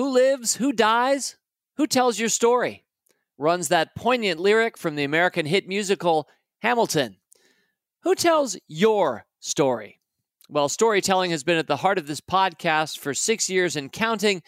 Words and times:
Who 0.00 0.14
lives? 0.14 0.56
Who 0.56 0.72
dies? 0.72 1.36
Who 1.76 1.86
tells 1.86 2.18
your 2.18 2.30
story? 2.30 2.86
Runs 3.36 3.68
that 3.68 3.94
poignant 3.94 4.40
lyric 4.40 4.78
from 4.78 4.96
the 4.96 5.04
American 5.04 5.44
hit 5.44 5.68
musical 5.68 6.26
Hamilton. 6.62 7.18
Who 8.04 8.14
tells 8.14 8.56
your 8.66 9.26
story? 9.40 10.00
Well, 10.48 10.70
storytelling 10.70 11.32
has 11.32 11.44
been 11.44 11.58
at 11.58 11.66
the 11.66 11.76
heart 11.76 11.98
of 11.98 12.06
this 12.06 12.22
podcast 12.22 12.98
for 12.98 13.12
six 13.12 13.50
years 13.50 13.76
and 13.76 13.92
counting, 13.92 14.42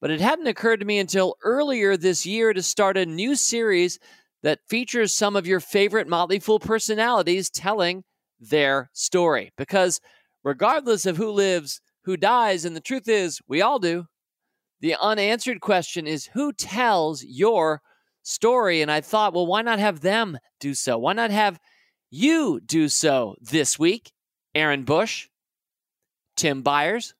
but 0.00 0.10
it 0.10 0.20
hadn't 0.20 0.48
occurred 0.48 0.80
to 0.80 0.84
me 0.84 0.98
until 0.98 1.36
earlier 1.44 1.96
this 1.96 2.26
year 2.26 2.52
to 2.52 2.60
start 2.60 2.96
a 2.96 3.06
new 3.06 3.36
series 3.36 4.00
that 4.42 4.66
features 4.68 5.14
some 5.14 5.36
of 5.36 5.46
your 5.46 5.60
favorite 5.60 6.08
Motley 6.08 6.40
Fool 6.40 6.58
personalities 6.58 7.50
telling 7.50 8.02
their 8.40 8.90
story. 8.94 9.52
Because 9.56 10.00
regardless 10.42 11.06
of 11.06 11.16
who 11.16 11.30
lives, 11.30 11.80
who 12.02 12.16
dies, 12.16 12.64
and 12.64 12.74
the 12.74 12.80
truth 12.80 13.06
is, 13.06 13.40
we 13.46 13.62
all 13.62 13.78
do, 13.78 14.08
the 14.80 14.96
unanswered 15.00 15.60
question 15.60 16.06
is 16.06 16.26
who 16.26 16.52
tells 16.52 17.24
your 17.24 17.82
story? 18.22 18.82
And 18.82 18.90
I 18.90 19.00
thought, 19.00 19.34
well, 19.34 19.46
why 19.46 19.62
not 19.62 19.78
have 19.78 20.00
them 20.00 20.38
do 20.60 20.74
so? 20.74 20.98
Why 20.98 21.12
not 21.12 21.30
have 21.30 21.58
you 22.10 22.60
do 22.60 22.88
so 22.88 23.36
this 23.40 23.78
week? 23.78 24.12
Aaron 24.54 24.84
Bush, 24.84 25.28
Tim 26.36 26.62
Beyers, 26.62 27.14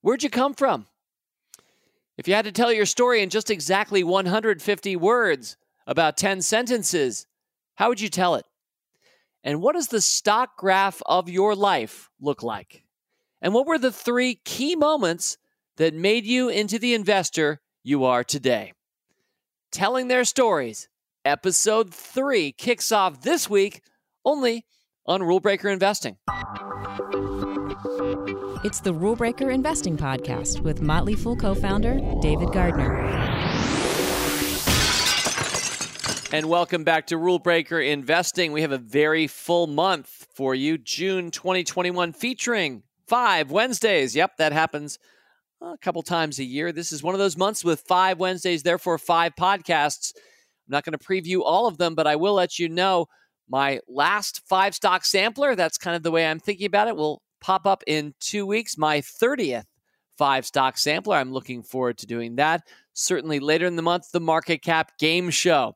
where'd 0.00 0.22
you 0.22 0.30
come 0.30 0.54
from? 0.54 0.86
If 2.18 2.28
you 2.28 2.34
had 2.34 2.44
to 2.44 2.52
tell 2.52 2.72
your 2.72 2.86
story 2.86 3.22
in 3.22 3.30
just 3.30 3.50
exactly 3.50 4.04
150 4.04 4.96
words, 4.96 5.56
about 5.86 6.16
10 6.16 6.42
sentences, 6.42 7.26
how 7.74 7.88
would 7.88 8.00
you 8.00 8.08
tell 8.08 8.34
it? 8.34 8.44
And 9.44 9.60
what 9.60 9.74
does 9.74 9.88
the 9.88 10.00
stock 10.00 10.56
graph 10.56 11.02
of 11.06 11.28
your 11.28 11.54
life 11.56 12.10
look 12.20 12.42
like? 12.42 12.84
And 13.40 13.52
what 13.54 13.66
were 13.66 13.78
the 13.78 13.90
three 13.90 14.36
key 14.44 14.76
moments 14.76 15.36
that 15.82 15.94
made 15.94 16.24
you 16.24 16.48
into 16.48 16.78
the 16.78 16.94
investor 16.94 17.60
you 17.82 18.04
are 18.04 18.22
today? 18.22 18.72
Telling 19.72 20.06
their 20.06 20.24
stories, 20.24 20.88
episode 21.24 21.92
three 21.92 22.52
kicks 22.52 22.92
off 22.92 23.22
this 23.22 23.50
week 23.50 23.82
only 24.24 24.64
on 25.06 25.24
Rule 25.24 25.40
Breaker 25.40 25.68
Investing. 25.68 26.18
It's 28.62 28.78
the 28.78 28.94
Rule 28.94 29.16
Breaker 29.16 29.50
Investing 29.50 29.96
Podcast 29.96 30.60
with 30.60 30.80
Motley 30.80 31.16
Fool 31.16 31.34
co 31.34 31.52
founder 31.52 31.98
David 32.20 32.52
Gardner. 32.52 33.00
And 36.32 36.46
welcome 36.46 36.84
back 36.84 37.08
to 37.08 37.16
Rule 37.16 37.40
Breaker 37.40 37.80
Investing. 37.80 38.52
We 38.52 38.62
have 38.62 38.70
a 38.70 38.78
very 38.78 39.26
full 39.26 39.66
month 39.66 40.28
for 40.32 40.54
you, 40.54 40.78
June 40.78 41.32
2021, 41.32 42.12
featuring 42.12 42.84
five 43.08 43.50
Wednesdays. 43.50 44.14
Yep, 44.14 44.36
that 44.36 44.52
happens 44.52 45.00
a 45.62 45.78
couple 45.78 46.02
times 46.02 46.38
a 46.38 46.44
year. 46.44 46.72
This 46.72 46.92
is 46.92 47.02
one 47.02 47.14
of 47.14 47.18
those 47.18 47.36
months 47.36 47.64
with 47.64 47.82
five 47.82 48.18
Wednesdays, 48.18 48.62
therefore, 48.62 48.98
five 48.98 49.34
podcasts. 49.36 50.12
I'm 50.16 50.72
not 50.72 50.84
going 50.84 50.96
to 50.96 51.04
preview 51.04 51.42
all 51.44 51.66
of 51.66 51.78
them, 51.78 51.94
but 51.94 52.06
I 52.06 52.16
will 52.16 52.34
let 52.34 52.58
you 52.58 52.68
know 52.68 53.06
my 53.48 53.80
last 53.88 54.42
five 54.48 54.74
stock 54.74 55.04
sampler. 55.04 55.54
That's 55.54 55.78
kind 55.78 55.96
of 55.96 56.02
the 56.02 56.10
way 56.10 56.26
I'm 56.26 56.40
thinking 56.40 56.66
about 56.66 56.88
it. 56.88 56.96
Will 56.96 57.22
pop 57.40 57.66
up 57.66 57.82
in 57.86 58.14
two 58.20 58.46
weeks. 58.46 58.78
My 58.78 59.00
30th 59.00 59.64
five 60.18 60.46
stock 60.46 60.78
sampler. 60.78 61.16
I'm 61.16 61.32
looking 61.32 61.62
forward 61.62 61.98
to 61.98 62.06
doing 62.06 62.36
that. 62.36 62.62
Certainly 62.92 63.40
later 63.40 63.66
in 63.66 63.76
the 63.76 63.82
month, 63.82 64.10
the 64.12 64.20
market 64.20 64.62
cap 64.62 64.92
game 64.98 65.30
show 65.30 65.74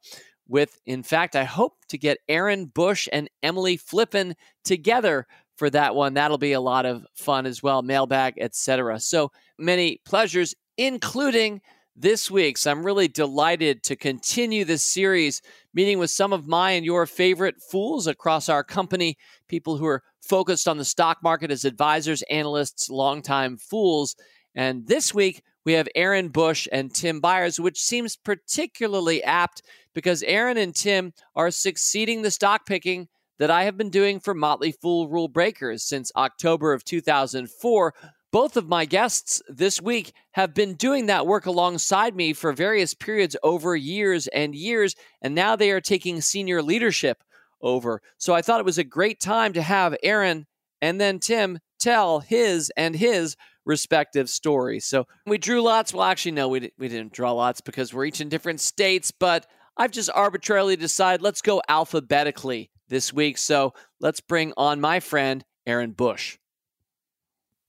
with, 0.49 0.79
in 0.87 1.03
fact, 1.03 1.35
I 1.35 1.45
hope 1.45 1.75
to 1.89 1.99
get 1.99 2.19
Aaron 2.29 2.67
Bush 2.67 3.09
and 3.13 3.29
Emily 3.43 3.77
Flippen 3.77 4.35
together 4.65 5.27
for 5.57 5.71
that 5.71 5.95
one. 5.95 6.15
That'll 6.15 6.39
be 6.39 6.53
a 6.53 6.61
lot 6.61 6.87
of 6.87 7.05
fun 7.15 7.47
as 7.47 7.63
well, 7.63 7.83
mailbag, 7.83 8.35
etc. 8.39 9.01
So 9.01 9.33
many 9.59 10.01
pleasures, 10.05 10.55
including 10.77 11.61
this 11.97 12.31
week. 12.31 12.59
So 12.59 12.71
I'm 12.71 12.85
really 12.85 13.09
delighted 13.09 13.83
to 13.85 13.97
continue 13.97 14.65
this 14.65 14.83
series, 14.83 15.41
meeting 15.73 15.99
with 15.99 16.11
some 16.11 16.33
of 16.33 16.47
my 16.47 16.73
and 16.73 16.85
your 16.85 17.07
favorite 17.07 17.57
fools 17.71 18.07
across 18.07 18.49
our 18.49 18.63
company, 18.63 19.17
people 19.49 19.79
who 19.79 19.87
are 19.87 20.03
focused 20.21 20.69
on 20.69 20.77
the 20.77 20.85
stock 20.85 21.19
market 21.23 21.51
as 21.51 21.65
advisors, 21.65 22.23
analysts, 22.23 22.91
longtime 22.91 23.57
fools. 23.57 24.15
And 24.55 24.87
this 24.87 25.15
week, 25.15 25.43
we 25.65 25.73
have 25.73 25.89
Aaron 25.95 26.29
Bush 26.29 26.69
and 26.71 26.95
Tim 26.95 27.21
Beyers, 27.21 27.59
which 27.59 27.81
seems 27.81 28.17
particularly 28.17 29.23
apt 29.25 29.63
because 29.95 30.23
Aaron 30.23 30.59
and 30.59 30.75
Tim 30.75 31.13
are 31.35 31.51
succeeding 31.51 32.23
the 32.23 32.31
stock 32.31 32.67
picking 32.67 33.09
that 33.39 33.51
I 33.51 33.65
have 33.65 33.77
been 33.77 33.91
doing 33.91 34.21
for 34.21 34.35
Motley 34.35 34.73
Fool 34.73 35.09
Rule 35.09 35.29
Breakers 35.29 35.83
since 35.83 36.13
October 36.17 36.73
of 36.73 36.85
2004. 36.85 37.95
Both 38.33 38.57
of 38.57 38.69
my 38.69 38.85
guests 38.85 39.41
this 39.49 39.81
week 39.81 40.13
have 40.33 40.55
been 40.55 40.75
doing 40.75 41.07
that 41.07 41.27
work 41.27 41.47
alongside 41.47 42.15
me 42.15 42.33
for 42.33 42.53
various 42.53 42.95
periods 42.95 43.37
over 43.43 43.77
years 43.77 44.27
and 44.29 44.55
years, 44.55 44.95
and 45.23 45.35
now 45.35 45.57
they 45.57 45.71
are 45.71 45.81
taking 45.81 46.21
senior 46.21 46.63
leadership 46.63 47.23
over. 47.63 48.03
So 48.19 48.35
I 48.35 48.43
thought 48.43 48.61
it 48.61 48.67
was 48.67 48.79
a 48.79 48.85
great 48.85 49.21
time 49.21 49.53
to 49.55 49.63
have 49.63 49.97
Aaron 50.03 50.47
and 50.83 51.01
then 51.01 51.19
Tim 51.19 51.59
tell 51.79 52.21
his 52.21 52.71
and 52.77 52.95
his 52.95 53.37
respective 53.65 54.29
stories. 54.29 54.85
So 54.85 55.07
we 55.27 55.39
drew 55.39 55.63
lots. 55.63 55.93
Well, 55.93 56.05
actually, 56.05 56.33
no, 56.33 56.49
we, 56.49 56.73
we 56.79 56.89
didn't 56.89 57.13
draw 57.13 57.33
lots 57.33 57.61
because 57.61 57.93
we're 57.93 58.05
each 58.05 58.21
in 58.21 58.29
different 58.29 58.61
states, 58.61 59.11
but 59.11 59.47
I've 59.77 59.91
just 59.91 60.11
arbitrarily 60.15 60.77
decided 60.77 61.23
let's 61.23 61.43
go 61.43 61.63
alphabetically 61.69 62.71
this 62.89 63.13
week. 63.13 63.39
So 63.39 63.75
let's 64.01 64.21
bring 64.21 64.53
on 64.57 64.81
my 64.81 65.01
friend, 65.01 65.45
Aaron 65.67 65.93
Bush. 65.93 66.39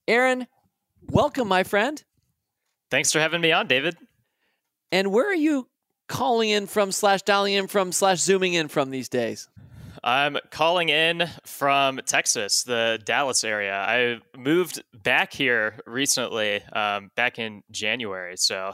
Aaron, 0.07 0.47
welcome, 1.09 1.47
my 1.47 1.63
friend. 1.63 2.03
Thanks 2.89 3.11
for 3.11 3.19
having 3.19 3.41
me 3.41 3.51
on, 3.51 3.67
David. 3.67 3.97
And 4.91 5.11
where 5.11 5.29
are 5.29 5.35
you 5.35 5.67
calling 6.07 6.50
in 6.50 6.67
from, 6.67 6.91
slash 6.91 7.22
dialing 7.23 7.53
in 7.53 7.67
from, 7.67 7.91
slash 7.91 8.19
zooming 8.19 8.53
in 8.53 8.69
from 8.69 8.89
these 8.89 9.09
days? 9.09 9.50
I'm 10.03 10.38
calling 10.51 10.88
in 10.88 11.29
from 11.45 11.99
Texas, 12.05 12.63
the 12.63 12.99
Dallas 13.03 13.44
area. 13.44 13.75
I 13.75 14.19
moved 14.38 14.81
back 14.94 15.34
here 15.34 15.79
recently, 15.85 16.63
um, 16.72 17.11
back 17.16 17.39
in 17.39 17.63
January. 17.72 18.38
So, 18.38 18.73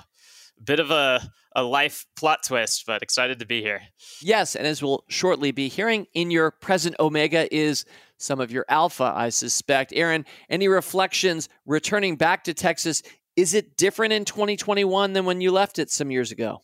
bit 0.63 0.79
of 0.79 0.91
a, 0.91 1.21
a 1.55 1.63
life 1.63 2.05
plot 2.15 2.43
twist, 2.43 2.85
but 2.85 3.01
excited 3.01 3.39
to 3.39 3.45
be 3.45 3.61
here. 3.61 3.81
Yes. 4.21 4.55
And 4.55 4.65
as 4.67 4.81
we'll 4.81 5.03
shortly 5.09 5.51
be 5.51 5.67
hearing, 5.67 6.07
in 6.13 6.31
your 6.31 6.51
present 6.51 6.95
Omega 6.99 7.53
is 7.53 7.85
some 8.17 8.39
of 8.39 8.51
your 8.51 8.65
Alpha, 8.69 9.11
I 9.15 9.29
suspect. 9.29 9.93
Aaron, 9.93 10.25
any 10.49 10.67
reflections 10.67 11.49
returning 11.65 12.15
back 12.15 12.45
to 12.45 12.53
Texas? 12.53 13.03
Is 13.35 13.53
it 13.53 13.77
different 13.77 14.13
in 14.13 14.25
2021 14.25 15.13
than 15.13 15.25
when 15.25 15.41
you 15.41 15.51
left 15.51 15.79
it 15.79 15.91
some 15.91 16.11
years 16.11 16.31
ago? 16.31 16.61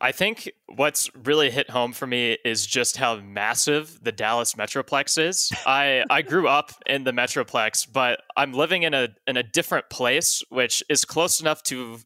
I 0.00 0.12
think 0.12 0.50
what's 0.66 1.14
really 1.14 1.50
hit 1.50 1.68
home 1.68 1.92
for 1.92 2.06
me 2.06 2.38
is 2.44 2.66
just 2.66 2.96
how 2.96 3.16
massive 3.16 3.98
the 4.02 4.12
Dallas 4.12 4.54
Metroplex 4.54 5.22
is. 5.22 5.52
I, 5.66 6.04
I 6.08 6.22
grew 6.22 6.48
up 6.48 6.72
in 6.86 7.04
the 7.04 7.12
Metroplex, 7.12 7.86
but 7.92 8.22
I'm 8.36 8.52
living 8.52 8.82
in 8.82 8.94
a 8.94 9.08
in 9.26 9.36
a 9.36 9.42
different 9.42 9.90
place, 9.90 10.42
which 10.48 10.82
is 10.88 11.04
close 11.04 11.40
enough 11.40 11.62
to 11.64 11.98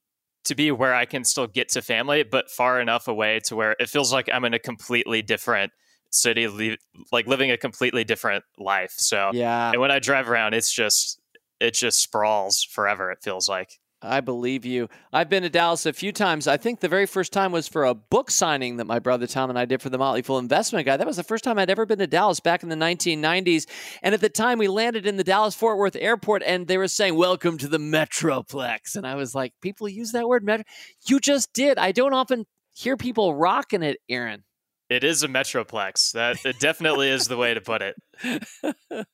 to 0.44 0.54
be 0.54 0.70
where 0.70 0.94
I 0.94 1.04
can 1.04 1.24
still 1.24 1.46
get 1.46 1.70
to 1.70 1.82
family, 1.82 2.22
but 2.22 2.50
far 2.50 2.80
enough 2.80 3.08
away 3.08 3.40
to 3.46 3.56
where 3.56 3.76
it 3.78 3.88
feels 3.88 4.12
like 4.12 4.28
I'm 4.32 4.44
in 4.44 4.54
a 4.54 4.58
completely 4.58 5.22
different 5.22 5.72
city, 6.10 6.78
like 7.12 7.26
living 7.26 7.50
a 7.50 7.56
completely 7.56 8.04
different 8.04 8.44
life. 8.58 8.94
So 8.96 9.30
yeah, 9.32 9.70
and 9.72 9.80
when 9.80 9.90
I 9.90 9.98
drive 9.98 10.28
around, 10.28 10.54
it's 10.54 10.72
just 10.72 11.20
it 11.60 11.74
just 11.74 12.00
sprawls 12.00 12.62
forever. 12.62 13.10
It 13.10 13.18
feels 13.22 13.48
like. 13.48 13.78
I 14.04 14.20
believe 14.20 14.64
you. 14.66 14.88
I've 15.12 15.30
been 15.30 15.42
to 15.44 15.50
Dallas 15.50 15.86
a 15.86 15.92
few 15.92 16.12
times. 16.12 16.46
I 16.46 16.56
think 16.56 16.80
the 16.80 16.88
very 16.88 17.06
first 17.06 17.32
time 17.32 17.52
was 17.52 17.66
for 17.66 17.84
a 17.84 17.94
book 17.94 18.30
signing 18.30 18.76
that 18.76 18.84
my 18.84 18.98
brother 18.98 19.26
Tom 19.26 19.48
and 19.48 19.58
I 19.58 19.64
did 19.64 19.80
for 19.80 19.88
the 19.88 19.98
Motley 19.98 20.20
Fool 20.22 20.38
Investment 20.38 20.84
Guide. 20.84 20.98
That 20.98 21.06
was 21.06 21.16
the 21.16 21.22
first 21.22 21.42
time 21.42 21.58
I'd 21.58 21.70
ever 21.70 21.86
been 21.86 21.98
to 22.00 22.06
Dallas 22.06 22.38
back 22.38 22.62
in 22.62 22.68
the 22.68 22.76
1990s. 22.76 23.66
And 24.02 24.14
at 24.14 24.20
the 24.20 24.28
time, 24.28 24.58
we 24.58 24.68
landed 24.68 25.06
in 25.06 25.16
the 25.16 25.24
Dallas 25.24 25.54
Fort 25.54 25.78
Worth 25.78 25.96
airport 25.96 26.42
and 26.42 26.66
they 26.66 26.76
were 26.76 26.88
saying, 26.88 27.16
Welcome 27.16 27.56
to 27.58 27.68
the 27.68 27.78
Metroplex. 27.78 28.94
And 28.94 29.06
I 29.06 29.14
was 29.14 29.34
like, 29.34 29.54
People 29.62 29.88
use 29.88 30.12
that 30.12 30.28
word, 30.28 30.44
Metro? 30.44 30.64
You 31.06 31.18
just 31.18 31.52
did. 31.54 31.78
I 31.78 31.92
don't 31.92 32.14
often 32.14 32.44
hear 32.74 32.96
people 32.96 33.34
rocking 33.34 33.82
it, 33.82 33.98
Aaron. 34.08 34.44
It 34.90 35.02
is 35.02 35.22
a 35.22 35.28
metroplex. 35.28 36.12
That 36.12 36.44
it 36.44 36.60
definitely 36.60 37.08
is 37.08 37.26
the 37.26 37.38
way 37.38 37.54
to 37.54 37.60
put 37.60 37.82
it. 37.82 37.96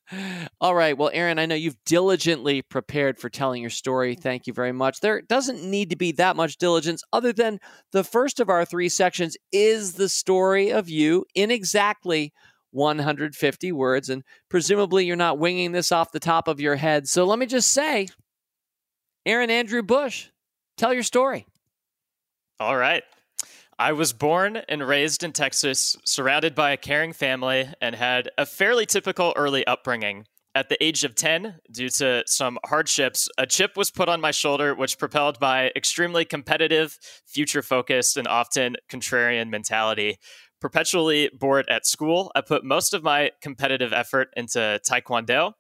All 0.60 0.74
right. 0.74 0.98
Well, 0.98 1.10
Aaron, 1.12 1.38
I 1.38 1.46
know 1.46 1.54
you've 1.54 1.82
diligently 1.84 2.62
prepared 2.62 3.18
for 3.18 3.28
telling 3.28 3.60
your 3.60 3.70
story. 3.70 4.16
Thank 4.16 4.46
you 4.46 4.52
very 4.52 4.72
much. 4.72 5.00
There 5.00 5.22
doesn't 5.22 5.62
need 5.62 5.90
to 5.90 5.96
be 5.96 6.12
that 6.12 6.34
much 6.34 6.56
diligence, 6.56 7.02
other 7.12 7.32
than 7.32 7.60
the 7.92 8.04
first 8.04 8.40
of 8.40 8.48
our 8.48 8.64
three 8.64 8.88
sections 8.88 9.36
is 9.52 9.94
the 9.94 10.08
story 10.08 10.70
of 10.70 10.88
you 10.88 11.24
in 11.34 11.50
exactly 11.52 12.32
150 12.72 13.72
words. 13.72 14.10
And 14.10 14.24
presumably, 14.48 15.06
you're 15.06 15.16
not 15.16 15.38
winging 15.38 15.72
this 15.72 15.92
off 15.92 16.12
the 16.12 16.20
top 16.20 16.48
of 16.48 16.60
your 16.60 16.76
head. 16.76 17.08
So 17.08 17.24
let 17.24 17.38
me 17.38 17.46
just 17.46 17.72
say, 17.72 18.08
Aaron 19.24 19.50
Andrew 19.50 19.82
Bush, 19.82 20.28
tell 20.76 20.92
your 20.92 21.02
story. 21.04 21.46
All 22.58 22.76
right. 22.76 23.04
I 23.80 23.92
was 23.92 24.12
born 24.12 24.58
and 24.68 24.86
raised 24.86 25.22
in 25.22 25.32
Texas, 25.32 25.96
surrounded 26.04 26.54
by 26.54 26.72
a 26.72 26.76
caring 26.76 27.14
family, 27.14 27.66
and 27.80 27.94
had 27.94 28.30
a 28.36 28.44
fairly 28.44 28.84
typical 28.84 29.32
early 29.36 29.66
upbringing. 29.66 30.26
at 30.54 30.68
the 30.68 30.84
age 30.84 31.02
of 31.04 31.14
10, 31.14 31.60
due 31.70 31.88
to 31.88 32.22
some 32.26 32.58
hardships, 32.66 33.28
a 33.38 33.46
chip 33.46 33.76
was 33.76 33.90
put 33.90 34.08
on 34.08 34.20
my 34.20 34.32
shoulder, 34.32 34.74
which 34.74 34.98
propelled 34.98 35.40
my 35.40 35.70
extremely 35.76 36.26
competitive, 36.26 36.98
future 37.24 37.62
focused, 37.62 38.18
and 38.18 38.28
often 38.28 38.76
contrarian 38.90 39.48
mentality. 39.48 40.18
Perpetually 40.60 41.30
bored 41.32 41.66
at 41.70 41.86
school, 41.86 42.30
I 42.34 42.42
put 42.42 42.64
most 42.64 42.92
of 42.92 43.02
my 43.02 43.30
competitive 43.40 43.94
effort 43.94 44.28
into 44.36 44.78
Taekwondo, 44.86 45.52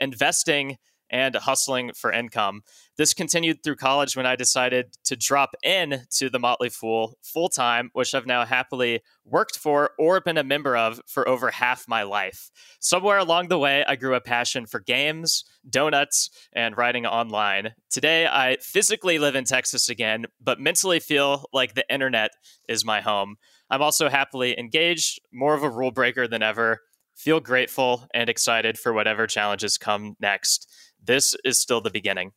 investing, 0.00 0.78
and 1.10 1.34
hustling 1.36 1.92
for 1.94 2.12
income. 2.12 2.62
This 2.96 3.14
continued 3.14 3.62
through 3.62 3.76
college 3.76 4.16
when 4.16 4.26
I 4.26 4.36
decided 4.36 4.96
to 5.04 5.16
drop 5.16 5.50
in 5.62 6.02
to 6.16 6.28
the 6.28 6.38
Motley 6.38 6.68
Fool 6.68 7.16
full 7.22 7.48
time, 7.48 7.90
which 7.92 8.14
I've 8.14 8.26
now 8.26 8.44
happily 8.44 9.00
worked 9.24 9.56
for 9.56 9.90
or 9.98 10.20
been 10.20 10.38
a 10.38 10.44
member 10.44 10.76
of 10.76 11.00
for 11.06 11.28
over 11.28 11.50
half 11.50 11.86
my 11.86 12.02
life. 12.02 12.50
Somewhere 12.80 13.18
along 13.18 13.48
the 13.48 13.58
way, 13.58 13.84
I 13.86 13.96
grew 13.96 14.14
a 14.14 14.20
passion 14.20 14.66
for 14.66 14.80
games, 14.80 15.44
donuts, 15.68 16.30
and 16.52 16.76
writing 16.76 17.06
online. 17.06 17.74
Today, 17.90 18.26
I 18.26 18.56
physically 18.60 19.18
live 19.18 19.34
in 19.34 19.44
Texas 19.44 19.88
again, 19.88 20.26
but 20.40 20.60
mentally 20.60 21.00
feel 21.00 21.44
like 21.52 21.74
the 21.74 21.86
internet 21.92 22.32
is 22.68 22.84
my 22.84 23.00
home. 23.00 23.36
I'm 23.70 23.82
also 23.82 24.08
happily 24.08 24.58
engaged, 24.58 25.20
more 25.32 25.54
of 25.54 25.62
a 25.62 25.70
rule 25.70 25.90
breaker 25.90 26.26
than 26.26 26.42
ever, 26.42 26.80
feel 27.18 27.40
grateful 27.40 28.06
and 28.14 28.30
excited 28.30 28.78
for 28.78 28.92
whatever 28.92 29.26
challenges 29.26 29.76
come 29.76 30.14
next. 30.20 30.72
This 31.08 31.34
is 31.44 31.58
still 31.58 31.80
the 31.80 31.90
beginning. 31.90 32.30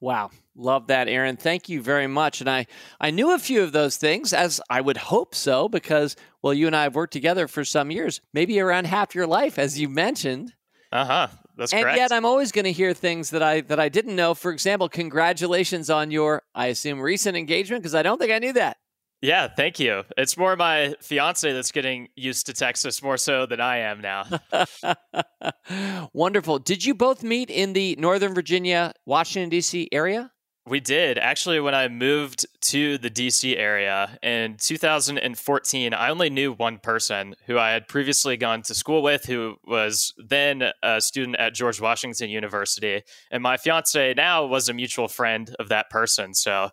Wow. 0.00 0.30
Love 0.56 0.88
that, 0.88 1.06
Aaron. 1.06 1.36
Thank 1.36 1.68
you 1.68 1.80
very 1.80 2.08
much. 2.08 2.40
And 2.40 2.50
I, 2.50 2.66
I 3.00 3.10
knew 3.10 3.32
a 3.32 3.38
few 3.38 3.62
of 3.62 3.72
those 3.72 3.96
things, 3.96 4.32
as 4.32 4.60
I 4.68 4.80
would 4.80 4.96
hope 4.96 5.34
so, 5.34 5.68
because, 5.68 6.16
well, 6.42 6.52
you 6.52 6.66
and 6.66 6.74
I 6.74 6.82
have 6.82 6.96
worked 6.96 7.12
together 7.12 7.46
for 7.46 7.64
some 7.64 7.90
years, 7.90 8.20
maybe 8.32 8.58
around 8.58 8.86
half 8.86 9.14
your 9.14 9.26
life, 9.26 9.58
as 9.58 9.78
you 9.78 9.88
mentioned. 9.88 10.52
Uh 10.90 11.04
huh. 11.04 11.28
That's 11.56 11.72
and 11.72 11.82
correct. 11.82 11.98
yet 11.98 12.12
I'm 12.12 12.24
always 12.24 12.52
going 12.52 12.64
to 12.64 12.72
hear 12.72 12.92
things 12.94 13.30
that 13.30 13.42
I 13.42 13.60
that 13.62 13.78
I 13.78 13.88
didn't 13.88 14.16
know. 14.16 14.34
For 14.34 14.50
example, 14.50 14.88
congratulations 14.88 15.88
on 15.88 16.10
your, 16.10 16.42
I 16.54 16.66
assume, 16.66 17.00
recent 17.00 17.36
engagement, 17.36 17.82
because 17.82 17.94
I 17.94 18.02
don't 18.02 18.18
think 18.18 18.32
I 18.32 18.40
knew 18.40 18.52
that. 18.54 18.76
Yeah, 19.24 19.48
thank 19.48 19.80
you. 19.80 20.02
It's 20.18 20.36
more 20.36 20.54
my 20.54 20.96
fiance 21.00 21.50
that's 21.50 21.72
getting 21.72 22.08
used 22.14 22.44
to 22.44 22.52
Texas 22.52 23.02
more 23.02 23.16
so 23.16 23.46
than 23.46 23.58
I 23.58 23.78
am 23.78 24.02
now. 24.02 24.26
Wonderful. 26.12 26.58
Did 26.58 26.84
you 26.84 26.94
both 26.94 27.22
meet 27.22 27.48
in 27.48 27.72
the 27.72 27.96
Northern 27.98 28.34
Virginia, 28.34 28.92
Washington, 29.06 29.48
D.C. 29.48 29.88
area? 29.92 30.30
We 30.66 30.80
did. 30.80 31.18
Actually, 31.18 31.60
when 31.60 31.74
I 31.74 31.88
moved 31.88 32.46
to 32.62 32.96
the 32.96 33.10
DC 33.10 33.54
area 33.54 34.18
in 34.22 34.56
2014, 34.56 35.92
I 35.92 36.08
only 36.08 36.30
knew 36.30 36.54
one 36.54 36.78
person 36.78 37.34
who 37.44 37.58
I 37.58 37.72
had 37.72 37.86
previously 37.86 38.38
gone 38.38 38.62
to 38.62 38.74
school 38.74 39.02
with, 39.02 39.26
who 39.26 39.56
was 39.66 40.14
then 40.16 40.70
a 40.82 41.02
student 41.02 41.36
at 41.36 41.52
George 41.52 41.82
Washington 41.82 42.30
University. 42.30 43.02
And 43.30 43.42
my 43.42 43.58
fiance 43.58 44.14
now 44.14 44.46
was 44.46 44.70
a 44.70 44.72
mutual 44.72 45.06
friend 45.06 45.54
of 45.58 45.68
that 45.68 45.90
person. 45.90 46.32
So, 46.32 46.70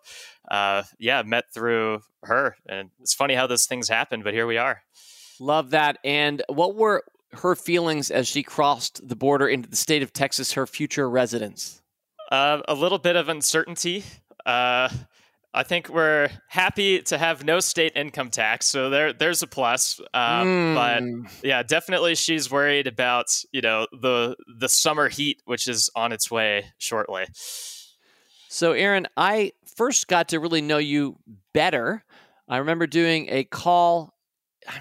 uh, 0.50 0.84
yeah, 0.98 1.20
met 1.20 1.52
through 1.52 2.00
her. 2.22 2.56
And 2.66 2.88
it's 2.98 3.12
funny 3.12 3.34
how 3.34 3.46
those 3.46 3.66
things 3.66 3.90
happen, 3.90 4.22
but 4.22 4.32
here 4.32 4.46
we 4.46 4.56
are. 4.56 4.84
Love 5.38 5.68
that. 5.70 5.98
And 6.02 6.42
what 6.48 6.76
were 6.76 7.04
her 7.32 7.54
feelings 7.54 8.10
as 8.10 8.26
she 8.26 8.42
crossed 8.42 9.06
the 9.06 9.16
border 9.16 9.46
into 9.46 9.68
the 9.68 9.76
state 9.76 10.02
of 10.02 10.14
Texas, 10.14 10.52
her 10.52 10.66
future 10.66 11.10
residence? 11.10 11.81
Uh, 12.32 12.62
a 12.66 12.74
little 12.74 12.96
bit 12.96 13.14
of 13.14 13.28
uncertainty. 13.28 14.02
Uh, 14.46 14.88
I 15.52 15.64
think 15.64 15.90
we're 15.90 16.30
happy 16.48 17.02
to 17.02 17.18
have 17.18 17.44
no 17.44 17.60
state 17.60 17.92
income 17.94 18.30
tax, 18.30 18.66
so 18.66 18.88
there 18.88 19.12
there's 19.12 19.42
a 19.42 19.46
plus. 19.46 20.00
Um, 20.14 20.46
mm. 20.46 20.74
But 20.74 21.46
yeah, 21.46 21.62
definitely 21.62 22.14
she's 22.14 22.50
worried 22.50 22.86
about 22.86 23.26
you 23.52 23.60
know 23.60 23.86
the 23.92 24.34
the 24.58 24.70
summer 24.70 25.10
heat, 25.10 25.42
which 25.44 25.68
is 25.68 25.90
on 25.94 26.10
its 26.10 26.30
way 26.30 26.72
shortly. 26.78 27.26
So, 28.48 28.72
Aaron, 28.72 29.08
I 29.14 29.52
first 29.76 30.08
got 30.08 30.28
to 30.28 30.40
really 30.40 30.62
know 30.62 30.78
you 30.78 31.18
better. 31.52 32.02
I 32.48 32.56
remember 32.56 32.86
doing 32.86 33.26
a 33.28 33.44
call. 33.44 34.14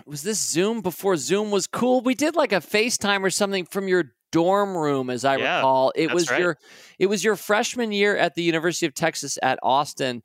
Was 0.05 0.23
this 0.23 0.39
Zoom 0.39 0.79
before 0.79 1.17
Zoom 1.17 1.51
was 1.51 1.67
cool? 1.67 1.99
We 1.99 2.15
did 2.15 2.33
like 2.33 2.53
a 2.53 2.61
FaceTime 2.61 3.23
or 3.23 3.29
something 3.29 3.65
from 3.65 3.89
your 3.89 4.13
dorm 4.31 4.75
room, 4.77 5.09
as 5.09 5.25
I 5.25 5.37
yeah, 5.37 5.57
recall. 5.57 5.91
It 5.95 6.13
was 6.13 6.29
right. 6.29 6.39
your 6.39 6.57
it 6.99 7.07
was 7.07 7.23
your 7.23 7.35
freshman 7.35 7.91
year 7.91 8.15
at 8.15 8.35
the 8.35 8.43
University 8.43 8.85
of 8.85 8.93
Texas 8.93 9.37
at 9.41 9.59
Austin. 9.63 10.23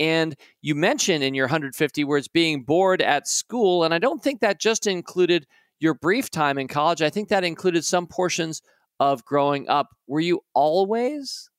And 0.00 0.36
you 0.62 0.74
mentioned 0.74 1.24
in 1.24 1.34
your 1.34 1.46
150 1.46 2.04
words 2.04 2.28
being 2.28 2.62
bored 2.62 3.02
at 3.02 3.26
school. 3.26 3.84
And 3.84 3.92
I 3.92 3.98
don't 3.98 4.22
think 4.22 4.40
that 4.40 4.60
just 4.60 4.86
included 4.86 5.46
your 5.80 5.94
brief 5.94 6.30
time 6.30 6.58
in 6.58 6.68
college. 6.68 7.02
I 7.02 7.10
think 7.10 7.28
that 7.28 7.44
included 7.44 7.84
some 7.84 8.06
portions 8.06 8.62
of 9.00 9.24
growing 9.24 9.68
up. 9.68 9.88
Were 10.06 10.20
you 10.20 10.40
always, 10.54 11.50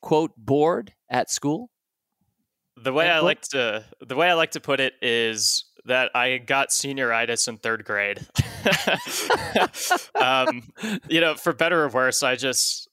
quote, 0.00 0.32
bored 0.36 0.92
at 1.10 1.30
school? 1.30 1.70
The 2.76 2.92
way 2.92 3.10
I 3.10 3.20
like 3.20 3.42
to 3.50 3.84
the 4.00 4.16
way 4.16 4.28
I 4.30 4.34
like 4.34 4.52
to 4.52 4.60
put 4.60 4.80
it 4.80 4.94
is 5.02 5.66
that 5.86 6.10
I 6.14 6.38
got 6.38 6.68
senioritis 6.68 7.48
in 7.48 7.58
third 7.58 7.84
grade. 7.84 8.26
um, 10.14 10.62
you 11.08 11.20
know, 11.20 11.34
for 11.34 11.52
better 11.52 11.84
or 11.84 11.88
worse, 11.88 12.22
I 12.22 12.36
just 12.36 12.88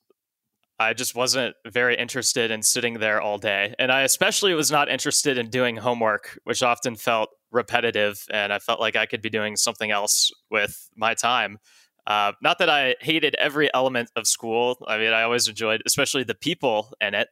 I 0.79 0.93
just 0.93 1.13
wasn't 1.13 1.55
very 1.67 1.95
interested 1.95 2.51
in 2.51 2.63
sitting 2.63 2.95
there 2.95 3.21
all 3.21 3.37
day, 3.37 3.75
and 3.77 3.91
I 3.91 4.01
especially 4.01 4.53
was 4.53 4.71
not 4.71 4.89
interested 4.89 5.37
in 5.37 5.49
doing 5.49 5.77
homework, 5.77 6.39
which 6.45 6.63
often 6.63 6.95
felt 6.95 7.29
repetitive, 7.51 8.25
and 8.31 8.53
I 8.53 8.59
felt 8.59 8.79
like 8.79 8.95
I 8.95 9.05
could 9.05 9.21
be 9.21 9.29
doing 9.29 9.55
something 9.55 9.91
else 9.91 10.31
with 10.49 10.89
my 10.95 11.13
time. 11.13 11.59
Uh, 12.07 12.31
not 12.41 12.57
that 12.59 12.69
I 12.69 12.95
hated 13.01 13.35
every 13.35 13.71
element 13.73 14.09
of 14.15 14.25
school. 14.25 14.83
I 14.87 14.97
mean, 14.97 15.13
I 15.13 15.23
always 15.23 15.47
enjoyed, 15.47 15.83
especially 15.85 16.23
the 16.23 16.33
people 16.33 16.93
in 16.99 17.13
it 17.13 17.27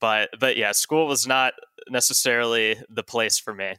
but 0.00 0.30
but 0.38 0.56
yeah, 0.56 0.72
school 0.72 1.06
was 1.06 1.26
not 1.26 1.54
necessarily 1.88 2.76
the 2.88 3.02
place 3.02 3.38
for 3.38 3.54
me. 3.54 3.74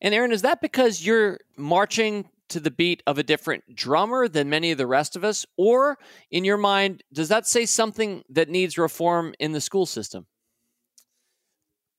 And 0.00 0.14
Aaron, 0.14 0.32
is 0.32 0.42
that 0.42 0.60
because 0.60 1.04
you're 1.04 1.38
marching 1.56 2.28
to 2.48 2.60
the 2.60 2.70
beat 2.70 3.02
of 3.06 3.18
a 3.18 3.22
different 3.22 3.74
drummer 3.74 4.28
than 4.28 4.50
many 4.50 4.72
of 4.72 4.78
the 4.78 4.86
rest 4.86 5.16
of 5.16 5.24
us, 5.24 5.46
or 5.56 5.98
in 6.30 6.44
your 6.44 6.56
mind, 6.56 7.02
does 7.12 7.28
that 7.28 7.46
say 7.46 7.64
something 7.64 8.22
that 8.28 8.48
needs 8.48 8.76
reform 8.76 9.34
in 9.38 9.52
the 9.52 9.60
school 9.60 9.86
system? 9.86 10.26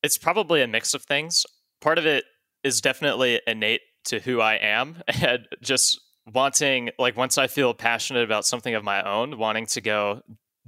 It's 0.03 0.17
probably 0.17 0.61
a 0.61 0.67
mix 0.67 0.93
of 0.93 1.03
things. 1.03 1.45
Part 1.79 1.97
of 1.97 2.05
it 2.05 2.25
is 2.63 2.81
definitely 2.81 3.39
innate 3.47 3.81
to 4.05 4.19
who 4.19 4.41
I 4.41 4.55
am, 4.55 5.01
and 5.21 5.47
just 5.61 5.99
wanting 6.31 6.89
like 6.99 7.17
once 7.17 7.37
I 7.37 7.47
feel 7.47 7.73
passionate 7.73 8.23
about 8.23 8.45
something 8.45 8.75
of 8.75 8.83
my 8.83 9.01
own, 9.03 9.37
wanting 9.37 9.65
to 9.67 9.81
go 9.81 10.21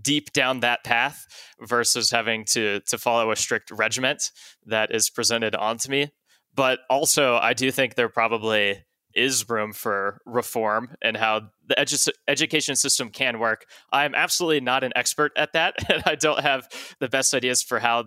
deep 0.04 0.34
down 0.34 0.60
that 0.60 0.84
path 0.84 1.26
versus 1.62 2.12
having 2.12 2.46
to 2.46 2.82
to 2.82 2.98
follow 2.98 3.32
a 3.32 3.36
strict 3.36 3.72
regiment 3.72 4.32
that 4.66 4.94
is 4.94 5.10
presented 5.10 5.56
onto 5.56 5.90
me. 5.90 6.12
But 6.56 6.80
also, 6.90 7.36
I 7.36 7.54
do 7.54 7.72
think 7.72 7.96
there 7.96 8.10
probably 8.10 8.84
is 9.16 9.48
room 9.48 9.74
for 9.74 10.20
reform 10.26 10.96
and 11.02 11.16
how 11.16 11.42
the 11.68 11.76
edu- 11.76 12.10
education 12.28 12.76
system 12.76 13.10
can 13.10 13.40
work. 13.40 13.66
I'm 13.92 14.16
absolutely 14.16 14.62
not 14.62 14.84
an 14.84 14.92
expert 14.96 15.32
at 15.38 15.54
that, 15.54 15.76
and 15.90 16.04
I 16.06 16.16
don't 16.16 16.40
have 16.40 16.68
the 17.00 17.10
best 17.10 17.34
ideas 17.34 17.62
for 17.62 17.80
how 17.80 18.06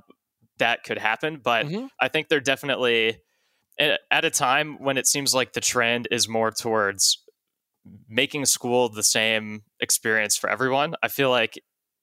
that 0.58 0.84
could 0.84 0.98
happen. 0.98 1.40
But 1.42 1.66
mm-hmm. 1.66 1.86
I 2.00 2.08
think 2.08 2.28
they're 2.28 2.40
definitely 2.40 3.18
at 3.78 4.24
a 4.24 4.30
time 4.30 4.82
when 4.82 4.96
it 4.96 5.06
seems 5.06 5.34
like 5.34 5.52
the 5.52 5.60
trend 5.60 6.08
is 6.10 6.28
more 6.28 6.50
towards 6.50 7.22
making 8.08 8.44
school 8.46 8.88
the 8.88 9.02
same 9.02 9.62
experience 9.80 10.36
for 10.36 10.48
everyone. 10.48 10.94
I 11.02 11.08
feel 11.08 11.30
like 11.30 11.60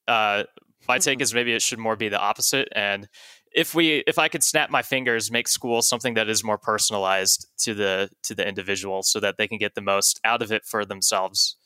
uh, 0.08 0.44
my 0.88 0.98
take 0.98 1.22
is 1.22 1.34
maybe 1.34 1.54
it 1.54 1.62
should 1.62 1.80
more 1.80 1.96
be 1.96 2.10
the 2.10 2.20
opposite. 2.20 2.68
And 2.76 3.08
if 3.56 3.76
we, 3.76 4.04
if 4.08 4.18
I 4.18 4.28
could 4.28 4.44
snap 4.44 4.70
my 4.70 4.82
fingers, 4.82 5.32
make 5.32 5.48
school 5.48 5.82
something 5.82 6.16
that 6.16 6.28
is 6.28 6.44
more 6.44 6.58
personalized 6.58 7.48
to 7.60 7.74
the 7.74 8.10
to 8.24 8.36
the 8.36 8.48
individual, 8.48 9.04
so 9.04 9.20
that 9.20 9.38
they 9.38 9.48
can 9.48 9.58
get 9.58 9.76
the 9.76 9.82
most 9.82 10.20
out 10.24 10.42
of 10.42 10.52
it 10.52 10.66
for 10.66 10.86
themselves. 10.86 11.58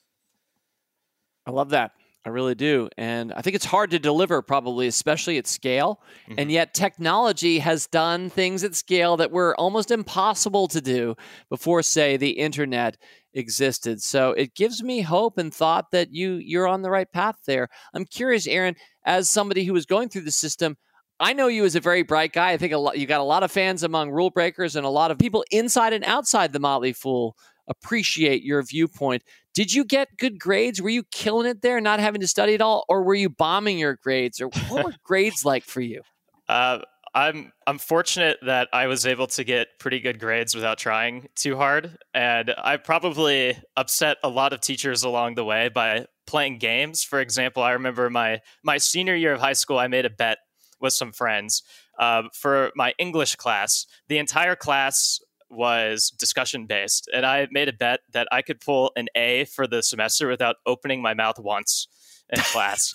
I 1.46 1.52
love 1.52 1.70
that. 1.70 1.92
I 2.26 2.30
really 2.30 2.56
do. 2.56 2.90
And 2.98 3.32
I 3.32 3.42
think 3.42 3.56
it's 3.56 3.64
hard 3.64 3.92
to 3.92 4.00
deliver, 4.00 4.42
probably, 4.42 4.88
especially 4.88 5.38
at 5.38 5.48
scale. 5.48 6.02
Mm-hmm. 6.28 6.40
And 6.40 6.52
yet, 6.52 6.74
technology 6.74 7.60
has 7.60 7.88
done 7.88 8.30
things 8.30 8.66
at 8.66 8.76
scale 8.76 9.16
that 9.16 9.32
were 9.32 9.56
almost 9.56 9.92
impossible 9.92 10.68
to 10.68 10.82
do 10.82 11.16
before, 11.50 11.82
say, 11.84 12.18
the 12.18 12.32
internet 12.32 12.98
existed. 13.38 14.02
So 14.02 14.32
it 14.32 14.56
gives 14.56 14.84
me 14.84 15.02
hope 15.02 15.38
and 15.38 15.54
thought 15.54 15.92
that 15.92 16.12
you 16.12 16.34
you're 16.36 16.68
on 16.68 16.82
the 16.82 16.90
right 16.90 17.10
path 17.12 17.38
there. 17.46 17.70
I'm 17.94 18.06
curious, 18.06 18.48
Aaron, 18.48 18.76
as 19.06 19.30
somebody 19.30 19.64
who 19.64 19.74
was 19.74 19.86
going 19.86 20.10
through 20.10 20.22
the 20.22 20.32
system, 20.32 20.76
I 21.20 21.34
know 21.34 21.48
you 21.48 21.64
as 21.66 21.76
a 21.76 21.80
very 21.80 22.04
bright 22.04 22.34
guy. 22.34 22.52
I 22.52 22.58
think 22.58 22.74
a 22.74 22.78
lot, 22.78 22.98
you 22.98 23.08
got 23.08 23.22
a 23.22 23.24
lot 23.24 23.44
of 23.44 23.52
fans 23.52 23.84
among 23.84 24.12
rule 24.12 24.30
breakers 24.30 24.76
and 24.76 24.86
a 24.86 24.90
lot 24.90 25.12
of 25.12 25.18
people 25.18 25.46
inside 25.52 25.94
and 25.94 26.04
outside 26.04 26.54
the 26.54 26.60
Motley 26.60 26.94
Fool 26.94 27.36
appreciate 27.68 28.44
your 28.44 28.64
viewpoint. 28.64 29.24
Did 29.54 29.74
you 29.74 29.84
get 29.84 30.10
good 30.18 30.40
grades? 30.40 30.82
Were 30.82 30.90
you 30.90 31.04
killing 31.12 31.48
it 31.48 31.62
there, 31.62 31.82
not 31.82 32.00
having 32.00 32.22
to 32.22 32.28
study 32.28 32.54
at 32.54 32.62
all, 32.62 32.86
or 32.88 33.04
were 33.04 33.16
you 33.16 33.30
bombing 33.30 33.80
your 33.80 33.98
grades? 34.02 34.40
Or 34.40 34.50
what 34.70 34.86
were 34.86 34.94
grades 35.04 35.44
like 35.44 35.64
for 35.64 35.82
you? 35.82 36.02
Uh, 36.48 36.80
I'm 37.18 37.52
I'm 37.66 37.80
fortunate 37.80 38.38
that 38.44 38.68
I 38.72 38.86
was 38.86 39.08
able 39.08 39.26
to 39.26 39.44
get 39.44 39.80
pretty 39.80 40.00
good 40.00 40.20
grades 40.20 40.54
without 40.54 40.78
trying 40.78 41.30
too 41.36 41.56
hard, 41.56 41.98
and 42.14 42.54
I 42.56 42.78
probably 42.78 43.58
upset 43.76 44.18
a 44.24 44.30
lot 44.30 44.54
of 44.54 44.62
teachers 44.62 45.02
along 45.02 45.34
the 45.34 45.44
way 45.44 45.70
by 45.70 46.06
playing 46.28 46.60
games. 46.60 47.04
For 47.04 47.20
example, 47.20 47.64
I 47.64 47.72
remember 47.72 48.08
my 48.12 48.42
my 48.64 48.78
senior 48.78 49.16
year 49.16 49.34
of 49.34 49.40
high 49.40 49.54
school, 49.54 49.80
I 49.80 49.88
made 49.88 50.06
a 50.06 50.12
bet 50.12 50.38
with 50.80 50.94
some 50.94 51.12
friends 51.12 51.64
uh, 51.98 52.22
for 52.36 52.72
my 52.76 52.94
English 53.00 53.36
class. 53.36 53.88
The 54.10 54.20
entire 54.20 54.56
class 54.56 55.20
was 55.50 56.12
discussion 56.20 56.68
based, 56.68 57.10
and 57.12 57.26
I 57.26 57.48
made 57.50 57.68
a 57.68 57.74
bet 57.74 58.02
that 58.14 58.28
I 58.32 58.44
could 58.44 58.62
pull 58.62 58.92
an 58.96 59.08
A 59.16 59.46
for 59.46 59.66
the 59.66 59.82
semester 59.82 60.28
without 60.28 60.58
opening 60.68 61.02
my 61.02 61.16
mouth 61.16 61.40
once 61.40 61.88
in 62.30 62.42
class. 62.42 62.94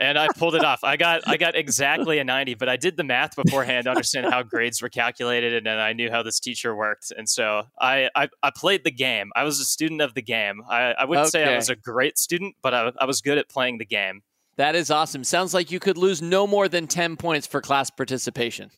and 0.00 0.18
I 0.18 0.28
pulled 0.36 0.54
it 0.54 0.64
off. 0.64 0.80
I 0.82 0.96
got 0.96 1.22
I 1.26 1.36
got 1.36 1.54
exactly 1.54 2.18
a 2.18 2.24
90, 2.24 2.54
but 2.54 2.68
I 2.68 2.76
did 2.76 2.96
the 2.96 3.04
math 3.04 3.36
beforehand 3.36 3.84
to 3.84 3.90
understand 3.90 4.26
how 4.32 4.42
grades 4.42 4.80
were 4.82 4.88
calculated 4.88 5.54
and 5.54 5.66
then 5.66 5.78
I 5.78 5.92
knew 5.92 6.10
how 6.10 6.22
this 6.22 6.40
teacher 6.40 6.74
worked. 6.74 7.12
And 7.16 7.28
so 7.28 7.64
I 7.78 8.08
I, 8.14 8.28
I 8.42 8.50
played 8.54 8.84
the 8.84 8.90
game. 8.90 9.30
I 9.36 9.44
was 9.44 9.60
a 9.60 9.64
student 9.64 10.00
of 10.00 10.14
the 10.14 10.22
game. 10.22 10.62
I, 10.68 10.94
I 10.98 11.04
wouldn't 11.04 11.28
okay. 11.28 11.44
say 11.44 11.52
I 11.52 11.56
was 11.56 11.70
a 11.70 11.76
great 11.76 12.18
student, 12.18 12.56
but 12.62 12.74
I, 12.74 12.92
I 12.98 13.04
was 13.04 13.20
good 13.20 13.38
at 13.38 13.48
playing 13.48 13.78
the 13.78 13.86
game. 13.86 14.22
That 14.56 14.76
is 14.76 14.90
awesome. 14.90 15.24
Sounds 15.24 15.52
like 15.52 15.70
you 15.72 15.80
could 15.80 15.98
lose 15.98 16.22
no 16.22 16.46
more 16.46 16.68
than 16.68 16.86
10 16.86 17.16
points 17.16 17.46
for 17.46 17.60
class 17.60 17.90
participation 17.90 18.70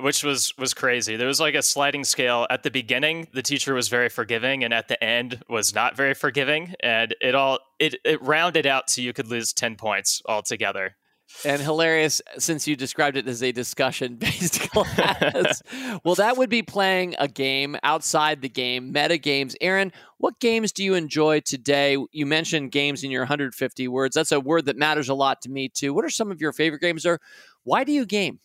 which 0.00 0.22
was 0.22 0.52
was 0.58 0.74
crazy. 0.74 1.16
There 1.16 1.26
was 1.26 1.40
like 1.40 1.54
a 1.54 1.62
sliding 1.62 2.04
scale 2.04 2.46
at 2.50 2.62
the 2.62 2.70
beginning. 2.70 3.28
The 3.32 3.42
teacher 3.42 3.74
was 3.74 3.88
very 3.88 4.08
forgiving, 4.08 4.64
and 4.64 4.74
at 4.74 4.88
the 4.88 5.02
end 5.02 5.42
was 5.48 5.74
not 5.74 5.96
very 5.96 6.14
forgiving, 6.14 6.74
and 6.80 7.14
it 7.20 7.34
all 7.34 7.58
it 7.78 7.96
it 8.04 8.22
rounded 8.22 8.66
out 8.66 8.86
to 8.88 9.02
you 9.02 9.12
could 9.12 9.28
lose 9.28 9.52
ten 9.52 9.76
points 9.76 10.22
altogether. 10.26 10.96
And 11.44 11.60
hilarious 11.60 12.22
since 12.38 12.68
you 12.68 12.76
described 12.76 13.16
it 13.16 13.26
as 13.26 13.42
a 13.42 13.50
discussion 13.50 14.14
based 14.16 14.60
class. 14.70 15.60
well, 16.04 16.14
that 16.14 16.36
would 16.36 16.48
be 16.48 16.62
playing 16.62 17.16
a 17.18 17.26
game 17.26 17.76
outside 17.82 18.42
the 18.42 18.48
game, 18.48 18.92
meta 18.92 19.18
games. 19.18 19.56
Aaron, 19.60 19.92
what 20.18 20.38
games 20.38 20.70
do 20.72 20.84
you 20.84 20.94
enjoy 20.94 21.40
today? 21.40 21.96
You 22.12 22.26
mentioned 22.26 22.70
games 22.70 23.02
in 23.02 23.10
your 23.10 23.22
150 23.22 23.88
words. 23.88 24.14
That's 24.14 24.32
a 24.32 24.38
word 24.38 24.66
that 24.66 24.76
matters 24.76 25.08
a 25.08 25.14
lot 25.14 25.42
to 25.42 25.50
me 25.50 25.68
too. 25.68 25.92
What 25.92 26.04
are 26.04 26.10
some 26.10 26.30
of 26.30 26.40
your 26.40 26.52
favorite 26.52 26.80
games 26.80 27.04
or 27.04 27.20
why 27.64 27.82
do 27.82 27.90
you 27.92 28.06
game? 28.06 28.38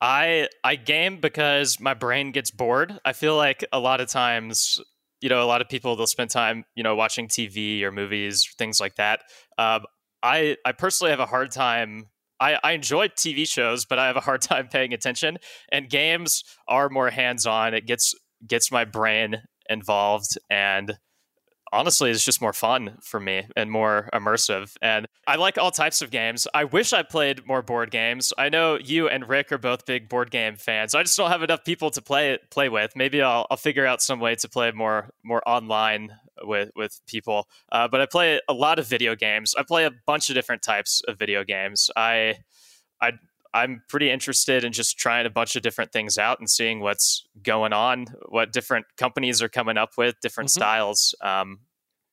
I 0.00 0.48
I 0.64 0.76
game 0.76 1.20
because 1.20 1.78
my 1.80 1.94
brain 1.94 2.32
gets 2.32 2.50
bored. 2.50 2.98
I 3.04 3.12
feel 3.12 3.36
like 3.36 3.64
a 3.72 3.78
lot 3.78 4.00
of 4.00 4.08
times, 4.08 4.80
you 5.20 5.28
know, 5.28 5.42
a 5.42 5.46
lot 5.46 5.60
of 5.60 5.68
people 5.68 5.94
they'll 5.96 6.06
spend 6.06 6.30
time, 6.30 6.64
you 6.74 6.82
know, 6.82 6.96
watching 6.96 7.28
TV 7.28 7.82
or 7.82 7.92
movies, 7.92 8.48
things 8.58 8.80
like 8.80 8.96
that. 8.96 9.20
Um, 9.58 9.84
I 10.22 10.56
I 10.64 10.72
personally 10.72 11.10
have 11.10 11.20
a 11.20 11.26
hard 11.26 11.50
time. 11.50 12.06
I, 12.40 12.58
I 12.64 12.72
enjoy 12.72 13.08
TV 13.08 13.46
shows, 13.46 13.84
but 13.84 13.98
I 13.98 14.06
have 14.06 14.16
a 14.16 14.20
hard 14.20 14.40
time 14.42 14.68
paying 14.68 14.94
attention. 14.94 15.38
And 15.70 15.90
games 15.90 16.44
are 16.66 16.88
more 16.88 17.10
hands 17.10 17.46
on. 17.46 17.74
It 17.74 17.86
gets 17.86 18.14
gets 18.46 18.72
my 18.72 18.84
brain 18.84 19.42
involved, 19.68 20.38
and 20.48 20.98
honestly 21.72 22.10
it's 22.10 22.24
just 22.24 22.40
more 22.40 22.52
fun 22.52 22.98
for 23.02 23.20
me 23.20 23.46
and 23.56 23.70
more 23.70 24.08
immersive. 24.12 24.74
And 24.82 25.06
I 25.26 25.36
like 25.36 25.58
all 25.58 25.70
types 25.70 26.02
of 26.02 26.10
games. 26.10 26.46
I 26.54 26.64
wish 26.64 26.92
I 26.92 27.02
played 27.02 27.46
more 27.46 27.62
board 27.62 27.90
games. 27.90 28.32
I 28.36 28.48
know 28.48 28.78
you 28.78 29.08
and 29.08 29.28
Rick 29.28 29.52
are 29.52 29.58
both 29.58 29.86
big 29.86 30.08
board 30.08 30.30
game 30.30 30.56
fans. 30.56 30.94
I 30.94 31.02
just 31.02 31.16
don't 31.16 31.30
have 31.30 31.42
enough 31.42 31.64
people 31.64 31.90
to 31.90 32.02
play 32.02 32.38
play 32.50 32.68
with. 32.68 32.92
Maybe 32.96 33.22
I'll, 33.22 33.46
I'll 33.50 33.56
figure 33.56 33.86
out 33.86 34.02
some 34.02 34.20
way 34.20 34.34
to 34.36 34.48
play 34.48 34.72
more 34.72 35.10
more 35.24 35.42
online 35.48 36.16
with 36.42 36.70
with 36.74 37.00
people. 37.06 37.48
Uh, 37.70 37.88
but 37.88 38.00
I 38.00 38.06
play 38.06 38.40
a 38.48 38.54
lot 38.54 38.78
of 38.78 38.86
video 38.86 39.14
games. 39.14 39.54
I 39.56 39.62
play 39.62 39.84
a 39.84 39.92
bunch 40.06 40.28
of 40.30 40.34
different 40.34 40.62
types 40.62 41.02
of 41.06 41.18
video 41.18 41.44
games. 41.44 41.90
I 41.96 42.38
I 43.00 43.12
I'm 43.52 43.82
pretty 43.88 44.10
interested 44.10 44.64
in 44.64 44.72
just 44.72 44.98
trying 44.98 45.26
a 45.26 45.30
bunch 45.30 45.56
of 45.56 45.62
different 45.62 45.92
things 45.92 46.18
out 46.18 46.38
and 46.38 46.48
seeing 46.48 46.80
what's 46.80 47.26
going 47.42 47.72
on, 47.72 48.06
what 48.28 48.52
different 48.52 48.86
companies 48.96 49.42
are 49.42 49.48
coming 49.48 49.76
up 49.76 49.92
with, 49.98 50.20
different 50.20 50.50
mm-hmm. 50.50 50.60
styles. 50.60 51.14
Um, 51.20 51.60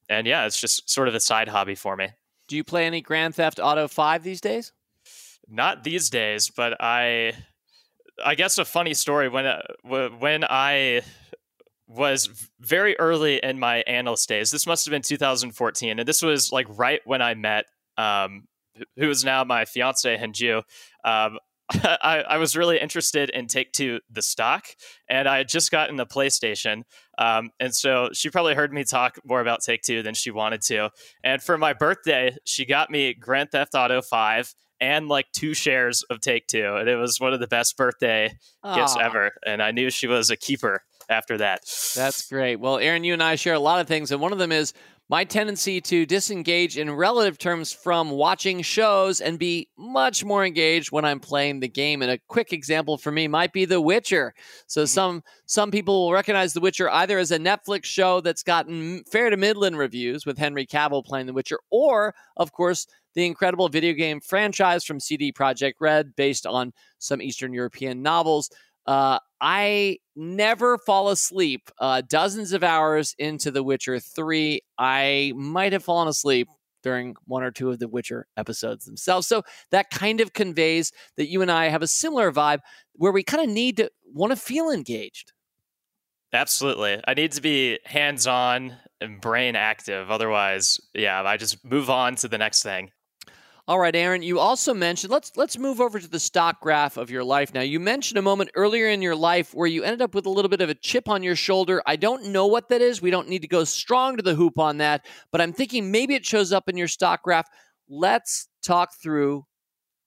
and 0.09 0.25
yeah, 0.25 0.45
it's 0.45 0.59
just 0.59 0.89
sort 0.89 1.07
of 1.07 1.15
a 1.15 1.19
side 1.19 1.47
hobby 1.47 1.75
for 1.75 1.95
me. 1.95 2.09
Do 2.47 2.55
you 2.55 2.63
play 2.63 2.85
any 2.85 3.01
Grand 3.01 3.35
Theft 3.35 3.59
Auto 3.61 3.87
5 3.87 4.23
these 4.23 4.41
days? 4.41 4.71
Not 5.47 5.83
these 5.83 6.09
days, 6.09 6.49
but 6.49 6.75
I 6.79 7.33
I 8.23 8.35
guess 8.35 8.57
a 8.57 8.65
funny 8.65 8.93
story 8.93 9.29
when 9.29 9.45
uh, 9.45 9.61
when 9.83 10.43
I 10.43 11.01
was 11.87 12.49
very 12.59 12.99
early 12.99 13.39
in 13.41 13.59
my 13.59 13.77
analyst 13.81 14.27
days. 14.27 14.51
This 14.51 14.67
must 14.67 14.85
have 14.85 14.91
been 14.91 15.01
2014, 15.01 15.99
and 15.99 16.07
this 16.07 16.21
was 16.21 16.51
like 16.51 16.67
right 16.69 16.99
when 17.05 17.21
I 17.21 17.33
met 17.33 17.65
um, 17.97 18.47
who 18.97 19.09
is 19.09 19.23
now 19.23 19.43
my 19.43 19.65
fiance 19.65 20.17
Hanju. 20.17 20.63
Um, 21.03 21.39
I, 21.83 22.23
I, 22.27 22.37
was 22.37 22.55
really 22.55 22.79
interested 22.79 23.29
in 23.29 23.47
Take 23.47 23.73
Two, 23.73 23.99
the 24.09 24.21
stock, 24.21 24.67
and 25.09 25.27
I 25.27 25.39
had 25.39 25.49
just 25.49 25.69
gotten 25.69 25.97
the 25.97 26.05
PlayStation. 26.05 26.83
Um, 27.17 27.49
and 27.59 27.75
so 27.75 28.09
she 28.13 28.29
probably 28.29 28.53
heard 28.53 28.71
me 28.71 28.85
talk 28.85 29.17
more 29.25 29.41
about 29.41 29.59
Take 29.65 29.81
Two 29.81 30.01
than 30.01 30.13
she 30.13 30.31
wanted 30.31 30.61
to. 30.67 30.91
And 31.25 31.43
for 31.43 31.57
my 31.57 31.73
birthday, 31.73 32.37
she 32.45 32.65
got 32.65 32.89
me 32.89 33.13
Grand 33.13 33.51
Theft 33.51 33.75
Auto 33.75 34.01
5 34.01 34.53
and 34.79 35.09
like 35.09 35.25
two 35.35 35.53
shares 35.53 36.03
of 36.09 36.21
Take 36.21 36.47
Two. 36.47 36.75
And 36.75 36.87
it 36.87 36.95
was 36.95 37.19
one 37.19 37.33
of 37.33 37.41
the 37.41 37.47
best 37.47 37.75
birthday 37.75 38.33
Aww. 38.63 38.75
gifts 38.75 38.95
ever. 39.01 39.31
And 39.45 39.61
I 39.61 39.71
knew 39.71 39.89
she 39.89 40.07
was 40.07 40.29
a 40.29 40.37
keeper 40.37 40.83
after 41.09 41.37
that. 41.39 41.61
That's 41.95 42.29
great. 42.29 42.57
Well, 42.57 42.77
Aaron, 42.77 43.03
you 43.03 43.13
and 43.13 43.23
I 43.23 43.35
share 43.35 43.55
a 43.55 43.59
lot 43.59 43.81
of 43.81 43.87
things. 43.87 44.11
And 44.11 44.21
one 44.21 44.31
of 44.31 44.39
them 44.39 44.51
is 44.51 44.73
my 45.09 45.23
tendency 45.23 45.79
to 45.79 46.05
disengage 46.05 46.77
in 46.77 46.91
relative 46.91 47.37
terms 47.37 47.71
from 47.71 48.09
watching 48.09 48.61
shows 48.61 49.21
and 49.21 49.39
be 49.39 49.69
much 49.77 50.25
more 50.25 50.45
engaged 50.45 50.91
when 50.91 51.05
I'm 51.05 51.19
playing 51.19 51.59
the 51.59 51.69
game. 51.69 52.01
And 52.01 52.11
a 52.11 52.19
quick 52.27 52.51
example 52.51 52.97
for 52.97 53.11
me 53.11 53.27
might 53.27 53.53
be 53.53 53.63
The 53.63 53.79
Witcher. 53.79 54.33
So 54.67 54.81
mm-hmm. 54.81 54.87
some 54.87 55.23
some 55.45 55.71
people 55.71 56.05
will 56.05 56.13
recognize 56.13 56.53
The 56.53 56.59
Witcher 56.59 56.89
either 56.89 57.19
as 57.19 57.31
a 57.31 57.39
Netflix 57.39 57.85
show 57.85 58.19
that's 58.19 58.43
gotten 58.43 59.03
fair 59.05 59.29
to 59.29 59.37
midland 59.37 59.77
reviews 59.77 60.25
with 60.25 60.37
Henry 60.37 60.65
Cavill 60.65 61.05
playing 61.05 61.27
The 61.27 61.33
Witcher, 61.33 61.59
or 61.69 62.13
of 62.35 62.51
course 62.51 62.85
the 63.17 63.25
incredible 63.25 63.67
video 63.67 63.93
game 63.93 64.19
franchise 64.19 64.83
from 64.83 64.99
CD 64.99 65.31
Projekt 65.31 65.73
Red 65.79 66.15
based 66.15 66.45
on 66.45 66.71
some 66.99 67.21
Eastern 67.21 67.51
European 67.51 68.03
novels. 68.03 68.51
Uh, 68.87 69.19
I 69.39 69.97
never 70.15 70.77
fall 70.79 71.09
asleep. 71.09 71.69
Uh, 71.79 72.01
dozens 72.07 72.53
of 72.53 72.63
hours 72.63 73.13
into 73.19 73.51
The 73.51 73.61
Witcher 73.61 73.99
3, 73.99 74.61
I 74.79 75.33
might 75.35 75.73
have 75.73 75.83
fallen 75.83 76.07
asleep 76.07 76.47
during 76.83 77.15
one 77.25 77.43
or 77.43 77.51
two 77.51 77.69
of 77.69 77.79
the 77.79 77.87
Witcher 77.87 78.27
episodes 78.37 78.85
themselves. 78.85 79.27
So 79.27 79.43
that 79.71 79.89
kind 79.89 80.21
of 80.21 80.33
conveys 80.33 80.91
that 81.17 81.27
you 81.27 81.41
and 81.41 81.51
I 81.51 81.67
have 81.67 81.81
a 81.81 81.87
similar 81.87 82.31
vibe 82.31 82.59
where 82.93 83.11
we 83.11 83.23
kind 83.23 83.43
of 83.43 83.49
need 83.49 83.77
to 83.77 83.91
want 84.05 84.31
to 84.31 84.37
feel 84.37 84.69
engaged. 84.69 85.33
Absolutely. 86.33 87.01
I 87.07 87.13
need 87.13 87.31
to 87.33 87.41
be 87.41 87.79
hands 87.85 88.27
on 88.27 88.75
and 88.99 89.21
brain 89.21 89.55
active. 89.55 90.11
Otherwise, 90.11 90.79
yeah, 90.93 91.23
I 91.23 91.37
just 91.37 91.63
move 91.65 91.89
on 91.89 92.15
to 92.17 92.27
the 92.27 92.37
next 92.37 92.63
thing. 92.63 92.91
All 93.69 93.79
right, 93.79 93.93
Aaron, 93.93 94.21
you 94.21 94.39
also 94.39 94.73
mentioned 94.73 95.11
let's 95.11 95.35
let's 95.35 95.57
move 95.57 95.81
over 95.81 95.99
to 95.99 96.07
the 96.07 96.21
stock 96.21 96.61
graph 96.61 96.95
of 96.95 97.11
your 97.11 97.25
life 97.25 97.53
now. 97.53 97.59
You 97.59 97.81
mentioned 97.81 98.17
a 98.17 98.21
moment 98.21 98.49
earlier 98.55 98.87
in 98.87 99.01
your 99.01 99.15
life 99.15 99.53
where 99.53 99.67
you 99.67 99.83
ended 99.83 100.01
up 100.01 100.15
with 100.15 100.25
a 100.25 100.29
little 100.29 100.47
bit 100.47 100.61
of 100.61 100.69
a 100.69 100.73
chip 100.73 101.09
on 101.09 101.21
your 101.21 101.35
shoulder. 101.35 101.81
I 101.85 101.97
don't 101.97 102.27
know 102.27 102.47
what 102.47 102.69
that 102.69 102.81
is. 102.81 103.01
We 103.01 103.11
don't 103.11 103.27
need 103.27 103.41
to 103.41 103.47
go 103.49 103.65
strong 103.65 104.15
to 104.15 104.23
the 104.23 104.35
hoop 104.35 104.57
on 104.57 104.77
that, 104.77 105.05
but 105.33 105.41
I'm 105.41 105.51
thinking 105.51 105.91
maybe 105.91 106.15
it 106.15 106.25
shows 106.25 106.53
up 106.53 106.69
in 106.69 106.77
your 106.77 106.87
stock 106.87 107.23
graph. 107.23 107.49
Let's 107.89 108.47
talk 108.63 108.93
through 109.03 109.45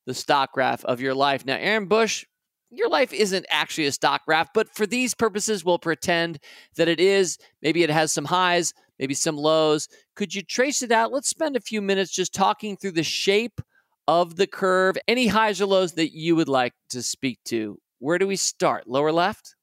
the 0.07 0.15
stock 0.15 0.53
graph 0.53 0.83
of 0.87 1.03
your 1.03 1.15
life. 1.15 1.45
Now, 1.45 1.57
Aaron 1.57 1.85
Bush, 1.85 2.25
your 2.71 2.89
life 2.89 3.13
isn't 3.13 3.45
actually 3.51 3.89
a 3.89 3.93
stock 3.93 4.25
graph, 4.25 4.49
but 4.55 4.71
for 4.75 4.87
these 4.87 5.13
purposes, 5.13 5.67
we'll 5.67 5.79
pretend 5.79 6.39
that 6.77 6.89
it 6.89 6.99
is. 6.99 7.37
Maybe 7.61 7.83
it 7.83 7.91
has 7.91 8.11
some 8.11 8.25
highs, 8.25 8.73
maybe 9.01 9.15
some 9.15 9.37
lows. 9.37 9.89
Could 10.15 10.35
you 10.35 10.43
trace 10.43 10.83
it 10.83 10.93
out? 10.93 11.11
Let's 11.11 11.31
spend 11.31 11.57
a 11.57 11.61
few 11.61 11.81
minutes 11.83 12.13
just 12.13 12.35
talking 12.35 12.77
through 12.77 12.93
the 12.93 13.03
shape 13.03 13.61
of 14.07 14.37
the 14.37 14.47
curve. 14.47 14.97
Any 15.09 15.27
highs 15.27 15.61
or 15.61 15.67
lows 15.67 15.95
that 15.95 16.15
you 16.15 16.37
would 16.37 16.49
like 16.49 16.75
to 16.91 17.03
speak 17.03 17.41
to? 17.47 17.79
Where 17.99 18.19
do 18.19 18.27
we 18.27 18.37
start? 18.37 18.87
Lower 18.87 19.11
left? 19.11 19.57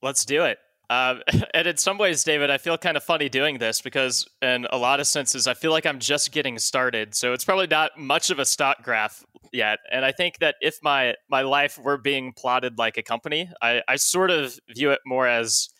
Let's 0.00 0.24
do 0.24 0.44
it. 0.44 0.58
Um, 0.90 1.22
and 1.54 1.66
in 1.66 1.76
some 1.76 1.98
ways, 1.98 2.22
David, 2.24 2.50
I 2.50 2.58
feel 2.58 2.78
kind 2.78 2.96
of 2.96 3.02
funny 3.02 3.28
doing 3.28 3.58
this 3.58 3.80
because, 3.80 4.26
in 4.40 4.66
a 4.70 4.78
lot 4.78 5.00
of 5.00 5.06
senses, 5.06 5.46
I 5.46 5.54
feel 5.54 5.70
like 5.70 5.86
I'm 5.86 5.98
just 5.98 6.30
getting 6.30 6.58
started. 6.58 7.14
So 7.14 7.32
it's 7.32 7.44
probably 7.44 7.66
not 7.66 7.98
much 7.98 8.30
of 8.30 8.38
a 8.38 8.44
stock 8.44 8.82
graph 8.82 9.24
yet. 9.52 9.78
And 9.90 10.04
I 10.04 10.12
think 10.12 10.38
that 10.38 10.56
if 10.60 10.78
my 10.82 11.14
my 11.28 11.42
life 11.42 11.78
were 11.78 11.98
being 11.98 12.32
plotted 12.36 12.78
like 12.78 12.96
a 12.98 13.02
company, 13.02 13.50
I, 13.62 13.82
I 13.88 13.96
sort 13.96 14.30
of 14.30 14.58
view 14.68 14.90
it 14.90 15.00
more 15.06 15.26
as 15.26 15.70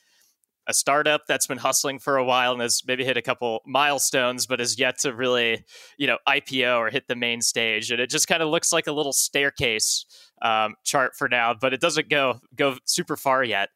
a 0.66 0.74
startup 0.74 1.22
that's 1.26 1.46
been 1.46 1.58
hustling 1.58 1.98
for 1.98 2.16
a 2.16 2.24
while 2.24 2.52
and 2.52 2.60
has 2.62 2.82
maybe 2.86 3.04
hit 3.04 3.16
a 3.16 3.22
couple 3.22 3.62
milestones, 3.66 4.46
but 4.46 4.60
has 4.60 4.78
yet 4.78 4.98
to 5.00 5.12
really, 5.14 5.64
you 5.98 6.06
know, 6.06 6.18
IPO 6.28 6.78
or 6.78 6.90
hit 6.90 7.06
the 7.08 7.16
main 7.16 7.40
stage. 7.40 7.90
And 7.90 8.00
it 8.00 8.10
just 8.10 8.28
kind 8.28 8.42
of 8.42 8.48
looks 8.48 8.72
like 8.72 8.86
a 8.86 8.92
little 8.92 9.12
staircase 9.12 10.06
um, 10.42 10.74
chart 10.84 11.14
for 11.16 11.28
now, 11.28 11.54
but 11.54 11.72
it 11.72 11.80
doesn't 11.80 12.08
go 12.08 12.40
go 12.54 12.76
super 12.84 13.16
far 13.16 13.44
yet. 13.44 13.70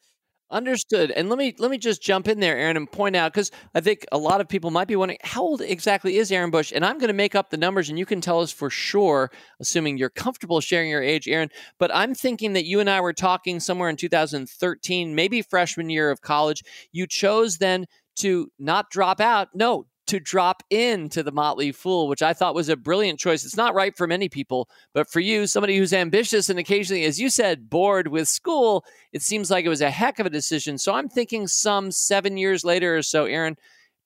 Understood. 0.50 1.10
And 1.10 1.28
let 1.28 1.36
me 1.38 1.54
let 1.58 1.70
me 1.70 1.76
just 1.76 2.00
jump 2.00 2.26
in 2.26 2.40
there, 2.40 2.56
Aaron, 2.56 2.78
and 2.78 2.90
point 2.90 3.14
out 3.14 3.34
because 3.34 3.50
I 3.74 3.80
think 3.82 4.06
a 4.12 4.16
lot 4.16 4.40
of 4.40 4.48
people 4.48 4.70
might 4.70 4.88
be 4.88 4.96
wondering 4.96 5.18
how 5.22 5.42
old 5.42 5.60
exactly 5.60 6.16
is 6.16 6.32
Aaron 6.32 6.50
Bush, 6.50 6.72
and 6.74 6.86
I'm 6.86 6.96
going 6.96 7.08
to 7.08 7.14
make 7.14 7.34
up 7.34 7.50
the 7.50 7.58
numbers, 7.58 7.90
and 7.90 7.98
you 7.98 8.06
can 8.06 8.22
tell 8.22 8.40
us 8.40 8.50
for 8.50 8.70
sure, 8.70 9.30
assuming 9.60 9.98
you're 9.98 10.08
comfortable 10.08 10.62
sharing 10.62 10.88
your 10.88 11.02
age, 11.02 11.28
Aaron. 11.28 11.50
But 11.78 11.94
I'm 11.94 12.14
thinking 12.14 12.54
that 12.54 12.64
you 12.64 12.80
and 12.80 12.88
I 12.88 13.02
were 13.02 13.12
talking 13.12 13.60
somewhere 13.60 13.90
in 13.90 13.96
2013, 13.96 15.14
maybe 15.14 15.42
freshman 15.42 15.90
year 15.90 16.10
of 16.10 16.22
college. 16.22 16.62
You 16.92 17.06
chose 17.06 17.58
then 17.58 17.84
to 18.16 18.50
not 18.58 18.88
drop 18.88 19.20
out, 19.20 19.48
no, 19.54 19.86
to 20.08 20.20
drop 20.20 20.62
into 20.70 21.22
the 21.22 21.32
Motley 21.32 21.72
Fool, 21.72 22.08
which 22.08 22.22
I 22.22 22.32
thought 22.32 22.54
was 22.54 22.68
a 22.68 22.76
brilliant 22.76 23.18
choice. 23.18 23.44
It's 23.44 23.56
not 23.56 23.74
right 23.74 23.96
for 23.96 24.06
many 24.06 24.28
people, 24.28 24.68
but 24.92 25.08
for 25.08 25.20
you, 25.20 25.46
somebody 25.46 25.76
who's 25.76 25.92
ambitious 25.92 26.50
and 26.50 26.58
occasionally, 26.58 27.04
as 27.04 27.20
you 27.20 27.30
said, 27.30 27.70
bored 27.70 28.08
with 28.08 28.28
school, 28.28 28.84
it 29.12 29.22
seems 29.22 29.50
like 29.50 29.64
it 29.64 29.70
was 29.70 29.80
a 29.80 29.90
heck 29.90 30.18
of 30.18 30.26
a 30.26 30.30
decision. 30.30 30.78
So 30.78 30.94
I'm 30.94 31.08
thinking 31.08 31.46
some 31.46 31.90
seven 31.90 32.36
years 32.36 32.64
later 32.64 32.96
or 32.96 33.02
so, 33.02 33.26
Aaron, 33.26 33.56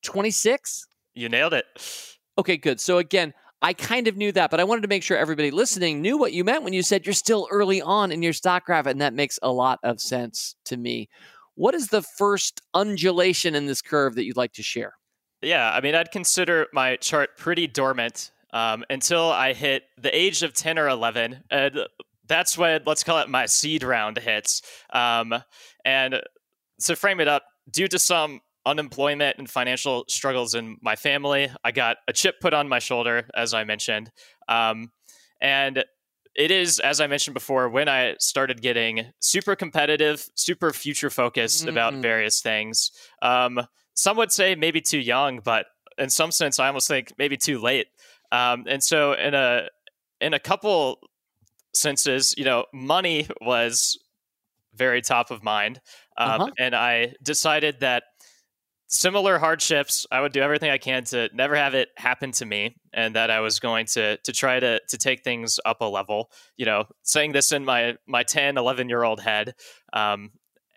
26? 0.02 0.86
You 1.14 1.28
nailed 1.28 1.54
it. 1.54 1.64
Okay, 2.38 2.56
good. 2.56 2.80
So 2.80 2.98
again, 2.98 3.32
I 3.60 3.72
kind 3.72 4.08
of 4.08 4.16
knew 4.16 4.32
that, 4.32 4.50
but 4.50 4.58
I 4.58 4.64
wanted 4.64 4.82
to 4.82 4.88
make 4.88 5.04
sure 5.04 5.16
everybody 5.16 5.52
listening 5.52 6.02
knew 6.02 6.18
what 6.18 6.32
you 6.32 6.42
meant 6.42 6.64
when 6.64 6.72
you 6.72 6.82
said 6.82 7.06
you're 7.06 7.12
still 7.12 7.46
early 7.50 7.80
on 7.80 8.10
in 8.10 8.22
your 8.22 8.32
stock 8.32 8.66
graph, 8.66 8.86
and 8.86 9.00
that 9.00 9.14
makes 9.14 9.38
a 9.40 9.52
lot 9.52 9.78
of 9.84 10.00
sense 10.00 10.56
to 10.64 10.76
me. 10.76 11.08
What 11.54 11.74
is 11.74 11.88
the 11.88 12.02
first 12.02 12.60
undulation 12.74 13.54
in 13.54 13.66
this 13.66 13.80
curve 13.80 14.16
that 14.16 14.24
you'd 14.24 14.36
like 14.36 14.54
to 14.54 14.62
share? 14.64 14.94
Yeah, 15.42 15.72
I 15.72 15.80
mean, 15.80 15.94
I'd 15.94 16.10
consider 16.10 16.68
my 16.72 16.96
chart 16.96 17.36
pretty 17.36 17.66
dormant 17.66 18.30
um, 18.52 18.84
until 18.88 19.30
I 19.30 19.52
hit 19.52 19.84
the 19.98 20.14
age 20.16 20.42
of 20.42 20.54
10 20.54 20.78
or 20.78 20.88
11. 20.88 21.44
And 21.50 21.80
that's 22.26 22.56
when, 22.56 22.82
let's 22.86 23.02
call 23.02 23.18
it 23.18 23.28
my 23.28 23.46
seed 23.46 23.82
round 23.82 24.18
hits. 24.18 24.62
Um, 24.92 25.34
and 25.84 26.20
to 26.84 26.96
frame 26.96 27.20
it 27.20 27.28
up, 27.28 27.44
due 27.70 27.88
to 27.88 27.98
some 27.98 28.40
unemployment 28.64 29.38
and 29.38 29.50
financial 29.50 30.04
struggles 30.08 30.54
in 30.54 30.78
my 30.80 30.94
family, 30.94 31.50
I 31.64 31.72
got 31.72 31.96
a 32.06 32.12
chip 32.12 32.40
put 32.40 32.54
on 32.54 32.68
my 32.68 32.78
shoulder, 32.78 33.28
as 33.34 33.54
I 33.54 33.64
mentioned. 33.64 34.10
Um, 34.48 34.92
and 35.40 35.84
it 36.34 36.50
is, 36.50 36.78
as 36.78 37.00
I 37.00 37.06
mentioned 37.08 37.34
before, 37.34 37.68
when 37.68 37.88
I 37.88 38.14
started 38.18 38.62
getting 38.62 39.06
super 39.18 39.56
competitive, 39.56 40.26
super 40.34 40.72
future 40.72 41.10
focused 41.10 41.62
mm-hmm. 41.62 41.70
about 41.70 41.94
various 41.94 42.40
things. 42.40 42.92
Um, 43.20 43.60
some 43.94 44.16
would 44.16 44.32
say 44.32 44.54
maybe 44.54 44.80
too 44.80 44.98
young, 44.98 45.40
but 45.40 45.66
in 45.98 46.10
some 46.10 46.30
sense, 46.32 46.58
I 46.58 46.68
almost 46.68 46.88
think 46.88 47.12
maybe 47.18 47.36
too 47.36 47.60
late. 47.60 47.86
Um, 48.30 48.64
and 48.66 48.82
so, 48.82 49.12
in 49.12 49.34
a 49.34 49.68
in 50.20 50.34
a 50.34 50.38
couple 50.38 50.98
senses, 51.74 52.34
you 52.36 52.44
know, 52.44 52.64
money 52.72 53.28
was 53.40 53.98
very 54.74 55.02
top 55.02 55.30
of 55.30 55.42
mind, 55.42 55.80
um, 56.16 56.40
uh-huh. 56.40 56.50
and 56.58 56.74
I 56.74 57.14
decided 57.22 57.80
that 57.80 58.04
similar 58.86 59.38
hardships, 59.38 60.06
I 60.10 60.20
would 60.20 60.32
do 60.32 60.40
everything 60.40 60.70
I 60.70 60.78
can 60.78 61.04
to 61.04 61.28
never 61.34 61.56
have 61.56 61.74
it 61.74 61.88
happen 61.96 62.32
to 62.32 62.46
me, 62.46 62.76
and 62.92 63.14
that 63.16 63.30
I 63.30 63.40
was 63.40 63.60
going 63.60 63.86
to 63.86 64.16
to 64.16 64.32
try 64.32 64.60
to 64.60 64.80
to 64.88 64.96
take 64.96 65.22
things 65.22 65.60
up 65.66 65.82
a 65.82 65.84
level. 65.84 66.30
You 66.56 66.66
know, 66.66 66.84
saying 67.02 67.32
this 67.32 67.52
in 67.52 67.64
my 67.64 67.96
my 68.06 68.22
10, 68.22 68.56
11 68.56 68.88
year 68.88 69.02
old 69.02 69.20
head. 69.20 69.54
Um, 69.92 70.30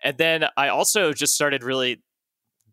and 0.04 0.18
then 0.18 0.44
I 0.56 0.68
also 0.68 1.12
just 1.12 1.34
started 1.34 1.64
really 1.64 2.02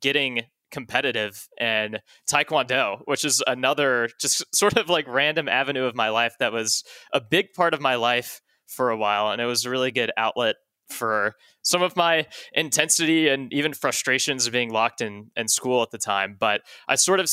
getting 0.03 0.43
competitive 0.71 1.47
and 1.59 1.99
taekwondo 2.29 2.99
which 3.05 3.23
is 3.23 3.43
another 3.47 4.09
just 4.19 4.43
sort 4.55 4.77
of 4.77 4.89
like 4.89 5.07
random 5.07 5.47
avenue 5.47 5.85
of 5.85 5.95
my 5.95 6.09
life 6.09 6.35
that 6.39 6.53
was 6.53 6.83
a 7.13 7.21
big 7.21 7.53
part 7.53 7.73
of 7.73 7.81
my 7.81 7.95
life 7.95 8.41
for 8.67 8.89
a 8.89 8.97
while 8.97 9.31
and 9.31 9.41
it 9.41 9.45
was 9.45 9.65
a 9.65 9.69
really 9.69 9.91
good 9.91 10.11
outlet 10.17 10.55
for 10.89 11.33
some 11.61 11.81
of 11.81 11.95
my 11.95 12.25
intensity 12.53 13.27
and 13.27 13.51
even 13.53 13.73
frustrations 13.73 14.45
of 14.45 14.53
being 14.53 14.71
locked 14.71 15.01
in 15.01 15.31
in 15.35 15.47
school 15.47 15.81
at 15.81 15.91
the 15.91 15.97
time. 15.97 16.35
But 16.39 16.61
i 16.87 16.95
sort 16.95 17.19
of 17.19 17.29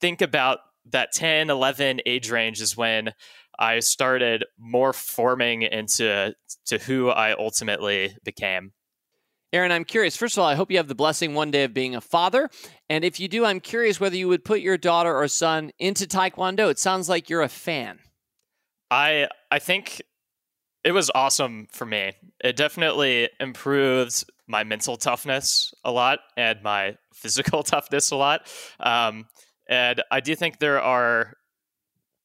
think 0.00 0.22
about 0.22 0.60
that 0.90 1.12
10 1.12 1.50
11 1.50 2.00
age 2.06 2.30
range 2.30 2.60
is 2.60 2.76
when 2.76 3.12
i 3.58 3.80
started 3.80 4.44
more 4.58 4.92
forming 4.92 5.62
into 5.62 6.34
to 6.66 6.78
who 6.78 7.10
i 7.10 7.32
ultimately 7.32 8.16
became 8.24 8.72
Aaron, 9.52 9.72
I'm 9.72 9.84
curious. 9.84 10.16
First 10.16 10.36
of 10.36 10.42
all, 10.42 10.48
I 10.48 10.54
hope 10.54 10.70
you 10.70 10.76
have 10.76 10.88
the 10.88 10.94
blessing 10.94 11.34
one 11.34 11.50
day 11.50 11.64
of 11.64 11.74
being 11.74 11.96
a 11.96 12.00
father. 12.00 12.48
And 12.88 13.04
if 13.04 13.18
you 13.18 13.26
do, 13.26 13.44
I'm 13.44 13.60
curious 13.60 13.98
whether 13.98 14.16
you 14.16 14.28
would 14.28 14.44
put 14.44 14.60
your 14.60 14.78
daughter 14.78 15.14
or 15.14 15.26
son 15.26 15.72
into 15.78 16.06
Taekwondo. 16.06 16.70
It 16.70 16.78
sounds 16.78 17.08
like 17.08 17.28
you're 17.28 17.42
a 17.42 17.48
fan. 17.48 17.98
I 18.90 19.28
I 19.50 19.58
think 19.58 20.02
it 20.84 20.92
was 20.92 21.10
awesome 21.14 21.66
for 21.72 21.84
me. 21.84 22.12
It 22.42 22.56
definitely 22.56 23.28
improved 23.38 24.24
my 24.46 24.64
mental 24.64 24.96
toughness 24.96 25.74
a 25.84 25.90
lot 25.90 26.20
and 26.36 26.62
my 26.62 26.96
physical 27.14 27.62
toughness 27.62 28.10
a 28.10 28.16
lot. 28.16 28.42
Um, 28.78 29.26
and 29.68 30.02
I 30.10 30.20
do 30.20 30.34
think 30.34 30.58
there 30.58 30.80
are 30.80 31.34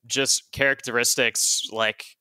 just 0.08 0.52
characteristics 0.52 1.68
like 1.72 2.15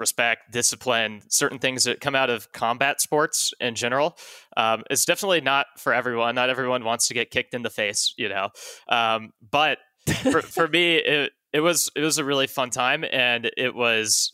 respect, 0.00 0.50
discipline, 0.50 1.22
certain 1.28 1.58
things 1.58 1.84
that 1.84 2.00
come 2.00 2.16
out 2.16 2.30
of 2.30 2.50
combat 2.52 3.00
sports 3.00 3.52
in 3.60 3.74
general. 3.74 4.16
Um, 4.56 4.82
it's 4.90 5.04
definitely 5.04 5.42
not 5.42 5.66
for 5.78 5.92
everyone. 5.92 6.34
Not 6.34 6.50
everyone 6.50 6.82
wants 6.82 7.08
to 7.08 7.14
get 7.14 7.30
kicked 7.30 7.54
in 7.54 7.62
the 7.62 7.70
face, 7.70 8.14
you 8.16 8.28
know. 8.28 8.48
Um, 8.88 9.32
but 9.50 9.78
for, 10.22 10.42
for 10.42 10.66
me, 10.66 10.96
it, 10.96 11.32
it 11.52 11.60
was 11.60 11.90
it 11.94 12.00
was 12.00 12.18
a 12.18 12.24
really 12.24 12.46
fun 12.46 12.70
time, 12.70 13.04
and 13.04 13.50
it 13.56 13.74
was. 13.74 14.32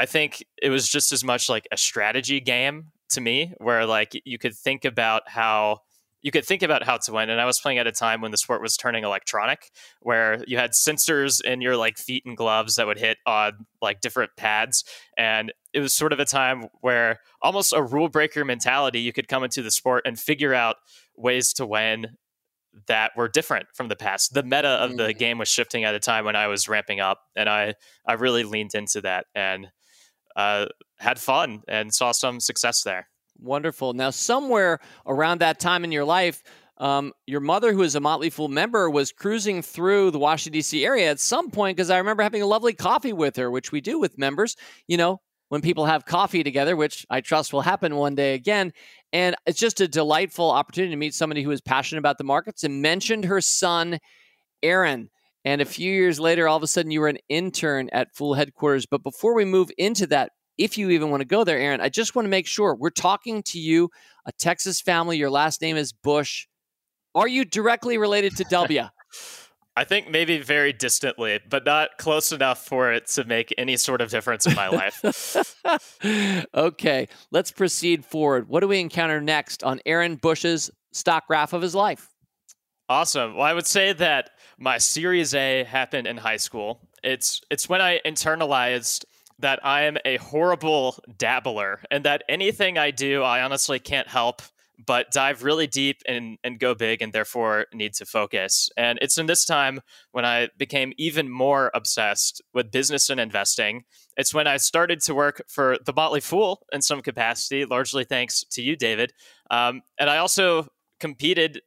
I 0.00 0.06
think 0.06 0.44
it 0.62 0.70
was 0.70 0.88
just 0.88 1.10
as 1.10 1.24
much 1.24 1.48
like 1.48 1.66
a 1.72 1.76
strategy 1.76 2.40
game 2.40 2.92
to 3.10 3.20
me, 3.20 3.52
where 3.58 3.84
like 3.84 4.20
you 4.24 4.38
could 4.38 4.54
think 4.54 4.84
about 4.84 5.28
how 5.28 5.80
you 6.22 6.30
could 6.30 6.44
think 6.44 6.62
about 6.62 6.82
how 6.82 6.96
to 6.96 7.12
win. 7.12 7.30
And 7.30 7.40
I 7.40 7.44
was 7.44 7.60
playing 7.60 7.78
at 7.78 7.86
a 7.86 7.92
time 7.92 8.20
when 8.20 8.30
the 8.30 8.36
sport 8.36 8.60
was 8.60 8.76
turning 8.76 9.04
electronic, 9.04 9.70
where 10.00 10.42
you 10.46 10.58
had 10.58 10.72
sensors 10.72 11.42
in 11.42 11.60
your 11.60 11.76
like 11.76 11.96
feet 11.96 12.24
and 12.26 12.36
gloves 12.36 12.76
that 12.76 12.86
would 12.86 12.98
hit 12.98 13.18
on 13.26 13.66
like 13.80 14.00
different 14.00 14.32
pads. 14.36 14.84
And 15.16 15.52
it 15.72 15.80
was 15.80 15.94
sort 15.94 16.12
of 16.12 16.18
a 16.18 16.24
time 16.24 16.66
where 16.80 17.20
almost 17.42 17.72
a 17.72 17.82
rule 17.82 18.08
breaker 18.08 18.44
mentality, 18.44 19.00
you 19.00 19.12
could 19.12 19.28
come 19.28 19.44
into 19.44 19.62
the 19.62 19.70
sport 19.70 20.02
and 20.06 20.18
figure 20.18 20.54
out 20.54 20.76
ways 21.16 21.52
to 21.54 21.66
win 21.66 22.16
that 22.86 23.12
were 23.16 23.28
different 23.28 23.66
from 23.74 23.88
the 23.88 23.96
past. 23.96 24.34
The 24.34 24.42
meta 24.42 24.68
of 24.68 24.96
the 24.96 25.14
mm. 25.14 25.18
game 25.18 25.38
was 25.38 25.48
shifting 25.48 25.84
at 25.84 25.94
a 25.94 26.00
time 26.00 26.24
when 26.24 26.36
I 26.36 26.46
was 26.46 26.68
ramping 26.68 27.00
up, 27.00 27.20
and 27.34 27.48
I 27.48 27.74
I 28.06 28.14
really 28.14 28.44
leaned 28.44 28.74
into 28.74 29.00
that 29.02 29.26
and 29.34 29.68
uh, 30.36 30.66
had 30.98 31.18
fun 31.18 31.62
and 31.66 31.92
saw 31.92 32.12
some 32.12 32.40
success 32.40 32.82
there. 32.82 33.08
Wonderful. 33.40 33.92
Now, 33.92 34.10
somewhere 34.10 34.80
around 35.06 35.40
that 35.40 35.60
time 35.60 35.84
in 35.84 35.92
your 35.92 36.04
life, 36.04 36.42
um, 36.78 37.12
your 37.26 37.40
mother, 37.40 37.72
who 37.72 37.82
is 37.82 37.94
a 37.94 38.00
Motley 38.00 38.30
Fool 38.30 38.48
member, 38.48 38.88
was 38.88 39.12
cruising 39.12 39.62
through 39.62 40.10
the 40.10 40.18
Washington, 40.18 40.58
D.C. 40.58 40.84
area 40.84 41.10
at 41.10 41.20
some 41.20 41.50
point 41.50 41.76
because 41.76 41.90
I 41.90 41.98
remember 41.98 42.22
having 42.22 42.42
a 42.42 42.46
lovely 42.46 42.72
coffee 42.72 43.12
with 43.12 43.36
her, 43.36 43.50
which 43.50 43.72
we 43.72 43.80
do 43.80 43.98
with 43.98 44.18
members, 44.18 44.56
you 44.86 44.96
know, 44.96 45.20
when 45.48 45.60
people 45.60 45.86
have 45.86 46.04
coffee 46.04 46.42
together, 46.42 46.76
which 46.76 47.06
I 47.10 47.20
trust 47.20 47.52
will 47.52 47.62
happen 47.62 47.96
one 47.96 48.14
day 48.14 48.34
again. 48.34 48.72
And 49.12 49.34
it's 49.46 49.58
just 49.58 49.80
a 49.80 49.88
delightful 49.88 50.50
opportunity 50.50 50.92
to 50.92 50.96
meet 50.96 51.14
somebody 51.14 51.42
who 51.42 51.50
is 51.50 51.60
passionate 51.60 52.00
about 52.00 52.18
the 52.18 52.24
markets 52.24 52.64
and 52.64 52.82
mentioned 52.82 53.24
her 53.24 53.40
son, 53.40 53.98
Aaron. 54.62 55.10
And 55.44 55.60
a 55.60 55.64
few 55.64 55.92
years 55.92 56.20
later, 56.20 56.46
all 56.46 56.56
of 56.56 56.62
a 56.62 56.66
sudden, 56.66 56.90
you 56.90 57.00
were 57.00 57.08
an 57.08 57.18
intern 57.28 57.88
at 57.92 58.14
Fool 58.14 58.34
headquarters. 58.34 58.86
But 58.86 59.02
before 59.02 59.34
we 59.34 59.44
move 59.44 59.70
into 59.78 60.06
that, 60.08 60.32
if 60.58 60.76
you 60.76 60.90
even 60.90 61.10
want 61.10 61.20
to 61.20 61.26
go 61.26 61.44
there, 61.44 61.58
Aaron, 61.58 61.80
I 61.80 61.88
just 61.88 62.14
want 62.14 62.26
to 62.26 62.30
make 62.30 62.46
sure 62.46 62.74
we're 62.74 62.90
talking 62.90 63.42
to 63.44 63.58
you, 63.58 63.90
a 64.26 64.32
Texas 64.32 64.80
family. 64.80 65.16
Your 65.16 65.30
last 65.30 65.62
name 65.62 65.76
is 65.76 65.92
Bush. 65.92 66.46
Are 67.14 67.28
you 67.28 67.44
directly 67.44 67.96
related 67.96 68.36
to 68.36 68.44
W? 68.44 68.82
I 69.76 69.84
think 69.84 70.10
maybe 70.10 70.40
very 70.40 70.72
distantly, 70.72 71.38
but 71.48 71.64
not 71.64 71.98
close 71.98 72.32
enough 72.32 72.66
for 72.66 72.92
it 72.92 73.06
to 73.10 73.22
make 73.22 73.54
any 73.56 73.76
sort 73.76 74.00
of 74.00 74.10
difference 74.10 74.44
in 74.44 74.56
my 74.56 74.68
life. 74.68 75.04
okay, 76.54 77.06
let's 77.30 77.52
proceed 77.52 78.04
forward. 78.04 78.48
What 78.48 78.58
do 78.58 78.66
we 78.66 78.80
encounter 78.80 79.20
next 79.20 79.62
on 79.62 79.78
Aaron 79.86 80.16
Bush's 80.16 80.68
stock 80.90 81.28
graph 81.28 81.52
of 81.52 81.62
his 81.62 81.76
life? 81.76 82.08
Awesome. 82.88 83.36
Well, 83.36 83.44
I 83.44 83.52
would 83.52 83.68
say 83.68 83.92
that 83.92 84.30
my 84.58 84.78
Series 84.78 85.32
A 85.32 85.62
happened 85.62 86.08
in 86.08 86.16
high 86.16 86.38
school. 86.38 86.80
It's 87.04 87.40
it's 87.48 87.68
when 87.68 87.80
I 87.80 88.00
internalized 88.04 89.04
that 89.38 89.64
I 89.64 89.82
am 89.82 89.98
a 90.04 90.16
horrible 90.16 90.96
dabbler 91.16 91.80
and 91.90 92.04
that 92.04 92.24
anything 92.28 92.78
I 92.78 92.90
do, 92.90 93.22
I 93.22 93.42
honestly 93.42 93.78
can't 93.78 94.08
help 94.08 94.42
but 94.86 95.10
dive 95.10 95.42
really 95.42 95.66
deep 95.66 96.02
and, 96.06 96.38
and 96.44 96.60
go 96.60 96.74
big 96.74 97.02
and 97.02 97.12
therefore 97.12 97.66
need 97.74 97.94
to 97.94 98.06
focus. 98.06 98.70
And 98.76 98.98
it's 99.02 99.18
in 99.18 99.26
this 99.26 99.44
time 99.44 99.80
when 100.12 100.24
I 100.24 100.50
became 100.56 100.92
even 100.96 101.28
more 101.28 101.70
obsessed 101.74 102.40
with 102.54 102.70
business 102.70 103.10
and 103.10 103.18
investing. 103.18 103.84
It's 104.16 104.32
when 104.32 104.46
I 104.46 104.56
started 104.56 105.00
to 105.02 105.14
work 105.14 105.42
for 105.48 105.78
the 105.84 105.92
Motley 105.92 106.20
Fool 106.20 106.62
in 106.72 106.80
some 106.80 107.02
capacity, 107.02 107.64
largely 107.64 108.04
thanks 108.04 108.44
to 108.52 108.62
you, 108.62 108.76
David. 108.76 109.12
Um, 109.50 109.82
and 109.98 110.08
I 110.08 110.18
also 110.18 110.68
competed 111.00 111.60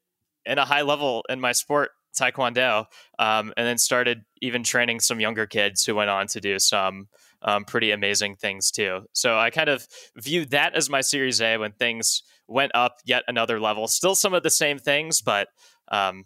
in 0.45 0.57
a 0.57 0.65
high 0.65 0.81
level 0.81 1.25
in 1.29 1.39
my 1.41 1.51
sport 1.51 1.91
taekwondo 2.17 2.86
um, 3.19 3.53
and 3.57 3.67
then 3.67 3.77
started 3.77 4.23
even 4.41 4.63
training 4.63 4.99
some 4.99 5.19
younger 5.19 5.45
kids 5.45 5.86
who 5.86 5.95
went 5.95 6.10
on 6.10 6.27
to 6.27 6.41
do 6.41 6.60
some 6.60 7.07
um, 7.41 7.65
pretty 7.65 7.91
amazing 7.91 8.36
things 8.36 8.71
too. 8.71 9.01
So 9.13 9.38
I 9.38 9.49
kind 9.49 9.69
of 9.69 9.88
viewed 10.15 10.51
that 10.51 10.75
as 10.75 10.89
my 10.89 11.01
Series 11.01 11.41
A 11.41 11.58
when 11.58 11.71
things 11.71 12.23
went 12.47 12.71
up 12.75 12.97
yet 13.06 13.23
another 13.27 13.60
level. 13.60 13.88
Still 13.88 14.15
some 14.15 14.34
of 14.34 14.43
the 14.43 14.49
same 14.49 14.77
things, 14.77 15.21
but 15.21 15.47
um, 15.91 16.25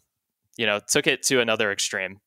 you 0.58 0.66
know, 0.66 0.80
took 0.88 1.08
it 1.08 1.24
to 1.24 1.42
another 1.42 1.72
extreme. 1.72 2.20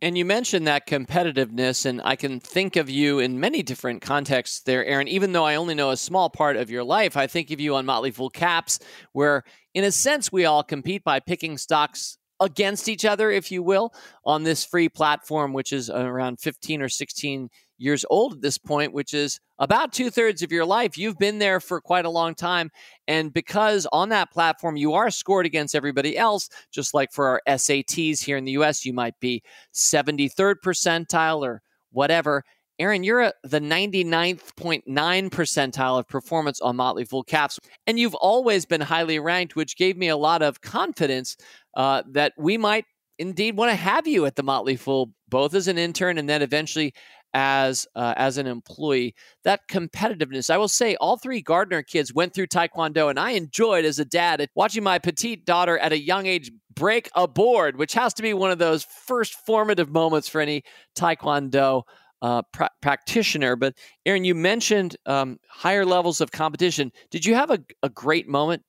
And 0.00 0.18
you 0.18 0.24
mentioned 0.24 0.66
that 0.66 0.88
competitiveness, 0.88 1.86
and 1.86 2.02
I 2.04 2.16
can 2.16 2.40
think 2.40 2.74
of 2.74 2.90
you 2.90 3.20
in 3.20 3.38
many 3.38 3.62
different 3.62 4.02
contexts 4.02 4.62
there, 4.62 4.84
Aaron. 4.84 5.06
Even 5.06 5.30
though 5.30 5.44
I 5.44 5.54
only 5.54 5.76
know 5.76 5.90
a 5.90 5.96
small 5.96 6.28
part 6.28 6.56
of 6.56 6.70
your 6.70 6.82
life, 6.82 7.16
I 7.16 7.28
think 7.28 7.52
of 7.52 7.60
you 7.60 7.76
on 7.76 7.86
Motley 7.86 8.10
Fool 8.10 8.28
Caps, 8.28 8.80
where 9.12 9.44
in 9.74 9.84
a 9.84 9.92
sense 9.92 10.32
we 10.32 10.44
all 10.44 10.64
compete 10.64 11.04
by 11.04 11.20
picking 11.20 11.56
stocks 11.56 12.18
against 12.40 12.88
each 12.88 13.04
other, 13.04 13.30
if 13.30 13.52
you 13.52 13.62
will, 13.62 13.94
on 14.24 14.42
this 14.42 14.64
free 14.64 14.88
platform, 14.88 15.52
which 15.52 15.72
is 15.72 15.88
around 15.88 16.40
15 16.40 16.82
or 16.82 16.88
16 16.88 17.48
years 17.78 18.04
old 18.10 18.34
at 18.34 18.42
this 18.42 18.58
point, 18.58 18.92
which 18.92 19.14
is 19.14 19.40
about 19.58 19.92
two 19.92 20.10
thirds 20.10 20.42
of 20.42 20.52
your 20.52 20.64
life. 20.64 20.96
You've 20.98 21.18
been 21.18 21.38
there 21.38 21.60
for 21.60 21.80
quite 21.80 22.04
a 22.04 22.10
long 22.10 22.34
time. 22.34 22.70
And 23.06 23.32
because 23.32 23.86
on 23.92 24.08
that 24.10 24.30
platform, 24.30 24.76
you 24.76 24.94
are 24.94 25.10
scored 25.10 25.46
against 25.46 25.74
everybody 25.74 26.16
else, 26.16 26.48
just 26.70 26.94
like 26.94 27.12
for 27.12 27.28
our 27.28 27.42
SATs 27.48 28.24
here 28.24 28.36
in 28.36 28.44
the 28.44 28.52
US, 28.52 28.84
you 28.84 28.92
might 28.92 29.18
be 29.20 29.42
73rd 29.74 30.56
percentile 30.64 31.42
or 31.42 31.62
whatever. 31.90 32.44
Aaron, 32.78 33.04
you're 33.04 33.20
a, 33.20 33.32
the 33.44 33.60
99.9 33.60 34.82
percentile 35.30 35.98
of 35.98 36.08
performance 36.08 36.60
on 36.60 36.74
Motley 36.74 37.04
Fool 37.04 37.22
Caps, 37.22 37.60
and 37.86 37.98
you've 37.98 38.14
always 38.14 38.64
been 38.64 38.80
highly 38.80 39.18
ranked, 39.18 39.54
which 39.54 39.76
gave 39.76 39.96
me 39.96 40.08
a 40.08 40.16
lot 40.16 40.42
of 40.42 40.62
confidence 40.62 41.36
uh, 41.76 42.02
that 42.10 42.32
we 42.36 42.56
might 42.56 42.86
indeed 43.18 43.56
want 43.56 43.70
to 43.70 43.76
have 43.76 44.06
you 44.06 44.26
at 44.26 44.36
the 44.36 44.42
Motley 44.42 44.76
Fool, 44.76 45.12
both 45.28 45.54
as 45.54 45.68
an 45.68 45.78
intern 45.78 46.18
and 46.18 46.28
then 46.28 46.42
eventually 46.42 46.94
as 47.34 47.86
uh, 47.94 48.14
as 48.16 48.38
an 48.38 48.46
employee. 48.46 49.14
That 49.44 49.60
competitiveness. 49.70 50.50
I 50.50 50.58
will 50.58 50.68
say, 50.68 50.96
all 50.96 51.16
three 51.16 51.40
Gardner 51.40 51.82
kids 51.82 52.12
went 52.12 52.34
through 52.34 52.48
Taekwondo, 52.48 53.10
and 53.10 53.18
I 53.18 53.32
enjoyed 53.32 53.84
as 53.84 53.98
a 53.98 54.04
dad 54.04 54.46
watching 54.54 54.82
my 54.82 54.98
petite 54.98 55.44
daughter 55.44 55.78
at 55.78 55.92
a 55.92 55.98
young 55.98 56.26
age 56.26 56.50
break 56.74 57.10
a 57.14 57.28
board, 57.28 57.76
which 57.76 57.94
has 57.94 58.14
to 58.14 58.22
be 58.22 58.34
one 58.34 58.50
of 58.50 58.58
those 58.58 58.84
first 58.84 59.34
formative 59.46 59.90
moments 59.90 60.28
for 60.28 60.40
any 60.40 60.62
Taekwondo. 60.96 61.82
Uh, 62.20 62.40
pra- 62.52 62.70
practitioner, 62.80 63.56
but 63.56 63.74
Aaron, 64.06 64.22
you 64.22 64.32
mentioned 64.32 64.94
um, 65.06 65.40
higher 65.48 65.84
levels 65.84 66.20
of 66.20 66.30
competition. 66.30 66.92
Did 67.10 67.26
you 67.26 67.34
have 67.34 67.50
a, 67.50 67.58
a 67.82 67.88
great 67.88 68.28
moment 68.28 68.62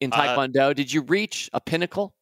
in 0.00 0.10
uh, 0.10 0.16
Taekwondo? 0.16 0.70
Uh, 0.70 0.72
Did 0.72 0.90
you 0.90 1.02
reach 1.02 1.50
a 1.52 1.60
pinnacle? 1.60 2.14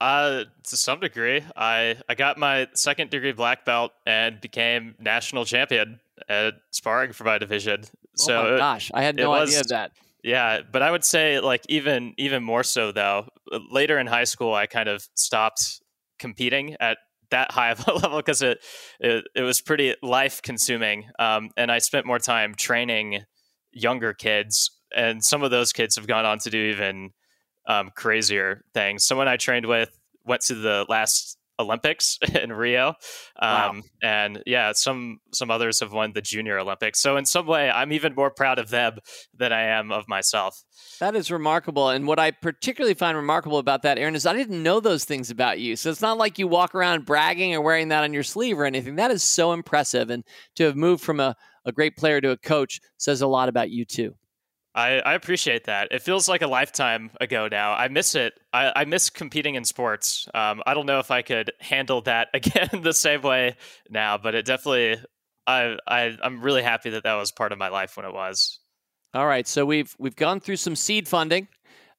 Uh, 0.00 0.44
to 0.64 0.76
some 0.76 1.00
degree, 1.00 1.42
I 1.56 1.96
I 2.08 2.14
got 2.14 2.38
my 2.38 2.68
second 2.74 3.10
degree 3.10 3.32
black 3.32 3.64
belt 3.64 3.92
and 4.04 4.40
became 4.40 4.94
national 4.98 5.44
champion 5.44 6.00
at 6.28 6.54
sparring 6.70 7.12
for 7.12 7.24
my 7.24 7.38
division. 7.38 7.84
Oh 7.84 8.08
so 8.14 8.42
my 8.42 8.56
gosh, 8.58 8.90
I 8.92 9.02
had 9.02 9.16
no 9.16 9.30
was, 9.30 9.50
idea 9.50 9.60
of 9.60 9.68
that. 9.68 9.92
Yeah, 10.22 10.60
but 10.70 10.82
I 10.82 10.90
would 10.90 11.04
say 11.04 11.40
like 11.40 11.64
even 11.68 12.14
even 12.18 12.42
more 12.42 12.62
so 12.62 12.92
though. 12.92 13.28
Later 13.70 13.98
in 13.98 14.06
high 14.06 14.24
school, 14.24 14.52
I 14.52 14.66
kind 14.66 14.88
of 14.88 15.06
stopped 15.14 15.80
competing 16.18 16.76
at 16.80 16.98
that 17.30 17.52
high 17.52 17.70
of 17.70 17.86
a 17.86 17.92
level 17.94 18.18
because 18.18 18.42
it, 18.42 18.58
it, 19.00 19.24
it 19.34 19.42
was 19.42 19.60
pretty 19.60 19.94
life 20.02 20.42
consuming. 20.42 21.04
Um, 21.18 21.50
and 21.56 21.70
I 21.70 21.78
spent 21.78 22.06
more 22.06 22.18
time 22.18 22.54
training 22.54 23.20
younger 23.72 24.12
kids, 24.12 24.70
and 24.94 25.24
some 25.24 25.42
of 25.42 25.50
those 25.50 25.72
kids 25.72 25.96
have 25.96 26.06
gone 26.06 26.24
on 26.24 26.38
to 26.40 26.50
do 26.50 26.58
even 26.58 27.10
um, 27.66 27.90
crazier 27.94 28.64
things. 28.74 29.04
Someone 29.04 29.28
I 29.28 29.36
trained 29.36 29.66
with 29.66 29.90
went 30.24 30.42
to 30.42 30.54
the 30.54 30.86
last 30.88 31.38
Olympics 31.58 32.18
in 32.42 32.52
Rio, 32.52 32.88
um, 32.88 32.94
wow. 33.40 33.74
and 34.02 34.42
yeah, 34.46 34.72
some 34.72 35.18
some 35.32 35.50
others 35.50 35.80
have 35.80 35.92
won 35.92 36.12
the 36.12 36.20
Junior 36.20 36.58
Olympics. 36.58 37.00
So 37.00 37.16
in 37.16 37.24
some 37.24 37.46
way, 37.46 37.70
I'm 37.70 37.92
even 37.92 38.14
more 38.14 38.30
proud 38.30 38.58
of 38.58 38.70
them 38.70 38.98
than 39.34 39.52
I 39.52 39.62
am 39.62 39.90
of 39.90 40.06
myself. 40.08 40.62
That 41.00 41.16
is 41.16 41.30
remarkable, 41.30 41.88
and 41.88 42.06
what 42.06 42.18
I 42.18 42.30
particularly 42.30 42.94
find 42.94 43.16
remarkable 43.16 43.58
about 43.58 43.82
that, 43.82 43.98
Aaron, 43.98 44.14
is 44.14 44.26
I 44.26 44.34
didn't 44.34 44.62
know 44.62 44.80
those 44.80 45.04
things 45.04 45.30
about 45.30 45.58
you. 45.58 45.76
So 45.76 45.90
it's 45.90 46.02
not 46.02 46.18
like 46.18 46.38
you 46.38 46.48
walk 46.48 46.74
around 46.74 47.06
bragging 47.06 47.54
or 47.54 47.60
wearing 47.60 47.88
that 47.88 48.04
on 48.04 48.12
your 48.12 48.22
sleeve 48.22 48.58
or 48.58 48.64
anything. 48.64 48.96
That 48.96 49.10
is 49.10 49.24
so 49.24 49.52
impressive, 49.52 50.10
and 50.10 50.24
to 50.56 50.64
have 50.64 50.76
moved 50.76 51.02
from 51.02 51.20
a 51.20 51.36
a 51.64 51.72
great 51.72 51.96
player 51.96 52.20
to 52.20 52.30
a 52.30 52.36
coach 52.36 52.80
says 52.96 53.20
a 53.20 53.26
lot 53.26 53.48
about 53.48 53.70
you 53.70 53.84
too. 53.84 54.14
I, 54.76 54.98
I 54.98 55.14
appreciate 55.14 55.64
that. 55.64 55.88
It 55.90 56.02
feels 56.02 56.28
like 56.28 56.42
a 56.42 56.46
lifetime 56.46 57.10
ago 57.18 57.48
now. 57.50 57.72
I 57.72 57.88
miss 57.88 58.14
it. 58.14 58.34
I, 58.52 58.72
I 58.76 58.84
miss 58.84 59.08
competing 59.08 59.54
in 59.54 59.64
sports. 59.64 60.28
Um, 60.34 60.62
I 60.66 60.74
don't 60.74 60.84
know 60.84 60.98
if 60.98 61.10
I 61.10 61.22
could 61.22 61.50
handle 61.60 62.02
that 62.02 62.28
again 62.34 62.82
the 62.82 62.92
same 62.92 63.22
way 63.22 63.56
now, 63.88 64.18
but 64.18 64.34
it 64.34 64.44
definitely. 64.44 65.02
I, 65.48 65.76
I 65.86 66.16
I'm 66.22 66.42
really 66.42 66.62
happy 66.62 66.90
that 66.90 67.04
that 67.04 67.14
was 67.14 67.32
part 67.32 67.52
of 67.52 67.58
my 67.58 67.68
life 67.68 67.96
when 67.96 68.04
it 68.04 68.12
was. 68.12 68.58
All 69.14 69.26
right, 69.26 69.46
so 69.48 69.64
we've 69.64 69.94
we've 69.98 70.16
gone 70.16 70.40
through 70.40 70.56
some 70.56 70.76
seed 70.76 71.08
funding. 71.08 71.48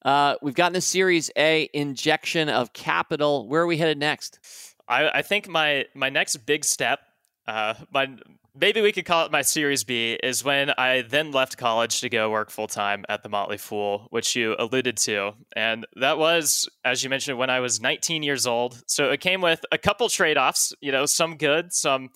Uh, 0.06 0.36
we've 0.42 0.54
gotten 0.54 0.76
a 0.76 0.82
Series 0.82 1.32
A 1.36 1.70
injection 1.74 2.48
of 2.48 2.74
capital. 2.74 3.48
Where 3.48 3.64
are 3.64 3.68
we 3.68 3.78
headed 3.78 3.98
next? 3.98 4.40
I, 4.88 5.10
I 5.10 5.22
think 5.24 5.48
my 5.48 5.86
my 5.96 6.10
next 6.10 6.38
big 6.46 6.64
step, 6.64 7.00
uh, 7.48 7.74
my 7.92 8.18
maybe 8.60 8.82
we 8.82 8.92
could 8.92 9.06
call 9.06 9.26
it 9.26 9.32
my 9.32 9.42
Series 9.42 9.84
B, 9.84 10.18
is 10.24 10.44
when 10.44 10.72
I 10.78 11.02
then 11.02 11.32
left 11.32 11.58
college 11.58 12.02
to 12.02 12.10
go 12.10 12.30
work 12.30 12.50
full 12.50 12.68
time 12.68 13.06
at 13.10 13.24
the 13.24 13.30
Motley 13.30 13.58
Fool, 13.58 14.08
which 14.10 14.36
you 14.36 14.56
alluded 14.58 14.98
to. 14.98 15.34
And 15.56 15.86
that 15.96 16.18
was, 16.18 16.70
as 16.84 17.04
you 17.04 17.10
mentioned, 17.10 17.38
when 17.38 17.50
I 17.50 17.60
was 17.60 17.82
19 17.82 18.24
years 18.24 18.48
old. 18.48 18.82
So 18.88 19.12
it 19.12 19.22
came 19.22 19.42
with 19.42 19.64
a 19.72 19.78
couple 19.78 20.10
trade 20.10 20.38
offs, 20.38 20.74
you 20.82 20.92
know, 20.92 21.06
some 21.06 21.38
good, 21.38 21.74
some, 21.74 22.10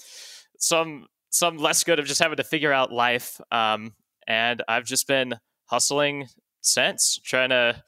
some, 0.58 1.08
some 1.30 1.58
less 1.58 1.84
good 1.84 2.00
of 2.00 2.06
just 2.06 2.22
having 2.22 2.38
to 2.38 2.44
figure 2.44 2.74
out 2.74 2.92
life. 2.92 3.40
Um, 3.52 3.94
and 4.28 4.64
I've 4.68 4.86
just 4.86 5.08
been 5.08 5.36
hustling 5.66 6.28
since, 6.62 7.20
trying 7.24 7.50
to 7.50 7.84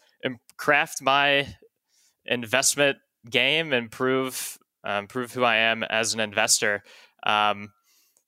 craft 0.58 1.02
my 1.02 1.48
investment 2.26 2.98
game 3.30 3.74
and 3.74 3.92
prove 3.92 4.58
um, 4.86 5.08
prove 5.08 5.32
who 5.34 5.44
I 5.44 5.58
am 5.58 5.84
as 5.84 6.14
an 6.14 6.20
investor. 6.20 6.84
Um, 7.26 7.72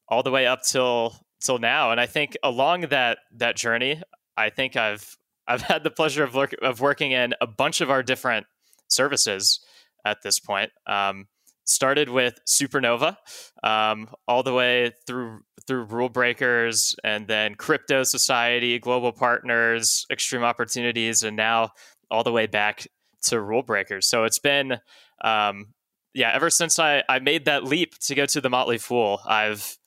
all 0.08 0.24
the 0.24 0.32
way 0.32 0.48
up 0.48 0.63
till 0.63 1.15
till 1.41 1.60
now. 1.60 1.91
And 1.91 2.00
I 2.00 2.06
think 2.06 2.38
along 2.44 2.82
that 2.89 3.20
that 3.36 3.56
journey, 3.56 4.02
I 4.38 4.50
think 4.50 4.76
I've 4.76 5.18
I've 5.48 5.62
had 5.63 5.84
the 5.84 5.91
pleasure 5.91 6.24
of 6.24 6.36
work, 6.36 6.56
of 6.62 6.82
working 6.82 7.12
in 7.12 7.34
a 7.41 7.48
bunch 7.48 7.82
of 7.82 7.89
our 7.89 8.04
different 8.04 8.48
services 8.88 9.60
at 10.06 10.22
this 10.24 10.39
point. 10.39 10.72
Um, 10.88 11.28
started 11.68 12.10
with 12.10 12.39
Supernova, 12.48 13.18
um, 13.63 14.08
all 14.28 14.44
the 14.44 14.54
way 14.54 14.91
through 15.08 15.41
through 15.68 15.86
Rule 15.86 16.10
Breakers, 16.10 16.96
and 17.04 17.28
then 17.28 17.56
Crypto 17.56 18.04
Society, 18.04 18.78
Global 18.80 19.12
Partners, 19.12 20.06
Extreme 20.12 20.44
Opportunities, 20.44 21.24
and 21.24 21.36
now 21.36 21.72
all 22.12 22.24
the 22.24 22.32
way 22.32 22.46
back 22.46 22.88
to 23.24 23.41
Rule 23.41 23.63
Breakers. 23.63 24.08
So 24.08 24.26
it's 24.26 24.38
been, 24.38 24.78
um, 25.24 25.74
yeah, 26.13 26.32
ever 26.34 26.50
since 26.50 26.78
I 26.78 27.04
I 27.10 27.20
made 27.20 27.46
that 27.46 27.63
leap 27.63 27.98
to 28.00 28.15
go 28.15 28.26
to 28.28 28.41
the 28.41 28.50
Motley 28.50 28.78
Fool, 28.78 29.20
I've 29.26 29.78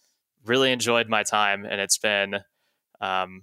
really 0.45 0.73
enjoyed 0.73 1.09
my 1.09 1.23
time, 1.23 1.65
and 1.65 1.81
it's 1.81 1.99
been 1.99 2.37
um, 3.01 3.43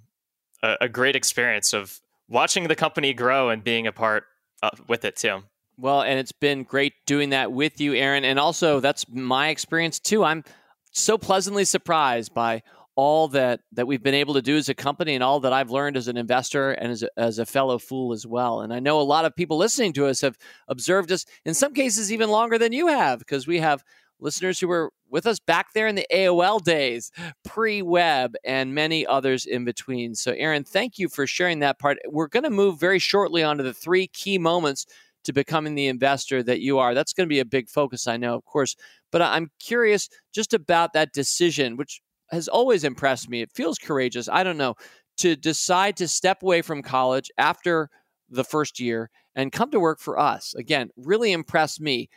a, 0.62 0.76
a, 0.82 0.88
great 0.88 1.16
experience 1.16 1.72
of 1.72 2.00
watching 2.28 2.68
the 2.68 2.74
company 2.74 3.14
grow 3.14 3.48
and 3.48 3.64
being 3.64 3.86
a 3.86 3.92
part 3.92 4.24
uh, 4.62 4.70
with 4.88 5.04
it 5.04 5.16
too. 5.16 5.42
Well, 5.78 6.02
and 6.02 6.18
it's 6.18 6.32
been 6.32 6.62
great 6.62 6.94
doing 7.06 7.30
that 7.30 7.52
with 7.52 7.80
you, 7.80 7.94
Aaron. 7.94 8.24
And 8.24 8.38
also, 8.38 8.80
that's 8.80 9.06
my 9.08 9.48
experience 9.48 9.98
too. 9.98 10.24
I'm 10.24 10.42
so 10.90 11.18
pleasantly 11.18 11.64
surprised 11.64 12.32
by 12.32 12.62
all 12.96 13.28
that 13.28 13.60
that 13.72 13.86
we've 13.86 14.02
been 14.02 14.14
able 14.14 14.32
to 14.34 14.42
do 14.42 14.56
as 14.56 14.70
a 14.70 14.74
company 14.74 15.14
and 15.14 15.22
all 15.22 15.40
that 15.40 15.52
I've 15.52 15.70
learned 15.70 15.98
as 15.98 16.08
an 16.08 16.16
investor 16.16 16.72
and 16.72 16.90
as 16.90 17.02
a, 17.02 17.08
as 17.18 17.38
a 17.38 17.44
fellow 17.44 17.78
fool 17.78 18.14
as 18.14 18.26
well. 18.26 18.62
And 18.62 18.72
I 18.72 18.80
know 18.80 18.98
a 18.98 19.02
lot 19.02 19.26
of 19.26 19.36
people 19.36 19.58
listening 19.58 19.92
to 19.94 20.06
us 20.06 20.22
have 20.22 20.38
observed 20.66 21.12
us 21.12 21.26
in 21.44 21.52
some 21.52 21.74
cases 21.74 22.10
even 22.10 22.30
longer 22.30 22.56
than 22.56 22.72
you 22.72 22.86
have 22.86 23.18
because 23.18 23.46
we 23.46 23.60
have 23.60 23.84
listeners 24.20 24.58
who 24.58 24.68
were 24.68 24.90
with 25.10 25.26
us 25.26 25.38
back 25.38 25.72
there 25.74 25.86
in 25.86 25.94
the 25.94 26.06
AOL 26.12 26.62
days, 26.62 27.10
pre 27.44 27.82
web, 27.82 28.34
and 28.44 28.74
many 28.74 29.06
others 29.06 29.46
in 29.46 29.64
between. 29.64 30.14
So, 30.14 30.32
Aaron, 30.32 30.64
thank 30.64 30.98
you 30.98 31.08
for 31.08 31.26
sharing 31.26 31.60
that 31.60 31.78
part. 31.78 31.98
We're 32.08 32.28
going 32.28 32.44
to 32.44 32.50
move 32.50 32.80
very 32.80 32.98
shortly 32.98 33.42
on 33.42 33.58
to 33.58 33.62
the 33.62 33.74
three 33.74 34.06
key 34.06 34.38
moments 34.38 34.86
to 35.24 35.32
becoming 35.32 35.74
the 35.74 35.88
investor 35.88 36.42
that 36.42 36.60
you 36.60 36.78
are. 36.78 36.94
That's 36.94 37.12
going 37.12 37.26
to 37.26 37.32
be 37.32 37.40
a 37.40 37.44
big 37.44 37.68
focus, 37.68 38.06
I 38.06 38.16
know, 38.16 38.34
of 38.34 38.44
course. 38.44 38.76
But 39.10 39.22
I'm 39.22 39.50
curious 39.58 40.08
just 40.32 40.54
about 40.54 40.92
that 40.92 41.12
decision, 41.12 41.76
which 41.76 42.00
has 42.30 42.48
always 42.48 42.84
impressed 42.84 43.28
me. 43.28 43.42
It 43.42 43.52
feels 43.54 43.78
courageous. 43.78 44.28
I 44.28 44.42
don't 44.42 44.56
know. 44.56 44.74
To 45.18 45.34
decide 45.34 45.96
to 45.96 46.08
step 46.08 46.42
away 46.42 46.62
from 46.62 46.82
college 46.82 47.30
after 47.38 47.88
the 48.28 48.44
first 48.44 48.78
year 48.78 49.10
and 49.34 49.52
come 49.52 49.70
to 49.70 49.80
work 49.80 50.00
for 50.00 50.18
us. 50.18 50.54
Again, 50.54 50.90
really 50.96 51.32
impressed 51.32 51.80
me 51.80 52.08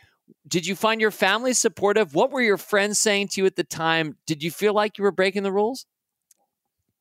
did 0.46 0.66
you 0.66 0.74
find 0.74 1.00
your 1.00 1.10
family 1.10 1.52
supportive? 1.52 2.14
What 2.14 2.30
were 2.30 2.42
your 2.42 2.56
friends 2.56 2.98
saying 2.98 3.28
to 3.28 3.40
you 3.40 3.46
at 3.46 3.56
the 3.56 3.64
time? 3.64 4.16
Did 4.26 4.42
you 4.42 4.50
feel 4.50 4.74
like 4.74 4.98
you 4.98 5.04
were 5.04 5.12
breaking 5.12 5.42
the 5.42 5.52
rules? 5.52 5.86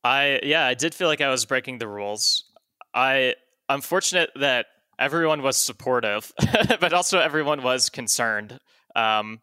I 0.04 0.40
yeah, 0.44 0.66
I 0.66 0.74
did 0.74 0.94
feel 0.94 1.08
like 1.08 1.22
I 1.22 1.30
was 1.30 1.46
breaking 1.46 1.80
the 1.80 1.88
rules. 1.88 2.46
I 2.94 3.36
I'm 3.68 3.82
fortunate 3.82 4.30
that 4.36 4.68
everyone 4.98 5.42
was 5.42 5.58
supportive, 5.58 6.32
but 6.80 6.94
also 6.94 7.20
everyone 7.20 7.64
was 7.64 7.90
concerned. 7.90 8.60
Um, 8.96 9.40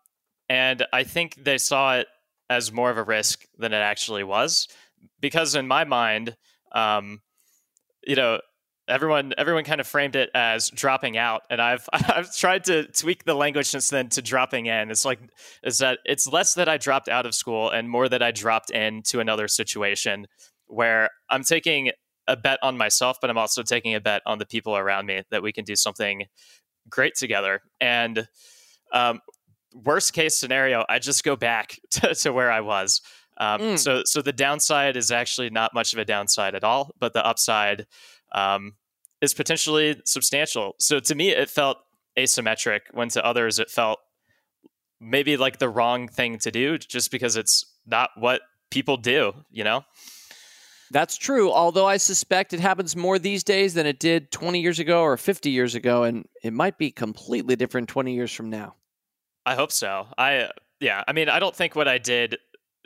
and 0.49 0.87
I 0.93 1.05
think 1.05 1.43
they 1.43 1.59
saw 1.59 1.97
it 1.97 2.07
as 2.49 2.73
more 2.73 2.91
of 2.91 2.99
a 2.99 3.03
risk 3.03 3.45
than 3.59 3.73
it 3.73 3.79
actually 3.79 4.25
was. 4.25 4.69
Because 5.21 5.55
in 5.55 5.67
my 5.67 5.85
mind, 5.85 6.37
um, 6.73 7.21
you 8.07 8.17
know, 8.17 8.41
everyone 8.89 9.33
everyone 9.37 9.65
kind 9.65 9.81
of 9.81 9.87
framed 9.87 10.17
it 10.17 10.31
as 10.35 10.71
dropping 10.71 11.17
out. 11.17 11.43
And 11.51 11.61
i've 11.61 11.89
i've 11.93 12.35
tried 12.35 12.65
to 12.65 12.87
tweak 12.89 13.25
the 13.25 13.35
language 13.35 13.67
since 13.67 13.89
then 13.89 14.09
to 14.11 14.23
dropping 14.23 14.67
in. 14.67 14.91
It's 14.91 15.05
like 15.05 15.21
is 15.63 15.79
that 15.79 15.99
it's 16.05 16.27
less 16.27 16.55
that 16.55 16.69
i 16.69 16.77
dropped 16.77 17.09
out 17.09 17.27
of 17.27 17.35
school 17.35 17.71
and 17.71 17.91
more 17.91 18.09
that 18.09 18.23
i 18.23 18.31
dropped 18.31 18.71
into 18.71 19.21
another 19.21 19.49
situation 19.49 20.27
where 20.67 21.11
i'm 21.31 21.45
taking 21.45 21.91
a 22.29 22.37
bet 22.37 22.59
on 22.63 22.77
myself 22.77 23.19
but 23.21 23.31
i'm 23.31 23.39
also 23.39 23.63
taking 23.63 23.95
a 23.95 24.01
bet 24.01 24.23
on 24.27 24.39
the 24.39 24.47
people 24.47 24.77
around 24.77 25.07
me 25.07 25.23
that 25.31 25.43
we 25.43 25.53
can 25.53 25.65
do 25.65 25.77
something 25.77 26.25
great 26.89 27.15
together. 27.17 27.63
And 27.81 28.29
um, 28.93 29.21
worst 29.75 30.13
case 30.13 30.39
scenario 30.39 30.85
i 30.89 30.99
just 30.99 31.23
go 31.25 31.37
back 31.37 31.79
to, 31.91 32.15
to 32.15 32.33
where 32.33 32.51
i 32.51 32.61
was. 32.61 33.01
Um, 33.39 33.61
mm. 33.61 33.79
so 33.79 34.03
so 34.07 34.23
the 34.23 34.33
downside 34.33 34.97
is 34.97 35.11
actually 35.11 35.51
not 35.51 35.75
much 35.75 35.93
of 35.93 35.99
a 35.99 36.07
downside 36.07 36.55
at 36.55 36.65
all 36.65 36.95
but 36.99 37.13
the 37.13 37.27
upside 37.27 37.87
um, 38.37 38.75
is 39.21 39.35
potentially 39.35 40.01
substantial. 40.05 40.77
So 40.79 41.01
to 41.01 41.15
me, 41.15 41.31
it 41.31 41.51
felt 41.51 41.79
asymmetric. 42.17 42.81
When 42.93 43.09
to 43.11 43.25
others, 43.25 43.59
it 43.59 43.71
felt 43.71 43.99
maybe 45.01 45.37
like 45.37 45.59
the 45.59 45.69
wrong 45.69 46.07
thing 46.07 46.39
to 46.39 46.51
do, 46.51 46.79
just 46.79 47.11
because 47.11 47.37
it's 47.37 47.65
not 47.87 48.11
what 48.17 48.43
people 48.71 48.97
do. 48.97 49.33
You 49.51 49.65
know. 49.65 49.85
That's 50.93 51.17
true. 51.17 51.51
Although 51.51 51.87
I 51.87 51.97
suspect 51.97 52.53
it 52.53 52.61
happens 52.61 52.95
more 52.95 53.19
these 53.19 53.43
days 53.43 53.75
than 53.75 53.87
it 53.87 53.99
did 53.99 54.31
20 54.31 54.61
years 54.61 54.79
ago 54.79 55.03
or 55.03 55.17
50 55.17 55.51
years 55.51 55.75
ago, 55.75 56.05
and 56.05 56.29
it 56.45 56.53
might 56.53 56.79
be 56.79 56.93
completely 56.93 57.57
different 57.57 57.89
20 57.89 58.15
years 58.15 58.33
from 58.33 58.51
now. 58.51 58.77
I 59.45 59.57
hope 59.57 59.73
so. 59.73 60.07
I 60.17 60.51
yeah. 60.79 61.03
I 61.09 61.13
mean, 61.13 61.29
I 61.29 61.41
don't 61.41 61.57
think 61.57 61.75
what 61.75 61.89
I 61.89 61.99
did 61.99 62.39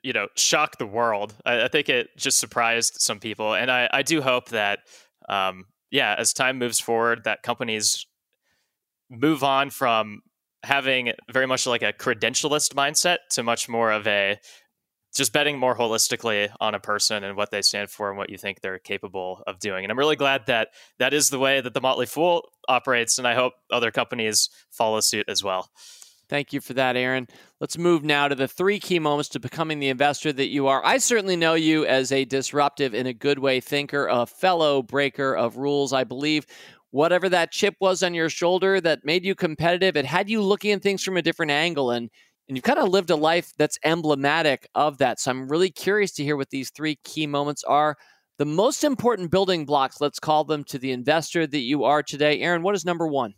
you 0.02 0.12
know 0.12 0.28
shock 0.34 0.78
the 0.78 0.86
world 0.86 1.34
I, 1.44 1.64
I, 1.64 1.68
think 1.68 1.88
it 1.88 2.16
just 2.16 2.40
surprised 2.40 2.94
some 3.00 3.20
people 3.20 3.54
and 3.54 3.70
i, 3.70 3.88
I 3.92 4.02
do 4.02 4.22
hope 4.22 4.48
that 4.48 4.80
um, 5.30 5.64
yeah, 5.90 6.14
as 6.18 6.32
time 6.32 6.58
moves 6.58 6.80
forward, 6.80 7.22
that 7.24 7.42
companies 7.42 8.06
move 9.08 9.42
on 9.42 9.70
from 9.70 10.20
having 10.62 11.12
very 11.32 11.46
much 11.46 11.66
like 11.66 11.82
a 11.82 11.92
credentialist 11.92 12.74
mindset 12.74 13.18
to 13.30 13.42
much 13.42 13.68
more 13.68 13.90
of 13.90 14.06
a 14.06 14.38
just 15.14 15.32
betting 15.32 15.58
more 15.58 15.76
holistically 15.76 16.50
on 16.60 16.74
a 16.74 16.78
person 16.78 17.24
and 17.24 17.36
what 17.36 17.50
they 17.50 17.62
stand 17.62 17.90
for 17.90 18.10
and 18.10 18.18
what 18.18 18.30
you 18.30 18.38
think 18.38 18.60
they're 18.60 18.78
capable 18.78 19.42
of 19.46 19.58
doing. 19.58 19.84
And 19.84 19.90
I'm 19.90 19.98
really 19.98 20.16
glad 20.16 20.46
that 20.46 20.68
that 20.98 21.12
is 21.12 21.30
the 21.30 21.38
way 21.38 21.60
that 21.60 21.74
the 21.74 21.80
Motley 21.80 22.06
Fool 22.06 22.48
operates, 22.68 23.18
and 23.18 23.26
I 23.26 23.34
hope 23.34 23.54
other 23.72 23.90
companies 23.90 24.48
follow 24.70 25.00
suit 25.00 25.28
as 25.28 25.42
well. 25.42 25.70
Thank 26.30 26.52
you 26.52 26.60
for 26.60 26.74
that, 26.74 26.96
Aaron. 26.96 27.26
Let's 27.58 27.76
move 27.76 28.04
now 28.04 28.28
to 28.28 28.36
the 28.36 28.46
three 28.46 28.78
key 28.78 29.00
moments 29.00 29.28
to 29.30 29.40
becoming 29.40 29.80
the 29.80 29.88
investor 29.88 30.32
that 30.32 30.46
you 30.46 30.68
are. 30.68 30.80
I 30.84 30.98
certainly 30.98 31.34
know 31.34 31.54
you 31.54 31.84
as 31.84 32.12
a 32.12 32.24
disruptive, 32.24 32.94
in 32.94 33.08
a 33.08 33.12
good 33.12 33.40
way, 33.40 33.58
thinker, 33.58 34.06
a 34.06 34.26
fellow 34.26 34.80
breaker 34.80 35.36
of 35.36 35.56
rules. 35.56 35.92
I 35.92 36.04
believe 36.04 36.46
whatever 36.92 37.28
that 37.30 37.50
chip 37.50 37.74
was 37.80 38.04
on 38.04 38.14
your 38.14 38.30
shoulder 38.30 38.80
that 38.80 39.04
made 39.04 39.24
you 39.24 39.34
competitive, 39.34 39.96
it 39.96 40.04
had 40.04 40.30
you 40.30 40.40
looking 40.40 40.70
at 40.70 40.82
things 40.82 41.02
from 41.02 41.16
a 41.16 41.22
different 41.22 41.50
angle. 41.50 41.90
And, 41.90 42.08
and 42.48 42.56
you've 42.56 42.62
kind 42.62 42.78
of 42.78 42.88
lived 42.88 43.10
a 43.10 43.16
life 43.16 43.50
that's 43.58 43.78
emblematic 43.84 44.68
of 44.76 44.98
that. 44.98 45.18
So 45.18 45.32
I'm 45.32 45.48
really 45.48 45.72
curious 45.72 46.12
to 46.12 46.22
hear 46.22 46.36
what 46.36 46.50
these 46.50 46.70
three 46.70 46.96
key 47.02 47.26
moments 47.26 47.64
are. 47.64 47.96
The 48.38 48.46
most 48.46 48.84
important 48.84 49.32
building 49.32 49.66
blocks, 49.66 50.00
let's 50.00 50.20
call 50.20 50.44
them, 50.44 50.62
to 50.66 50.78
the 50.78 50.92
investor 50.92 51.44
that 51.44 51.58
you 51.58 51.82
are 51.82 52.04
today. 52.04 52.40
Aaron, 52.40 52.62
what 52.62 52.76
is 52.76 52.84
number 52.84 53.08
one? 53.08 53.34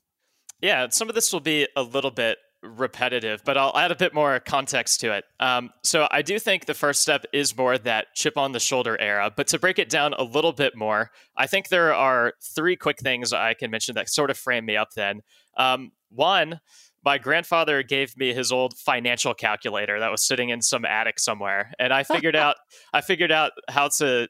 Yeah, 0.61 0.89
some 0.91 1.09
of 1.09 1.15
this 1.15 1.33
will 1.33 1.41
be 1.41 1.67
a 1.75 1.83
little 1.83 2.11
bit 2.11 2.37
repetitive, 2.63 3.43
but 3.45 3.59
I'll 3.59 3.77
add 3.77 3.91
a 3.91 3.97
bit 3.97 4.15
more 4.15 4.39
context 4.41 5.01
to 5.01 5.13
it. 5.13 5.25
Um, 5.41 5.71
so 5.83 6.09
I 6.11 6.23
do 6.23 6.39
think 6.39 6.67
the 6.67 6.75
first 6.75 7.03
step 7.03 7.25
is 7.33 7.57
more 7.57 7.77
that 7.79 8.15
chip 8.15 8.37
on 8.37 8.53
the 8.53 8.61
shoulder 8.61 8.97
era. 9.01 9.31
But 9.35 9.49
to 9.49 9.59
break 9.59 9.79
it 9.79 9.89
down 9.89 10.15
a 10.15 10.23
little 10.23 10.53
bit 10.53 10.77
more, 10.77 11.11
I 11.37 11.47
think 11.47 11.69
there 11.69 11.95
are 11.95 12.35
three 12.41 12.77
quick 12.77 13.01
things 13.01 13.33
I 13.33 13.55
can 13.55 13.71
mention 13.71 13.95
that 13.97 14.09
sort 14.09 14.31
of 14.31 14.39
frame 14.39 14.65
me 14.65 14.77
up 14.77 14.93
then. 14.95 15.23
Um, 15.57 15.93
one, 16.09 16.61
my 17.05 17.19
grandfather 17.19 17.83
gave 17.83 18.17
me 18.17 18.33
his 18.33 18.53
old 18.53 18.79
financial 18.79 19.35
calculator 19.35 19.99
that 19.99 20.11
was 20.11 20.23
sitting 20.23 20.51
in 20.51 20.63
some 20.63 20.85
attic 20.85 21.19
somewhere 21.19 21.73
and 21.79 21.93
i 21.93 22.03
figured 22.03 22.37
out 22.45 22.57
i 22.93 23.01
figured 23.01 23.33
out 23.33 23.53
how 23.69 23.89
to 23.89 24.29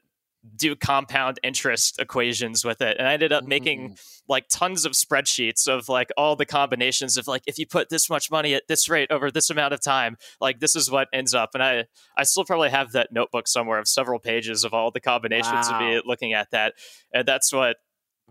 do 0.55 0.75
compound 0.75 1.39
interest 1.41 1.99
equations 1.99 2.65
with 2.65 2.81
it 2.81 2.97
and 2.99 3.07
i 3.07 3.13
ended 3.13 3.31
up 3.31 3.45
making 3.45 3.91
mm. 3.91 4.21
like 4.27 4.45
tons 4.49 4.85
of 4.85 4.91
spreadsheets 4.91 5.67
of 5.69 5.87
like 5.87 6.09
all 6.17 6.35
the 6.35 6.45
combinations 6.45 7.15
of 7.15 7.27
like 7.27 7.41
if 7.47 7.57
you 7.57 7.65
put 7.65 7.89
this 7.89 8.09
much 8.09 8.29
money 8.29 8.53
at 8.53 8.63
this 8.67 8.89
rate 8.89 9.09
over 9.09 9.31
this 9.31 9.49
amount 9.49 9.73
of 9.73 9.81
time 9.81 10.17
like 10.41 10.59
this 10.59 10.75
is 10.75 10.91
what 10.91 11.07
ends 11.13 11.33
up 11.33 11.51
and 11.53 11.63
i 11.63 11.85
i 12.17 12.23
still 12.23 12.43
probably 12.43 12.69
have 12.69 12.91
that 12.91 13.11
notebook 13.11 13.47
somewhere 13.47 13.79
of 13.79 13.87
several 13.87 14.19
pages 14.19 14.65
of 14.65 14.73
all 14.73 14.91
the 14.91 14.99
combinations 14.99 15.69
wow. 15.69 15.75
of 15.75 15.81
me 15.81 16.01
looking 16.05 16.33
at 16.33 16.51
that 16.51 16.73
and 17.13 17.25
that's 17.25 17.53
what 17.53 17.77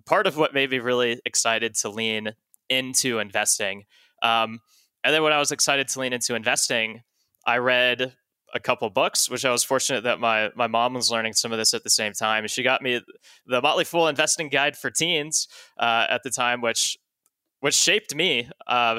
part 0.04 0.26
of 0.26 0.36
what 0.36 0.52
made 0.52 0.70
me 0.70 0.78
really 0.80 1.18
excited 1.24 1.74
to 1.74 1.88
lean 1.88 2.34
into 2.68 3.18
investing 3.20 3.84
um, 4.22 4.60
and 5.02 5.14
then 5.14 5.22
when 5.22 5.32
i 5.32 5.38
was 5.38 5.50
excited 5.50 5.88
to 5.88 5.98
lean 5.98 6.12
into 6.12 6.34
investing 6.34 7.02
i 7.46 7.56
read 7.56 8.14
a 8.52 8.60
couple 8.60 8.88
books, 8.90 9.30
which 9.30 9.44
I 9.44 9.50
was 9.50 9.64
fortunate 9.64 10.04
that 10.04 10.20
my 10.20 10.50
my 10.54 10.66
mom 10.66 10.94
was 10.94 11.10
learning 11.10 11.34
some 11.34 11.52
of 11.52 11.58
this 11.58 11.74
at 11.74 11.84
the 11.84 11.90
same 11.90 12.12
time. 12.12 12.46
She 12.46 12.62
got 12.62 12.82
me 12.82 13.00
the 13.46 13.60
Motley 13.60 13.84
Fool 13.84 14.08
Investing 14.08 14.48
Guide 14.48 14.76
for 14.76 14.90
Teens 14.90 15.48
uh, 15.78 16.06
at 16.08 16.22
the 16.22 16.30
time, 16.30 16.60
which 16.60 16.98
which 17.62 17.74
shaped 17.74 18.12
me. 18.12 18.48
Uh, 18.66 18.98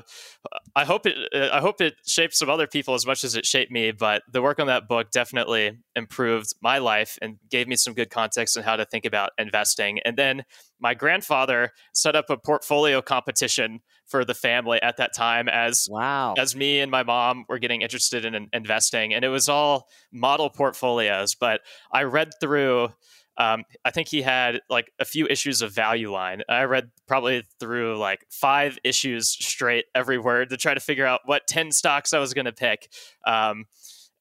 I 0.73 0.85
hope 0.85 1.05
it 1.05 1.15
I 1.35 1.59
hope 1.59 1.81
it 1.81 1.95
shaped 2.07 2.33
some 2.33 2.49
other 2.49 2.65
people 2.65 2.93
as 2.93 3.05
much 3.05 3.25
as 3.25 3.35
it 3.35 3.45
shaped 3.45 3.71
me. 3.71 3.91
But 3.91 4.23
the 4.31 4.41
work 4.41 4.57
on 4.57 4.67
that 4.67 4.87
book 4.87 5.11
definitely 5.11 5.79
improved 5.97 6.53
my 6.61 6.77
life 6.77 7.19
and 7.21 7.37
gave 7.51 7.67
me 7.67 7.75
some 7.75 7.93
good 7.93 8.09
context 8.09 8.57
on 8.57 8.63
how 8.63 8.77
to 8.77 8.85
think 8.85 9.03
about 9.03 9.31
investing. 9.37 9.99
And 10.05 10.17
then 10.17 10.45
my 10.79 10.93
grandfather 10.93 11.71
set 11.93 12.15
up 12.15 12.29
a 12.29 12.37
portfolio 12.37 13.01
competition 13.01 13.81
for 14.13 14.23
the 14.23 14.35
family 14.35 14.79
at 14.83 14.97
that 14.97 15.11
time 15.11 15.49
as 15.49 15.87
wow 15.89 16.35
as 16.37 16.55
me 16.55 16.81
and 16.81 16.91
my 16.91 17.01
mom 17.01 17.45
were 17.49 17.57
getting 17.57 17.81
interested 17.81 18.25
in 18.25 18.47
investing 18.53 19.11
and 19.11 19.25
it 19.25 19.29
was 19.29 19.49
all 19.49 19.87
model 20.11 20.51
portfolios 20.51 21.33
but 21.33 21.61
i 21.91 22.03
read 22.03 22.29
through 22.39 22.89
um, 23.35 23.63
I 23.83 23.89
think 23.89 24.09
he 24.09 24.21
had 24.21 24.61
like 24.69 24.91
a 24.99 25.05
few 25.05 25.25
issues 25.25 25.63
of 25.63 25.73
Value 25.73 26.11
Line. 26.11 26.43
I 26.47 26.65
read 26.65 26.91
probably 27.07 27.41
through 27.59 27.97
like 27.97 28.27
five 28.29 28.77
issues 28.83 29.27
straight 29.29 29.85
every 29.95 30.19
word 30.19 30.51
to 30.51 30.57
try 30.57 30.75
to 30.75 30.79
figure 30.79 31.07
out 31.07 31.21
what 31.25 31.47
10 31.47 31.71
stocks 31.71 32.13
I 32.13 32.19
was 32.19 32.35
going 32.35 32.45
to 32.45 32.53
pick. 32.53 32.89
Um, 33.25 33.65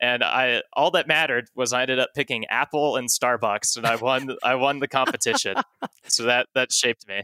and 0.02 0.24
I 0.24 0.62
all 0.72 0.90
that 0.90 1.06
mattered 1.06 1.48
was 1.54 1.72
I 1.72 1.82
ended 1.82 2.00
up 2.00 2.10
picking 2.14 2.44
Apple 2.46 2.96
and 2.96 3.08
Starbucks, 3.08 3.76
and 3.76 3.86
I 3.86 3.94
won. 3.94 4.36
I 4.42 4.56
won 4.56 4.80
the 4.80 4.88
competition, 4.88 5.54
so 6.08 6.24
that 6.24 6.48
that 6.56 6.72
shaped 6.72 7.06
me. 7.06 7.22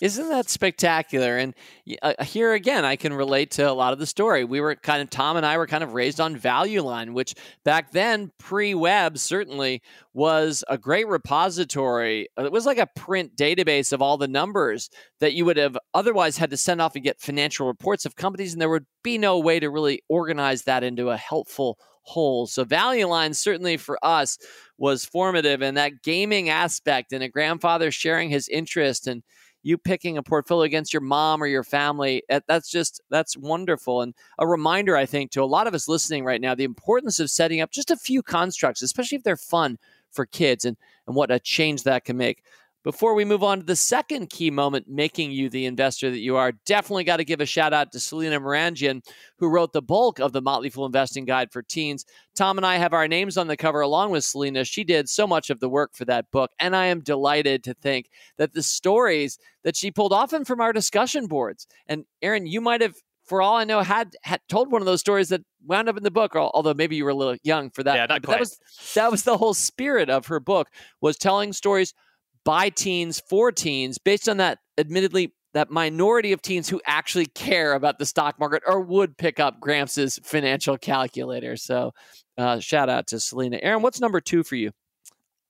Isn't 0.00 0.28
that 0.28 0.48
spectacular? 0.48 1.36
And 1.36 1.54
uh, 2.02 2.22
here 2.22 2.52
again, 2.52 2.84
I 2.84 2.94
can 2.96 3.12
relate 3.12 3.50
to 3.52 3.68
a 3.68 3.72
lot 3.72 3.92
of 3.92 3.98
the 3.98 4.06
story. 4.06 4.44
We 4.44 4.60
were 4.60 4.76
kind 4.76 5.02
of, 5.02 5.10
Tom 5.10 5.36
and 5.36 5.44
I 5.44 5.58
were 5.58 5.66
kind 5.66 5.82
of 5.82 5.92
raised 5.92 6.20
on 6.20 6.36
Value 6.36 6.82
Line, 6.82 7.14
which 7.14 7.34
back 7.64 7.90
then, 7.90 8.30
pre 8.38 8.74
web, 8.74 9.18
certainly 9.18 9.82
was 10.14 10.62
a 10.68 10.78
great 10.78 11.08
repository. 11.08 12.28
It 12.38 12.52
was 12.52 12.64
like 12.64 12.78
a 12.78 12.86
print 12.86 13.36
database 13.36 13.92
of 13.92 14.00
all 14.00 14.18
the 14.18 14.28
numbers 14.28 14.88
that 15.18 15.32
you 15.32 15.44
would 15.44 15.56
have 15.56 15.76
otherwise 15.94 16.38
had 16.38 16.50
to 16.50 16.56
send 16.56 16.80
off 16.80 16.94
and 16.94 17.04
get 17.04 17.20
financial 17.20 17.66
reports 17.66 18.06
of 18.06 18.14
companies, 18.14 18.52
and 18.52 18.62
there 18.62 18.70
would 18.70 18.86
be 19.02 19.18
no 19.18 19.38
way 19.38 19.58
to 19.58 19.68
really 19.68 20.02
organize 20.08 20.62
that 20.62 20.84
into 20.84 21.10
a 21.10 21.16
helpful 21.16 21.78
whole. 22.02 22.46
So 22.46 22.64
Value 22.64 23.06
Line 23.06 23.34
certainly 23.34 23.76
for 23.76 23.98
us 24.02 24.38
was 24.78 25.04
formative 25.04 25.60
and 25.60 25.76
that 25.76 26.02
gaming 26.02 26.48
aspect 26.48 27.12
and 27.12 27.22
a 27.22 27.28
grandfather 27.28 27.90
sharing 27.90 28.30
his 28.30 28.48
interest 28.48 29.06
and 29.06 29.22
you 29.62 29.76
picking 29.76 30.16
a 30.16 30.22
portfolio 30.22 30.64
against 30.64 30.92
your 30.92 31.02
mom 31.02 31.42
or 31.42 31.46
your 31.46 31.64
family 31.64 32.22
eh, 32.28 32.40
that's 32.46 32.70
just 32.70 33.00
that's 33.10 33.36
wonderful. 33.36 34.02
And 34.02 34.14
a 34.38 34.46
reminder 34.46 34.96
i 34.96 35.06
think 35.06 35.30
to 35.32 35.42
a 35.42 35.44
lot 35.44 35.66
of 35.66 35.74
us 35.74 35.88
listening 35.88 36.24
right 36.24 36.40
now 36.40 36.54
the 36.54 36.64
importance 36.64 37.20
of 37.20 37.30
setting 37.30 37.60
up 37.60 37.70
just 37.70 37.90
a 37.90 37.96
few 37.96 38.22
constructs 38.22 38.82
especially 38.82 39.16
if 39.16 39.24
they're 39.24 39.36
fun 39.36 39.78
for 40.10 40.26
kids 40.26 40.64
and 40.64 40.76
and 41.06 41.16
what 41.16 41.30
a 41.30 41.38
change 41.38 41.82
that 41.84 42.04
can 42.04 42.16
make 42.16 42.42
before 42.84 43.14
we 43.14 43.24
move 43.24 43.42
on 43.42 43.58
to 43.58 43.64
the 43.64 43.76
second 43.76 44.30
key 44.30 44.50
moment 44.50 44.86
making 44.88 45.30
you 45.30 45.48
the 45.48 45.66
investor 45.66 46.10
that 46.10 46.20
you 46.20 46.36
are, 46.36 46.52
definitely 46.64 47.04
got 47.04 47.18
to 47.18 47.24
give 47.24 47.40
a 47.40 47.46
shout 47.46 47.72
out 47.72 47.92
to 47.92 48.00
Selena 48.00 48.40
Maranjian, 48.40 49.02
who 49.38 49.48
wrote 49.48 49.72
the 49.72 49.82
bulk 49.82 50.20
of 50.20 50.32
the 50.32 50.42
Motley 50.42 50.70
Fool 50.70 50.86
Investing 50.86 51.24
Guide 51.24 51.52
for 51.52 51.62
Teens. 51.62 52.04
Tom 52.34 52.56
and 52.56 52.66
I 52.66 52.76
have 52.76 52.94
our 52.94 53.08
names 53.08 53.36
on 53.36 53.48
the 53.48 53.56
cover 53.56 53.80
along 53.80 54.10
with 54.10 54.24
Selena. 54.24 54.64
She 54.64 54.84
did 54.84 55.08
so 55.08 55.26
much 55.26 55.50
of 55.50 55.60
the 55.60 55.68
work 55.68 55.94
for 55.94 56.04
that 56.04 56.30
book, 56.30 56.52
and 56.58 56.76
I 56.76 56.86
am 56.86 57.00
delighted 57.00 57.64
to 57.64 57.74
think 57.74 58.10
that 58.36 58.52
the 58.52 58.62
stories 58.62 59.38
that 59.64 59.76
she 59.76 59.90
pulled 59.90 60.12
often 60.12 60.44
from 60.44 60.60
our 60.60 60.72
discussion 60.72 61.26
boards. 61.26 61.66
And 61.86 62.04
Aaron, 62.22 62.46
you 62.46 62.60
might 62.60 62.80
have 62.80 62.94
for 63.28 63.42
all 63.42 63.56
I 63.56 63.64
know, 63.64 63.82
had 63.82 64.16
had 64.22 64.40
told 64.48 64.72
one 64.72 64.80
of 64.80 64.86
those 64.86 65.00
stories 65.00 65.28
that 65.28 65.42
wound 65.66 65.88
up 65.88 65.98
in 65.98 66.02
the 66.02 66.10
book. 66.10 66.34
Although 66.34 66.72
maybe 66.72 66.96
you 66.96 67.04
were 67.04 67.10
a 67.10 67.14
little 67.14 67.36
young 67.44 67.68
for 67.70 67.82
that. 67.82 67.94
Yeah, 67.94 68.06
not 68.06 68.22
quite. 68.22 68.34
that 68.34 68.40
was 68.40 68.58
that 68.94 69.10
was 69.10 69.22
the 69.22 69.36
whole 69.36 69.52
spirit 69.52 70.08
of 70.08 70.26
her 70.26 70.40
book 70.40 70.68
was 71.02 71.18
telling 71.18 71.52
stories 71.52 71.92
by 72.48 72.70
teens 72.70 73.20
for 73.28 73.52
teens 73.52 73.98
based 73.98 74.26
on 74.26 74.38
that 74.38 74.58
admittedly 74.78 75.34
that 75.52 75.70
minority 75.70 76.32
of 76.32 76.40
teens 76.40 76.66
who 76.66 76.80
actually 76.86 77.26
care 77.26 77.74
about 77.74 77.98
the 77.98 78.06
stock 78.06 78.40
market 78.40 78.62
or 78.66 78.80
would 78.80 79.18
pick 79.18 79.38
up 79.38 79.60
Gramps' 79.60 80.18
financial 80.22 80.78
calculator. 80.78 81.58
So, 81.58 81.92
uh, 82.38 82.58
shout 82.58 82.88
out 82.88 83.06
to 83.08 83.20
Selena. 83.20 83.58
Aaron, 83.60 83.82
what's 83.82 84.00
number 84.00 84.18
two 84.18 84.42
for 84.42 84.56
you? 84.56 84.70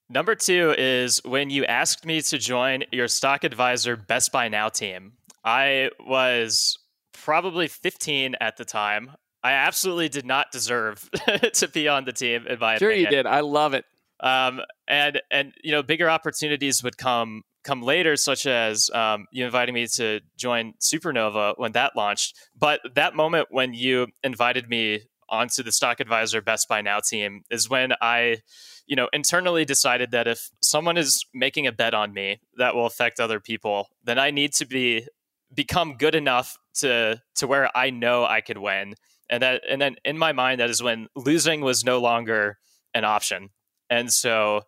Number 0.08 0.34
two 0.34 0.74
is 0.76 1.20
when 1.24 1.50
you 1.50 1.64
asked 1.66 2.04
me 2.04 2.20
to 2.20 2.36
join 2.36 2.82
your 2.90 3.06
stock 3.06 3.44
advisor 3.44 3.96
Best 3.96 4.32
Buy 4.32 4.48
Now 4.48 4.68
team. 4.68 5.12
I 5.44 5.90
was 6.04 6.80
probably 7.12 7.68
15 7.68 8.34
at 8.40 8.56
the 8.56 8.64
time. 8.64 9.12
I 9.44 9.52
absolutely 9.52 10.08
did 10.08 10.26
not 10.26 10.50
deserve 10.50 11.08
to 11.52 11.68
be 11.68 11.86
on 11.86 12.06
the 12.06 12.12
team. 12.12 12.48
In 12.48 12.58
my 12.58 12.76
sure, 12.78 12.90
opinion. 12.90 13.12
you 13.12 13.16
did. 13.18 13.26
I 13.26 13.38
love 13.40 13.74
it. 13.74 13.84
Um, 14.20 14.60
and 14.86 15.20
and 15.30 15.52
you 15.62 15.72
know, 15.72 15.82
bigger 15.82 16.10
opportunities 16.10 16.82
would 16.82 16.98
come 16.98 17.42
come 17.64 17.82
later, 17.82 18.16
such 18.16 18.46
as 18.46 18.90
um, 18.94 19.26
you 19.30 19.44
inviting 19.44 19.74
me 19.74 19.86
to 19.86 20.20
join 20.36 20.74
Supernova 20.80 21.54
when 21.56 21.72
that 21.72 21.94
launched. 21.96 22.36
But 22.56 22.80
that 22.94 23.14
moment 23.14 23.48
when 23.50 23.74
you 23.74 24.08
invited 24.22 24.68
me 24.68 25.02
onto 25.28 25.62
the 25.62 25.72
Stock 25.72 26.00
Advisor 26.00 26.40
Best 26.40 26.68
Buy 26.68 26.80
Now 26.80 27.00
team 27.00 27.42
is 27.50 27.68
when 27.68 27.92
I, 28.00 28.38
you 28.86 28.96
know, 28.96 29.08
internally 29.12 29.64
decided 29.64 30.10
that 30.12 30.26
if 30.26 30.48
someone 30.62 30.96
is 30.96 31.24
making 31.34 31.66
a 31.66 31.72
bet 31.72 31.94
on 31.94 32.14
me 32.14 32.40
that 32.56 32.74
will 32.74 32.86
affect 32.86 33.20
other 33.20 33.40
people, 33.40 33.88
then 34.02 34.18
I 34.18 34.30
need 34.30 34.52
to 34.54 34.66
be 34.66 35.06
become 35.54 35.96
good 35.96 36.14
enough 36.14 36.56
to 36.74 37.20
to 37.36 37.46
where 37.46 37.74
I 37.76 37.90
know 37.90 38.24
I 38.24 38.40
could 38.40 38.58
win. 38.58 38.94
And 39.30 39.42
that 39.42 39.62
and 39.68 39.80
then 39.80 39.96
in 40.04 40.18
my 40.18 40.32
mind 40.32 40.60
that 40.60 40.70
is 40.70 40.82
when 40.82 41.08
losing 41.14 41.60
was 41.60 41.84
no 41.84 41.98
longer 41.98 42.58
an 42.94 43.04
option. 43.04 43.50
And 43.90 44.12
so 44.12 44.62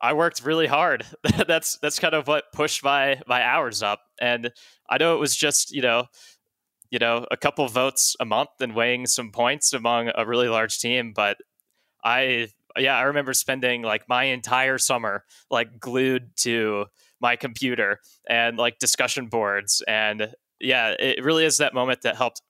I 0.00 0.12
worked 0.14 0.44
really 0.44 0.66
hard. 0.66 1.06
that's 1.46 1.78
that's 1.78 1.98
kind 1.98 2.14
of 2.14 2.26
what 2.26 2.52
pushed 2.52 2.84
my 2.84 3.20
my 3.26 3.42
hours 3.42 3.82
up. 3.82 4.00
And 4.20 4.52
I 4.88 4.98
know 4.98 5.14
it 5.14 5.20
was 5.20 5.36
just, 5.36 5.72
you 5.72 5.82
know, 5.82 6.06
you 6.90 6.98
know, 6.98 7.26
a 7.30 7.36
couple 7.36 7.66
votes 7.68 8.16
a 8.20 8.24
month 8.24 8.50
and 8.60 8.74
weighing 8.74 9.06
some 9.06 9.30
points 9.30 9.72
among 9.72 10.10
a 10.14 10.26
really 10.26 10.48
large 10.48 10.78
team, 10.78 11.12
but 11.14 11.38
I 12.04 12.48
yeah, 12.78 12.96
I 12.96 13.02
remember 13.02 13.34
spending 13.34 13.82
like 13.82 14.08
my 14.08 14.24
entire 14.24 14.78
summer 14.78 15.24
like 15.50 15.78
glued 15.78 16.30
to 16.38 16.86
my 17.20 17.36
computer 17.36 18.00
and 18.28 18.56
like 18.56 18.78
discussion 18.78 19.26
boards 19.28 19.82
and 19.86 20.34
yeah, 20.60 20.94
it 20.98 21.22
really 21.24 21.44
is 21.44 21.58
that 21.58 21.74
moment 21.74 22.02
that 22.02 22.16
helped 22.16 22.40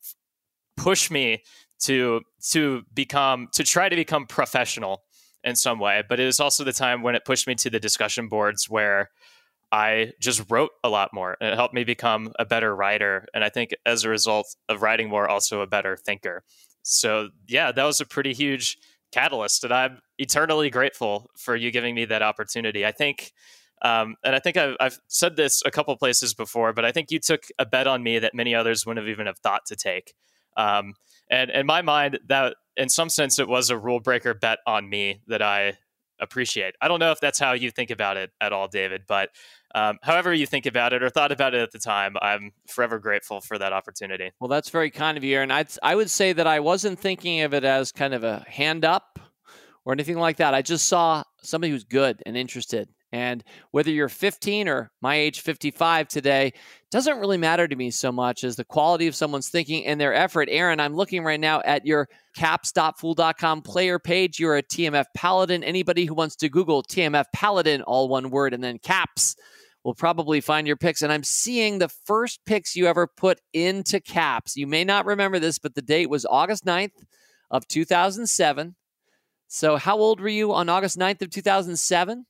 push 0.77 1.11
me 1.11 1.43
to 1.81 2.21
to 2.51 2.83
become 2.95 3.49
to 3.53 3.65
try 3.65 3.89
to 3.89 3.97
become 3.97 4.27
professional 4.27 5.03
in 5.45 5.57
some 5.57 5.79
way. 5.79 6.03
But 6.09 6.21
it 6.21 6.27
was 6.27 6.41
also 6.41 6.65
the 6.65 6.73
time 6.73 7.03
when 7.03 7.15
it 7.15 7.25
pushed 7.25 7.47
me 7.47 7.55
to 7.57 7.71
the 7.71 7.81
discussion 7.81 8.29
boards 8.29 8.69
where 8.69 9.11
I 9.71 10.13
just 10.21 10.51
wrote 10.51 10.71
a 10.85 10.89
lot 10.89 11.15
more 11.15 11.37
and 11.41 11.51
it 11.51 11.57
helped 11.57 11.75
me 11.75 11.85
become 11.85 12.33
a 12.39 12.45
better 12.45 12.77
writer. 12.77 13.27
And 13.33 13.43
I 13.43 13.49
think 13.49 13.75
as 13.87 14.05
a 14.05 14.11
result 14.11 14.55
of 14.69 14.83
writing 14.83 15.09
more, 15.09 15.29
also 15.29 15.61
a 15.61 15.67
better 15.67 15.97
thinker. 15.97 16.45
So 16.83 17.31
yeah, 17.49 17.73
that 17.73 17.85
was 17.85 18.01
a 18.01 18.07
pretty 18.07 18.35
huge 18.35 18.77
catalyst. 19.13 19.65
And 19.65 19.73
I'm 19.73 20.01
eternally 20.19 20.69
grateful 20.69 21.31
for 21.39 21.57
you 21.57 21.71
giving 21.71 21.95
me 21.95 22.05
that 22.07 22.23
opportunity. 22.23 22.85
I 22.85 22.93
think 22.93 23.33
um, 23.83 24.15
and 24.23 24.37
I 24.37 24.39
think 24.39 24.57
I've, 24.57 24.77
I've, 24.79 25.01
said 25.09 25.35
this 25.35 25.61
a 25.67 25.71
couple 25.73 25.97
places 25.97 26.35
before, 26.35 26.73
but 26.73 26.85
I 26.85 26.93
think 26.93 27.11
you 27.11 27.19
took 27.19 27.47
a 27.59 27.67
bet 27.67 27.89
on 27.89 28.01
me 28.01 28.21
that 28.21 28.33
many 28.33 28.55
others 28.55 28.87
wouldn't 28.87 29.05
have 29.05 29.11
even 29.11 29.27
have 29.27 29.39
thought 29.39 29.67
to 29.67 29.77
take. 29.77 30.15
Um, 30.57 30.95
and 31.29 31.51
in 31.51 31.67
my 31.67 31.83
mind, 31.83 32.21
that 32.29 32.55
in 32.77 32.89
some 32.89 33.09
sense, 33.09 33.39
it 33.39 33.49
was 33.49 33.71
a 33.71 33.79
rule 33.79 34.01
breaker 34.01 34.35
bet 34.35 34.59
on 34.67 34.89
me 34.89 35.21
that 35.27 35.43
I 35.43 35.79
appreciate. 36.21 36.75
I 36.81 36.89
don't 36.89 37.01
know 37.01 37.11
if 37.11 37.21
that's 37.21 37.39
how 37.39 37.53
you 37.53 37.71
think 37.71 37.91
about 37.91 38.17
it 38.17 38.31
at 38.41 38.53
all, 38.53 38.69
David, 38.69 39.03
but 39.09 39.31
um, 39.75 39.99
however 40.03 40.33
you 40.33 40.47
think 40.47 40.67
about 40.67 40.93
it 40.93 41.03
or 41.03 41.11
thought 41.11 41.33
about 41.33 41.55
it 41.55 41.61
at 41.61 41.73
the 41.73 41.79
time, 41.79 42.15
I'm 42.23 42.53
forever 42.69 42.99
grateful 42.99 43.41
for 43.41 43.59
that 43.59 43.73
opportunity. 43.73 44.31
Well, 44.39 44.49
that's 44.49 44.71
very 44.71 44.91
kind 44.91 45.19
of 45.19 45.25
you, 45.25 45.37
Aaron. 45.37 45.51
I'd, 45.51 45.69
I 45.83 45.95
would 45.95 46.11
say 46.11 46.33
that 46.33 46.47
I 46.47 46.61
wasn't 46.61 46.99
thinking 46.99 47.41
of 47.41 47.55
it 47.55 47.65
as 47.65 47.91
kind 47.93 48.15
of 48.15 48.25
a 48.25 48.45
hand 48.49 48.85
up 48.85 49.19
or 49.85 49.93
anything 49.93 50.19
like 50.19 50.37
that. 50.37 50.55
I 50.55 50.63
just 50.63 50.87
saw 50.87 51.25
somebody 51.43 51.73
who's 51.73 51.85
good 51.85 52.23
and 52.25 52.37
interested 52.37 52.89
and 53.13 53.45
whether 53.71 53.91
you're 53.91 54.09
15 54.09 54.69
or 54.69 54.91
my 55.01 55.17
age 55.17 55.41
55 55.41 56.09
today, 56.09 56.55
doesn't 56.93 57.21
really 57.21 57.39
matter 57.39 57.67
to 57.67 57.75
me 57.75 57.91
so 57.91 58.13
much 58.13 58.45
as 58.45 58.57
the 58.57 58.65
quality 58.65 59.07
of 59.07 59.15
someone's 59.15 59.49
thinking 59.49 59.87
and 59.87 59.99
their 59.99 60.13
effort. 60.13 60.49
Aaron, 60.51 60.79
I'm 60.79 60.95
looking 60.95 61.25
right 61.25 61.41
now 61.41 61.63
at 61.65 61.87
your 61.87 62.07
caps.fool.com 62.37 63.63
player 63.63 63.99
page. 63.99 64.39
You're 64.39 64.59
a 64.59 64.63
TMF 64.63 65.07
Paladin. 65.17 65.65
Anybody 65.65 66.05
who 66.05 66.13
wants 66.13 66.37
to 66.37 66.51
Google 66.51 66.83
TMF 66.83 67.25
Paladin, 67.35 67.81
all 67.81 68.11
one 68.11 68.29
word, 68.29 68.53
and 68.53 68.63
then 68.63 68.79
caps 68.79 69.35
will 69.85 69.95
probably 69.95 70.43
find 70.43 70.67
your 70.67 70.77
picks. 70.77 71.01
And 71.01 71.11
I'm 71.11 71.25
seeing 71.25 71.79
the 71.79 71.89
first 71.89 72.41
picks 72.45 72.77
you 72.77 72.87
ever 72.87 73.07
put 73.07 73.41
into 73.55 73.99
caps. 73.99 74.55
You 74.55 74.67
may 74.67 74.85
not 74.85 75.07
remember 75.07 75.39
this, 75.39 75.59
but 75.59 75.75
the 75.75 75.81
date 75.81 76.11
was 76.11 76.27
August 76.27 76.67
9th 76.67 76.93
of 77.51 77.67
2007. 77.69 78.77
So, 79.49 79.77
how 79.79 79.97
old 79.97 80.21
were 80.21 80.29
you 80.29 80.53
on 80.53 80.69
August 80.69 80.99
9th 80.99 81.23
of 81.23 81.31
2007? 81.31 82.27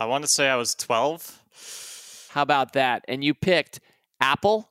I 0.00 0.04
want 0.04 0.24
to 0.24 0.28
say 0.28 0.48
I 0.48 0.56
was 0.56 0.74
12. 0.74 1.87
How 2.28 2.42
about 2.42 2.72
that? 2.74 3.04
And 3.08 3.24
you 3.24 3.34
picked 3.34 3.80
Apple, 4.20 4.70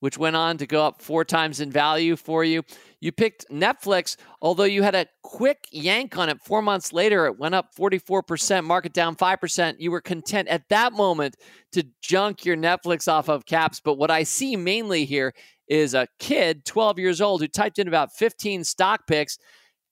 which 0.00 0.18
went 0.18 0.36
on 0.36 0.58
to 0.58 0.66
go 0.66 0.84
up 0.84 1.02
four 1.02 1.24
times 1.24 1.60
in 1.60 1.70
value 1.70 2.16
for 2.16 2.42
you. 2.42 2.62
You 3.00 3.12
picked 3.12 3.48
Netflix, 3.50 4.16
although 4.42 4.64
you 4.64 4.82
had 4.82 4.94
a 4.94 5.06
quick 5.22 5.66
yank 5.70 6.16
on 6.16 6.28
it 6.28 6.40
four 6.42 6.62
months 6.62 6.92
later. 6.92 7.26
It 7.26 7.38
went 7.38 7.54
up 7.54 7.74
44%, 7.74 8.64
market 8.64 8.92
down 8.92 9.16
5%. 9.16 9.76
You 9.78 9.90
were 9.90 10.00
content 10.00 10.48
at 10.48 10.68
that 10.70 10.92
moment 10.92 11.36
to 11.72 11.86
junk 12.02 12.44
your 12.44 12.56
Netflix 12.56 13.08
off 13.08 13.28
of 13.28 13.46
caps. 13.46 13.80
But 13.80 13.94
what 13.94 14.10
I 14.10 14.22
see 14.22 14.56
mainly 14.56 15.04
here 15.04 15.34
is 15.68 15.94
a 15.94 16.08
kid, 16.18 16.64
12 16.64 16.98
years 16.98 17.20
old, 17.20 17.40
who 17.40 17.48
typed 17.48 17.78
in 17.78 17.88
about 17.88 18.12
15 18.12 18.64
stock 18.64 19.06
picks 19.06 19.38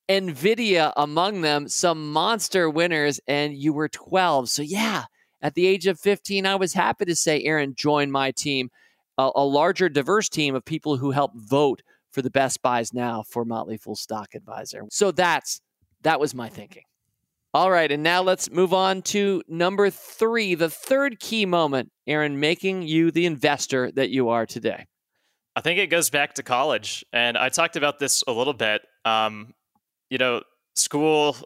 NVIDIA 0.08 0.92
among 0.96 1.42
them, 1.42 1.68
some 1.68 2.12
monster 2.12 2.70
winners, 2.70 3.20
and 3.28 3.54
you 3.54 3.72
were 3.72 3.88
12. 3.88 4.48
So, 4.48 4.62
yeah, 4.62 5.04
at 5.40 5.54
the 5.54 5.66
age 5.66 5.86
of 5.86 6.00
15, 6.00 6.46
I 6.46 6.56
was 6.56 6.74
happy 6.74 7.04
to 7.04 7.14
say, 7.14 7.42
Aaron, 7.42 7.74
join 7.76 8.10
my 8.10 8.30
team, 8.30 8.70
a, 9.16 9.30
a 9.34 9.44
larger, 9.44 9.88
diverse 9.88 10.28
team 10.28 10.54
of 10.54 10.64
people 10.64 10.96
who 10.96 11.12
help 11.12 11.32
vote 11.34 11.82
for 12.10 12.22
the 12.22 12.30
best 12.30 12.62
buys 12.62 12.92
now 12.92 13.22
for 13.22 13.44
Motley 13.44 13.76
Fool 13.76 13.96
Stock 13.96 14.34
Advisor. 14.34 14.84
So, 14.90 15.10
that's 15.10 15.60
that 16.02 16.20
was 16.20 16.34
my 16.34 16.48
thinking. 16.48 16.84
All 17.54 17.70
right, 17.70 17.90
and 17.90 18.02
now 18.02 18.22
let's 18.22 18.50
move 18.50 18.74
on 18.74 19.00
to 19.02 19.42
number 19.48 19.88
three, 19.88 20.54
the 20.54 20.68
third 20.68 21.18
key 21.18 21.46
moment, 21.46 21.90
Aaron, 22.06 22.38
making 22.38 22.82
you 22.82 23.10
the 23.10 23.24
investor 23.24 23.90
that 23.92 24.10
you 24.10 24.28
are 24.28 24.44
today. 24.44 24.84
I 25.56 25.60
think 25.62 25.78
it 25.78 25.86
goes 25.86 26.10
back 26.10 26.34
to 26.34 26.42
college, 26.42 27.04
and 27.12 27.38
I 27.38 27.48
talked 27.48 27.76
about 27.76 27.98
this 27.98 28.22
a 28.28 28.32
little 28.32 28.52
bit. 28.52 28.82
Um, 29.04 29.54
you 30.10 30.18
know, 30.18 30.42
school 30.76 31.36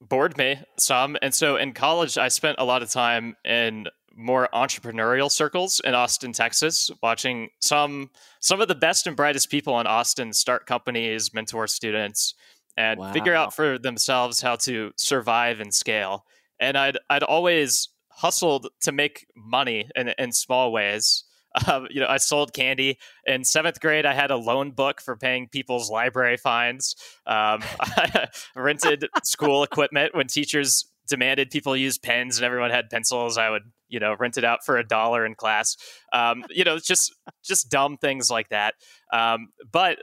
bored 0.00 0.36
me 0.36 0.58
some. 0.78 1.16
And 1.22 1.34
so 1.34 1.56
in 1.56 1.72
college, 1.72 2.18
I 2.18 2.28
spent 2.28 2.56
a 2.58 2.64
lot 2.64 2.82
of 2.82 2.90
time 2.90 3.36
in 3.44 3.86
more 4.16 4.48
entrepreneurial 4.52 5.30
circles 5.30 5.80
in 5.84 5.94
Austin, 5.94 6.32
Texas, 6.32 6.90
watching 7.02 7.50
some 7.60 8.10
some 8.40 8.60
of 8.60 8.68
the 8.68 8.74
best 8.74 9.06
and 9.06 9.16
brightest 9.16 9.50
people 9.50 9.78
in 9.80 9.86
Austin 9.86 10.32
start 10.32 10.66
companies, 10.66 11.32
mentor 11.32 11.66
students, 11.66 12.34
and 12.76 13.00
wow. 13.00 13.12
figure 13.12 13.34
out 13.34 13.54
for 13.54 13.78
themselves 13.78 14.40
how 14.40 14.56
to 14.56 14.92
survive 14.96 15.60
and 15.60 15.72
scale. 15.72 16.24
And 16.58 16.76
I'd 16.76 16.98
I'd 17.08 17.22
always 17.22 17.88
hustled 18.10 18.68
to 18.82 18.92
make 18.92 19.26
money 19.34 19.88
in, 19.96 20.12
in 20.18 20.32
small 20.32 20.72
ways. 20.72 21.24
Um, 21.66 21.86
you 21.90 22.00
know, 22.00 22.06
I 22.08 22.18
sold 22.18 22.52
candy 22.52 22.98
in 23.26 23.44
seventh 23.44 23.80
grade. 23.80 24.06
I 24.06 24.14
had 24.14 24.30
a 24.30 24.36
loan 24.36 24.70
book 24.70 25.00
for 25.00 25.16
paying 25.16 25.48
people's 25.48 25.90
library 25.90 26.36
fines. 26.36 26.94
Um, 27.26 27.60
I 27.80 28.28
rented 28.54 29.08
school 29.24 29.62
equipment 29.62 30.14
when 30.14 30.26
teachers 30.28 30.86
demanded 31.08 31.50
people 31.50 31.76
use 31.76 31.98
pens 31.98 32.38
and 32.38 32.44
everyone 32.44 32.70
had 32.70 32.88
pencils. 32.88 33.36
I 33.36 33.50
would, 33.50 33.64
you 33.88 33.98
know, 33.98 34.14
rent 34.18 34.38
it 34.38 34.44
out 34.44 34.64
for 34.64 34.78
a 34.78 34.86
dollar 34.86 35.26
in 35.26 35.34
class. 35.34 35.76
Um, 36.12 36.44
you 36.48 36.64
know, 36.64 36.78
just 36.78 37.12
just 37.44 37.68
dumb 37.68 37.98
things 37.98 38.30
like 38.30 38.48
that. 38.50 38.74
Um, 39.12 39.48
but 39.70 39.98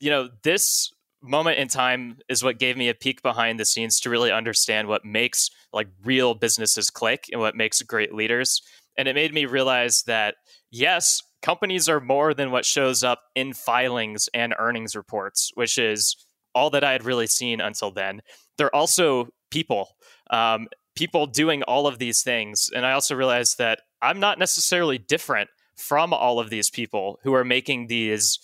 you 0.00 0.10
know, 0.10 0.30
this 0.42 0.90
moment 1.22 1.58
in 1.58 1.68
time 1.68 2.16
is 2.28 2.42
what 2.42 2.58
gave 2.58 2.76
me 2.76 2.88
a 2.88 2.94
peek 2.94 3.22
behind 3.22 3.58
the 3.58 3.64
scenes 3.64 4.00
to 4.00 4.10
really 4.10 4.30
understand 4.30 4.88
what 4.88 5.04
makes 5.04 5.50
like 5.72 5.88
real 6.04 6.34
businesses 6.34 6.90
click 6.90 7.24
and 7.32 7.40
what 7.40 7.56
makes 7.56 7.82
great 7.82 8.14
leaders. 8.14 8.62
And 8.96 9.06
it 9.06 9.14
made 9.14 9.34
me 9.34 9.46
realize 9.46 10.02
that 10.06 10.36
yes, 10.70 11.22
companies 11.42 11.88
are 11.88 12.00
more 12.00 12.34
than 12.34 12.50
what 12.50 12.64
shows 12.64 13.04
up 13.04 13.22
in 13.34 13.52
filings 13.52 14.28
and 14.34 14.54
earnings 14.58 14.94
reports, 14.94 15.50
which 15.54 15.78
is 15.78 16.16
all 16.54 16.70
that 16.70 16.84
I 16.84 16.92
had 16.92 17.04
really 17.04 17.26
seen 17.26 17.60
until 17.60 17.90
then. 17.90 18.20
They're 18.56 18.74
also 18.74 19.28
people, 19.50 19.90
um, 20.30 20.68
people 20.96 21.26
doing 21.26 21.62
all 21.62 21.86
of 21.86 21.98
these 21.98 22.22
things. 22.22 22.68
And 22.74 22.84
I 22.84 22.92
also 22.92 23.14
realized 23.14 23.58
that 23.58 23.80
I'm 24.02 24.20
not 24.20 24.38
necessarily 24.38 24.98
different 24.98 25.50
from 25.76 26.12
all 26.12 26.40
of 26.40 26.50
these 26.50 26.70
people 26.70 27.20
who 27.22 27.34
are 27.34 27.44
making 27.44 27.86
these 27.86 28.38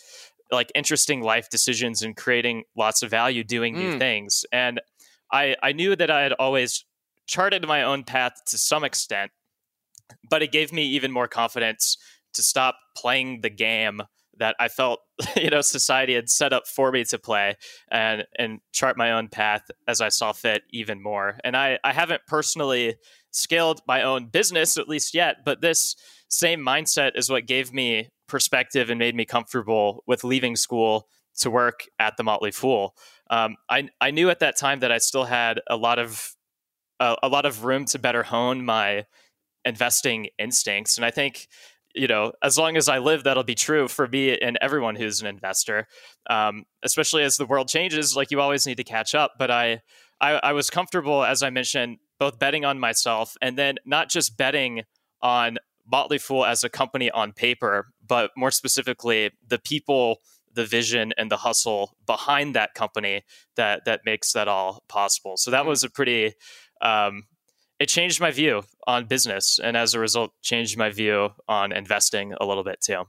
like 0.53 0.70
interesting 0.75 1.20
life 1.20 1.49
decisions 1.51 2.03
and 2.03 2.16
creating 2.16 2.62
lots 2.77 3.03
of 3.03 3.11
value 3.11 3.43
doing 3.43 3.77
new 3.77 3.95
mm. 3.95 3.99
things. 3.99 4.45
And 4.53 4.81
I, 5.33 5.57
I 5.62 5.72
knew 5.72 5.97
that 5.97 6.11
I 6.11 6.22
had 6.22 6.33
always 6.35 6.85
charted 7.27 7.66
my 7.66 7.83
own 7.83 8.05
path 8.05 8.35
to 8.47 8.59
some 8.59 8.85
extent 8.85 9.33
but 10.29 10.43
it 10.43 10.53
gave 10.53 10.72
me 10.72 10.85
even 10.85 11.11
more 11.11 11.29
confidence 11.29 11.97
to 12.35 12.43
stop 12.43 12.76
playing 12.97 13.41
the 13.41 13.51
game 13.51 14.03
that 14.39 14.57
I 14.59 14.68
felt 14.68 15.01
you 15.37 15.51
know 15.51 15.61
society 15.61 16.14
had 16.14 16.28
set 16.28 16.53
up 16.53 16.66
for 16.66 16.91
me 16.91 17.05
to 17.05 17.18
play 17.18 17.55
and 17.91 18.24
and 18.39 18.61
chart 18.72 18.97
my 18.97 19.12
own 19.12 19.28
path 19.28 19.62
as 19.87 20.01
I 20.01 20.09
saw 20.09 20.32
fit 20.32 20.62
even 20.70 21.03
more. 21.03 21.39
And 21.45 21.57
I 21.57 21.78
I 21.85 21.93
haven't 21.93 22.22
personally 22.26 22.97
scaled 23.30 23.80
my 23.87 24.03
own 24.03 24.26
business 24.26 24.76
at 24.76 24.89
least 24.89 25.14
yet, 25.14 25.39
but 25.45 25.61
this 25.61 25.97
same 26.28 26.61
mindset 26.61 27.12
is 27.16 27.30
what 27.30 27.47
gave 27.47 27.72
me 27.72 28.09
perspective 28.28 28.91
and 28.91 28.99
made 28.99 29.14
me 29.14 29.24
comfortable 29.24 30.03
with 30.07 30.24
leaving 30.24 30.57
school 30.57 31.09
to 31.39 31.51
work 31.51 31.87
at 31.99 32.16
the 32.16 32.24
Motley 32.24 32.51
Fool. 32.53 32.95
Um, 33.30 33.57
I 33.68 33.89
I 34.01 34.11
knew 34.11 34.30
at 34.30 34.41
that 34.41 34.57
time 34.57 34.80
that 34.80 34.93
I 34.93 34.99
still 34.99 35.24
had 35.24 35.61
a 35.68 35.76
lot 35.76 35.99
of 35.99 36.35
a 37.01 37.28
lot 37.28 37.45
of 37.45 37.64
room 37.64 37.85
to 37.85 37.99
better 37.99 38.22
hone 38.22 38.64
my 38.64 39.05
investing 39.64 40.28
instincts, 40.39 40.97
and 40.97 41.05
I 41.05 41.11
think 41.11 41.49
you 41.95 42.07
know 42.07 42.32
as 42.42 42.59
long 42.59 42.76
as 42.76 42.88
I 42.88 42.99
live, 42.99 43.24
that'll 43.24 43.45
be 43.45 43.55
true 43.55 43.88
for 43.88 44.07
me 44.07 44.38
and 44.38 44.59
everyone 44.61 44.97
who's 44.97 45.20
an 45.20 45.26
investor. 45.26 45.86
Um, 46.28 46.64
especially 46.82 47.22
as 47.22 47.36
the 47.36 47.47
world 47.47 47.68
changes, 47.68 48.16
like 48.16 48.30
you 48.30 48.40
always 48.40 48.66
need 48.66 48.76
to 48.76 48.84
catch 48.84 49.14
up. 49.14 49.32
But 49.38 49.51
I, 49.51 49.80
I 50.20 50.32
I 50.42 50.53
was 50.53 50.70
comfortable, 50.70 51.24
as 51.24 51.42
I 51.42 51.51
mentioned, 51.51 51.99
both 52.18 52.38
betting 52.38 52.64
on 52.64 52.78
myself 52.78 53.36
and 53.40 53.59
then 53.59 53.76
not 53.84 54.11
just 54.11 54.36
betting 54.36 54.82
on 55.22 55.59
Motley 55.86 56.18
Fool 56.18 56.45
as 56.45 56.64
a 56.64 56.68
company 56.68 57.11
on 57.11 57.32
paper, 57.32 57.88
but 58.07 58.30
more 58.36 58.51
specifically 58.51 59.30
the 59.47 59.59
people 59.59 60.18
the 60.55 60.64
vision 60.64 61.12
and 61.18 61.30
the 61.30 61.38
hustle 61.38 61.97
behind 62.07 62.55
that 62.55 62.74
company 62.74 63.22
that 63.57 63.84
that 63.84 64.03
makes 64.05 64.32
that 64.32 64.49
all 64.49 64.82
possible. 64.88 65.36
So 65.36 65.51
that 65.51 65.61
mm-hmm. 65.61 65.68
was 65.68 65.84
a 65.84 65.90
pretty 65.90 66.34
um, 66.80 67.24
it 67.79 67.87
changed 67.87 68.20
my 68.20 68.31
view 68.31 68.62
on 68.87 69.07
business 69.07 69.59
and 69.62 69.77
as 69.77 69.95
a 69.95 70.01
result 70.01 70.33
changed 70.43 70.79
my 70.79 70.91
view 70.91 71.31
on 71.49 71.72
investing 71.72 72.35
a 72.41 72.47
little 72.47 72.64
bit 72.64 72.81
too. 72.81 73.05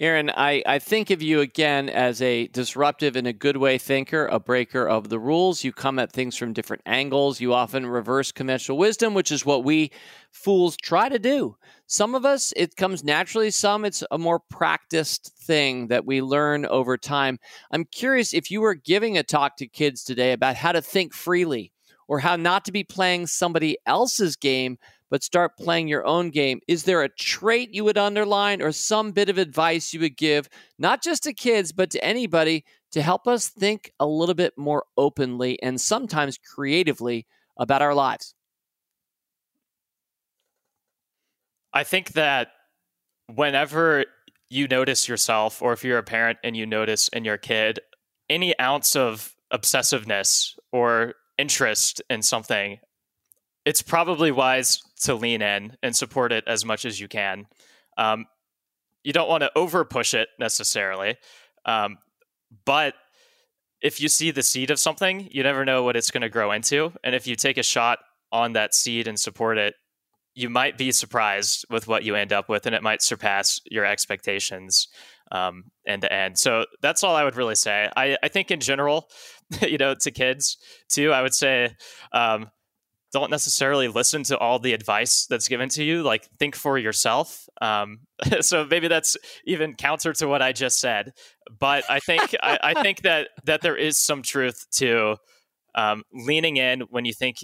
Aaron, 0.00 0.30
I, 0.30 0.62
I 0.64 0.78
think 0.78 1.10
of 1.10 1.22
you 1.22 1.40
again 1.40 1.88
as 1.88 2.22
a 2.22 2.46
disruptive 2.46 3.16
and 3.16 3.26
a 3.26 3.32
good 3.32 3.56
way 3.56 3.78
thinker, 3.78 4.26
a 4.26 4.38
breaker 4.38 4.86
of 4.88 5.08
the 5.08 5.18
rules. 5.18 5.64
You 5.64 5.72
come 5.72 5.98
at 5.98 6.12
things 6.12 6.36
from 6.36 6.52
different 6.52 6.84
angles. 6.86 7.40
You 7.40 7.52
often 7.52 7.84
reverse 7.84 8.30
conventional 8.30 8.78
wisdom, 8.78 9.12
which 9.12 9.32
is 9.32 9.44
what 9.44 9.64
we 9.64 9.90
fools 10.30 10.76
try 10.76 11.08
to 11.08 11.18
do. 11.18 11.56
Some 11.88 12.14
of 12.14 12.24
us, 12.24 12.52
it 12.54 12.76
comes 12.76 13.02
naturally. 13.02 13.50
Some, 13.50 13.84
it's 13.84 14.04
a 14.12 14.18
more 14.18 14.38
practiced 14.38 15.32
thing 15.36 15.88
that 15.88 16.06
we 16.06 16.22
learn 16.22 16.64
over 16.64 16.96
time. 16.96 17.40
I'm 17.72 17.84
curious 17.84 18.32
if 18.32 18.52
you 18.52 18.60
were 18.60 18.76
giving 18.76 19.18
a 19.18 19.24
talk 19.24 19.56
to 19.56 19.66
kids 19.66 20.04
today 20.04 20.30
about 20.30 20.54
how 20.54 20.70
to 20.70 20.80
think 20.80 21.12
freely 21.12 21.72
or 22.08 22.18
how 22.18 22.36
not 22.36 22.64
to 22.64 22.72
be 22.72 22.82
playing 22.82 23.26
somebody 23.26 23.78
else's 23.86 24.34
game 24.34 24.78
but 25.10 25.22
start 25.22 25.56
playing 25.56 25.88
your 25.88 26.06
own 26.06 26.30
game. 26.30 26.60
Is 26.68 26.84
there 26.84 27.02
a 27.02 27.08
trait 27.08 27.72
you 27.72 27.84
would 27.84 27.98
underline 27.98 28.62
or 28.62 28.72
some 28.72 29.12
bit 29.12 29.28
of 29.28 29.38
advice 29.38 29.92
you 29.92 30.00
would 30.00 30.16
give, 30.16 30.48
not 30.78 31.02
just 31.02 31.22
to 31.24 31.32
kids, 31.32 31.72
but 31.72 31.90
to 31.90 32.04
anybody 32.04 32.64
to 32.92 33.02
help 33.02 33.26
us 33.26 33.48
think 33.48 33.92
a 34.00 34.06
little 34.06 34.34
bit 34.34 34.54
more 34.56 34.84
openly 34.96 35.60
and 35.62 35.80
sometimes 35.80 36.38
creatively 36.38 37.26
about 37.58 37.82
our 37.82 37.94
lives? 37.94 38.34
I 41.72 41.84
think 41.84 42.12
that 42.12 42.48
whenever 43.26 44.06
you 44.48 44.66
notice 44.68 45.08
yourself, 45.08 45.60
or 45.60 45.74
if 45.74 45.84
you're 45.84 45.98
a 45.98 46.02
parent 46.02 46.38
and 46.42 46.56
you 46.56 46.64
notice 46.64 47.08
in 47.08 47.24
your 47.24 47.36
kid 47.36 47.80
any 48.30 48.58
ounce 48.58 48.96
of 48.96 49.34
obsessiveness 49.52 50.54
or 50.72 51.14
interest 51.38 52.02
in 52.10 52.22
something, 52.22 52.78
it's 53.64 53.82
probably 53.82 54.30
wise 54.30 54.80
to 55.02 55.14
lean 55.14 55.42
in 55.42 55.76
and 55.82 55.94
support 55.94 56.32
it 56.32 56.44
as 56.46 56.64
much 56.64 56.84
as 56.84 57.00
you 57.00 57.08
can. 57.08 57.46
Um, 57.96 58.26
you 59.04 59.12
don't 59.12 59.28
want 59.28 59.42
to 59.42 59.50
over 59.56 59.84
push 59.84 60.14
it 60.14 60.28
necessarily, 60.38 61.16
um, 61.64 61.98
but 62.64 62.94
if 63.80 64.00
you 64.00 64.08
see 64.08 64.30
the 64.30 64.42
seed 64.42 64.70
of 64.70 64.78
something, 64.78 65.28
you 65.30 65.42
never 65.42 65.64
know 65.64 65.84
what 65.84 65.96
it's 65.96 66.10
going 66.10 66.22
to 66.22 66.28
grow 66.28 66.50
into. 66.50 66.92
And 67.04 67.14
if 67.14 67.26
you 67.26 67.36
take 67.36 67.58
a 67.58 67.62
shot 67.62 68.00
on 68.32 68.54
that 68.54 68.74
seed 68.74 69.06
and 69.06 69.18
support 69.18 69.56
it, 69.58 69.74
you 70.34 70.48
might 70.48 70.78
be 70.78 70.92
surprised 70.92 71.64
with 71.70 71.88
what 71.88 72.04
you 72.04 72.14
end 72.14 72.32
up 72.32 72.48
with, 72.48 72.66
and 72.66 72.74
it 72.74 72.82
might 72.82 73.02
surpass 73.02 73.60
your 73.70 73.84
expectations 73.84 74.88
um, 75.30 75.64
end 75.86 76.02
to 76.02 76.12
end. 76.12 76.38
So 76.38 76.64
that's 76.82 77.04
all 77.04 77.14
I 77.14 77.24
would 77.24 77.36
really 77.36 77.54
say. 77.54 77.88
I, 77.96 78.16
I 78.22 78.28
think 78.28 78.50
in 78.50 78.60
general, 78.60 79.08
you 79.62 79.78
know, 79.78 79.94
to 79.94 80.10
kids 80.10 80.56
too, 80.88 81.12
I 81.12 81.22
would 81.22 81.34
say 81.34 81.74
um, 82.12 82.50
don't 83.12 83.30
necessarily 83.30 83.88
listen 83.88 84.22
to 84.24 84.38
all 84.38 84.58
the 84.58 84.74
advice 84.74 85.26
that's 85.26 85.48
given 85.48 85.68
to 85.70 85.84
you. 85.84 86.02
Like 86.02 86.28
think 86.38 86.54
for 86.54 86.78
yourself. 86.78 87.48
Um, 87.60 88.00
so 88.40 88.66
maybe 88.66 88.88
that's 88.88 89.16
even 89.44 89.74
counter 89.74 90.12
to 90.14 90.28
what 90.28 90.42
I 90.42 90.52
just 90.52 90.78
said. 90.78 91.12
But 91.58 91.84
I 91.88 92.00
think 92.00 92.34
I, 92.42 92.58
I, 92.62 92.74
think 92.82 93.02
that 93.02 93.28
that 93.44 93.62
there 93.62 93.76
is 93.76 93.98
some 93.98 94.22
truth 94.22 94.66
to 94.72 95.16
um, 95.74 96.02
leaning 96.12 96.56
in 96.56 96.82
when 96.90 97.04
you 97.04 97.14
think 97.14 97.38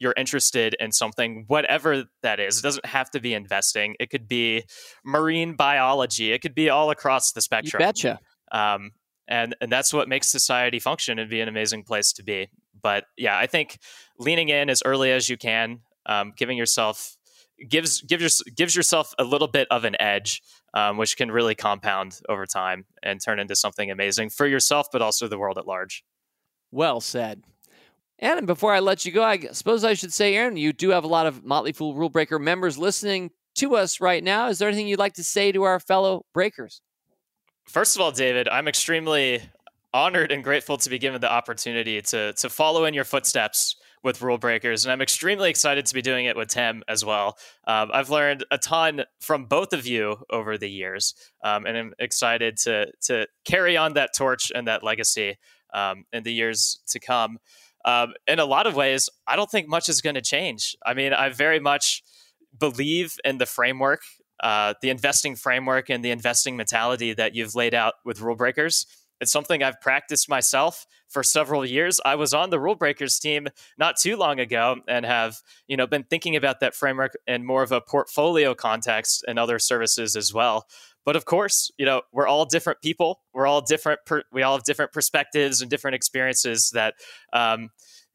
you're 0.00 0.14
interested 0.16 0.74
in 0.80 0.90
something, 0.90 1.44
whatever 1.46 2.04
that 2.22 2.40
is. 2.40 2.58
It 2.58 2.62
doesn't 2.62 2.86
have 2.86 3.10
to 3.10 3.20
be 3.20 3.34
investing. 3.34 3.94
It 4.00 4.10
could 4.10 4.26
be 4.26 4.64
marine 5.04 5.54
biology. 5.54 6.32
It 6.32 6.40
could 6.40 6.54
be 6.54 6.70
all 6.70 6.90
across 6.90 7.32
the 7.32 7.42
spectrum. 7.42 7.80
You 7.80 7.86
betcha. 7.86 8.20
Um, 8.50 8.92
and 9.28 9.54
and 9.60 9.70
that's 9.70 9.92
what 9.92 10.08
makes 10.08 10.28
society 10.28 10.80
function 10.80 11.18
and 11.18 11.30
be 11.30 11.40
an 11.40 11.48
amazing 11.48 11.84
place 11.84 12.12
to 12.14 12.24
be. 12.24 12.48
But 12.82 13.04
yeah, 13.16 13.38
I 13.38 13.46
think 13.46 13.78
leaning 14.18 14.48
in 14.48 14.68
as 14.70 14.82
early 14.84 15.12
as 15.12 15.28
you 15.28 15.36
can, 15.36 15.80
um, 16.06 16.32
giving 16.36 16.56
yourself 16.56 17.16
gives 17.68 18.00
gives 18.00 18.42
your, 18.44 18.54
gives 18.54 18.74
yourself 18.74 19.14
a 19.18 19.24
little 19.24 19.48
bit 19.48 19.68
of 19.70 19.84
an 19.84 20.00
edge, 20.00 20.42
um, 20.74 20.96
which 20.96 21.16
can 21.16 21.30
really 21.30 21.54
compound 21.54 22.20
over 22.28 22.46
time 22.46 22.86
and 23.02 23.20
turn 23.22 23.38
into 23.38 23.54
something 23.54 23.90
amazing 23.90 24.30
for 24.30 24.46
yourself, 24.46 24.88
but 24.90 25.02
also 25.02 25.28
the 25.28 25.38
world 25.38 25.58
at 25.58 25.66
large. 25.66 26.02
Well 26.72 27.00
said. 27.00 27.42
And 28.20 28.46
before 28.46 28.74
I 28.74 28.80
let 28.80 29.06
you 29.06 29.12
go, 29.12 29.24
I 29.24 29.38
suppose 29.52 29.82
I 29.82 29.94
should 29.94 30.12
say, 30.12 30.34
Aaron, 30.36 30.58
you 30.58 30.74
do 30.74 30.90
have 30.90 31.04
a 31.04 31.08
lot 31.08 31.26
of 31.26 31.42
Motley 31.42 31.72
Fool 31.72 31.94
Rule 31.94 32.10
Breaker 32.10 32.38
members 32.38 32.76
listening 32.76 33.30
to 33.56 33.76
us 33.76 34.00
right 34.00 34.22
now. 34.22 34.48
Is 34.48 34.58
there 34.58 34.68
anything 34.68 34.86
you'd 34.86 34.98
like 34.98 35.14
to 35.14 35.24
say 35.24 35.52
to 35.52 35.62
our 35.62 35.80
fellow 35.80 36.26
breakers? 36.34 36.82
First 37.66 37.96
of 37.96 38.02
all, 38.02 38.12
David, 38.12 38.46
I'm 38.48 38.68
extremely 38.68 39.40
honored 39.92 40.30
and 40.30 40.44
grateful 40.44 40.76
to 40.76 40.90
be 40.90 40.98
given 40.98 41.20
the 41.20 41.30
opportunity 41.30 42.00
to 42.00 42.32
to 42.34 42.48
follow 42.48 42.84
in 42.84 42.94
your 42.94 43.04
footsteps 43.04 43.76
with 44.02 44.22
rule 44.22 44.38
breakers 44.38 44.84
and 44.84 44.92
i'm 44.92 45.00
extremely 45.00 45.50
excited 45.50 45.84
to 45.84 45.92
be 45.94 46.00
doing 46.00 46.26
it 46.26 46.36
with 46.36 46.48
tim 46.48 46.82
as 46.86 47.04
well 47.04 47.36
um, 47.66 47.90
i've 47.92 48.08
learned 48.08 48.44
a 48.52 48.58
ton 48.58 49.02
from 49.20 49.46
both 49.46 49.72
of 49.72 49.86
you 49.86 50.16
over 50.30 50.56
the 50.56 50.70
years 50.70 51.14
um, 51.42 51.66
and 51.66 51.76
i'm 51.76 51.92
excited 51.98 52.56
to 52.56 52.86
to 53.00 53.26
carry 53.44 53.76
on 53.76 53.94
that 53.94 54.10
torch 54.16 54.52
and 54.54 54.68
that 54.68 54.84
legacy 54.84 55.36
um, 55.74 56.04
in 56.12 56.22
the 56.22 56.32
years 56.32 56.80
to 56.86 57.00
come 57.00 57.38
um, 57.84 58.12
in 58.26 58.38
a 58.38 58.44
lot 58.44 58.66
of 58.66 58.74
ways 58.74 59.08
i 59.26 59.36
don't 59.36 59.50
think 59.50 59.68
much 59.68 59.88
is 59.88 60.00
going 60.00 60.14
to 60.14 60.20
change 60.20 60.76
i 60.84 60.94
mean 60.94 61.12
i 61.12 61.28
very 61.28 61.60
much 61.60 62.02
believe 62.58 63.16
in 63.24 63.38
the 63.38 63.46
framework 63.46 64.00
uh, 64.42 64.72
the 64.80 64.88
investing 64.88 65.36
framework 65.36 65.90
and 65.90 66.02
the 66.02 66.10
investing 66.10 66.56
mentality 66.56 67.12
that 67.12 67.34
you've 67.34 67.54
laid 67.54 67.74
out 67.74 67.94
with 68.04 68.20
rule 68.20 68.36
breakers 68.36 68.86
it's 69.20 69.30
something 69.30 69.62
I've 69.62 69.80
practiced 69.80 70.28
myself 70.28 70.86
for 71.08 71.22
several 71.22 71.64
years. 71.66 72.00
I 72.04 72.14
was 72.14 72.32
on 72.32 72.50
the 72.50 72.58
Rule 72.58 72.74
Breakers 72.74 73.18
team 73.18 73.48
not 73.78 73.96
too 73.96 74.16
long 74.16 74.40
ago 74.40 74.76
and 74.88 75.04
have, 75.04 75.36
you 75.68 75.76
know, 75.76 75.86
been 75.86 76.04
thinking 76.04 76.36
about 76.36 76.60
that 76.60 76.74
framework 76.74 77.12
in 77.26 77.44
more 77.44 77.62
of 77.62 77.70
a 77.70 77.80
portfolio 77.80 78.54
context 78.54 79.24
and 79.28 79.38
other 79.38 79.58
services 79.58 80.16
as 80.16 80.32
well. 80.32 80.66
But 81.04 81.16
of 81.16 81.24
course, 81.24 81.70
you 81.78 81.86
know, 81.86 82.02
we're 82.12 82.26
all 82.26 82.44
different 82.44 82.82
people. 82.82 83.20
We're 83.32 83.46
all 83.46 83.62
different. 83.62 84.00
Per- 84.06 84.24
we 84.32 84.42
all 84.42 84.56
have 84.56 84.64
different 84.64 84.92
perspectives 84.92 85.60
and 85.60 85.70
different 85.70 85.94
experiences 85.94 86.70
that, 86.74 86.94
um, 87.32 87.70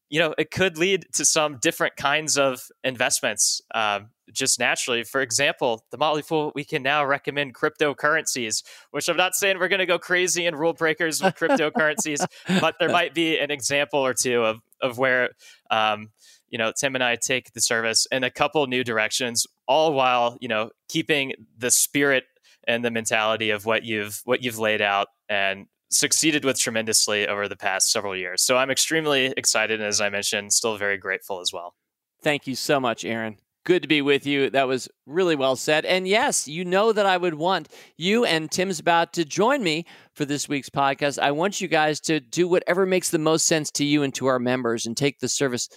you 0.09 0.19
know, 0.19 0.35
it 0.37 0.51
could 0.51 0.77
lead 0.77 1.05
to 1.13 1.25
some 1.25 1.57
different 1.61 1.95
kinds 1.95 2.37
of 2.37 2.61
investments 2.83 3.61
um, 3.73 4.09
just 4.31 4.59
naturally. 4.59 5.03
For 5.03 5.21
example, 5.21 5.83
the 5.91 5.97
Motley 5.97 6.21
Fool, 6.21 6.51
we 6.53 6.63
can 6.63 6.83
now 6.83 7.03
recommend 7.05 7.55
cryptocurrencies, 7.55 8.63
which 8.91 9.09
I'm 9.09 9.17
not 9.17 9.35
saying 9.35 9.59
we're 9.59 9.67
going 9.67 9.79
to 9.79 9.85
go 9.85 9.99
crazy 9.99 10.45
and 10.45 10.57
rule 10.57 10.73
breakers 10.73 11.21
with 11.21 11.35
cryptocurrencies, 11.35 12.25
but 12.61 12.75
there 12.79 12.89
might 12.89 13.13
be 13.13 13.39
an 13.39 13.49
example 13.49 13.99
or 13.99 14.13
two 14.13 14.43
of, 14.43 14.61
of 14.81 14.97
where, 14.97 15.31
um, 15.71 16.09
you 16.49 16.57
know, 16.59 16.71
Tim 16.79 16.95
and 16.95 17.03
I 17.03 17.15
take 17.15 17.53
the 17.53 17.61
service 17.61 18.05
in 18.11 18.23
a 18.23 18.29
couple 18.29 18.65
new 18.67 18.83
directions, 18.83 19.47
all 19.67 19.93
while, 19.93 20.37
you 20.39 20.47
know, 20.47 20.69
keeping 20.87 21.33
the 21.57 21.71
spirit 21.71 22.25
and 22.67 22.83
the 22.83 22.91
mentality 22.91 23.49
of 23.49 23.65
what 23.65 23.83
you've 23.83 24.21
what 24.25 24.43
you've 24.43 24.59
laid 24.59 24.81
out 24.81 25.07
and 25.29 25.67
succeeded 25.89 26.43
with 26.43 26.59
tremendously 26.59 27.27
over 27.27 27.47
the 27.47 27.55
past 27.55 27.91
several 27.91 28.15
years. 28.15 28.43
So 28.43 28.57
I'm 28.57 28.71
extremely 28.71 29.33
excited. 29.37 29.79
And 29.79 29.87
as 29.87 30.01
I 30.01 30.09
mentioned, 30.09 30.51
still 30.53 30.77
very 30.77 30.97
grateful 30.97 31.39
as 31.39 31.51
well. 31.53 31.75
Thank 32.21 32.47
you 32.47 32.55
so 32.55 32.79
much, 32.79 33.05
Aaron. 33.05 33.37
Good 33.65 33.81
to 33.81 33.87
be 33.87 34.01
with 34.01 34.27
you. 34.27 34.51
That 34.51 34.67
was 34.67 34.87
really 35.07 35.35
well 35.35 35.55
said. 35.55 35.85
And 35.85 36.07
yes, 36.07 36.47
you 36.47 36.65
know 36.65 36.91
that 36.91 37.05
I 37.05 37.17
would 37.17 37.33
want 37.33 37.69
you 37.97 38.23
and 38.23 38.51
Tim's 38.51 38.79
about 38.79 39.13
to 39.13 39.25
join 39.25 39.63
me 39.63 39.85
for 40.13 40.25
this 40.25 40.47
week's 40.47 40.69
podcast. 40.69 41.17
I 41.17 41.31
want 41.31 41.61
you 41.61 41.67
guys 41.67 41.99
to 42.01 42.19
do 42.19 42.47
whatever 42.47 42.85
makes 42.85 43.09
the 43.09 43.17
most 43.17 43.47
sense 43.47 43.71
to 43.71 43.85
you 43.85 44.03
and 44.03 44.13
to 44.15 44.27
our 44.27 44.37
members 44.37 44.85
and 44.85 44.95
take 44.95 45.19
the 45.19 45.27
service 45.27 45.67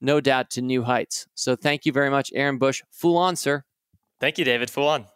no 0.00 0.20
doubt, 0.20 0.50
to 0.50 0.62
new 0.62 0.82
heights. 0.82 1.26
So 1.34 1.56
thank 1.56 1.84
you 1.84 1.92
very 1.92 2.10
much, 2.10 2.30
Aaron 2.34 2.58
Bush. 2.58 2.82
Full 2.92 3.16
on, 3.16 3.36
sir. 3.36 3.64
Thank 4.20 4.38
you, 4.38 4.44
David. 4.44 4.70
Full 4.70 4.86
on. 4.86 5.06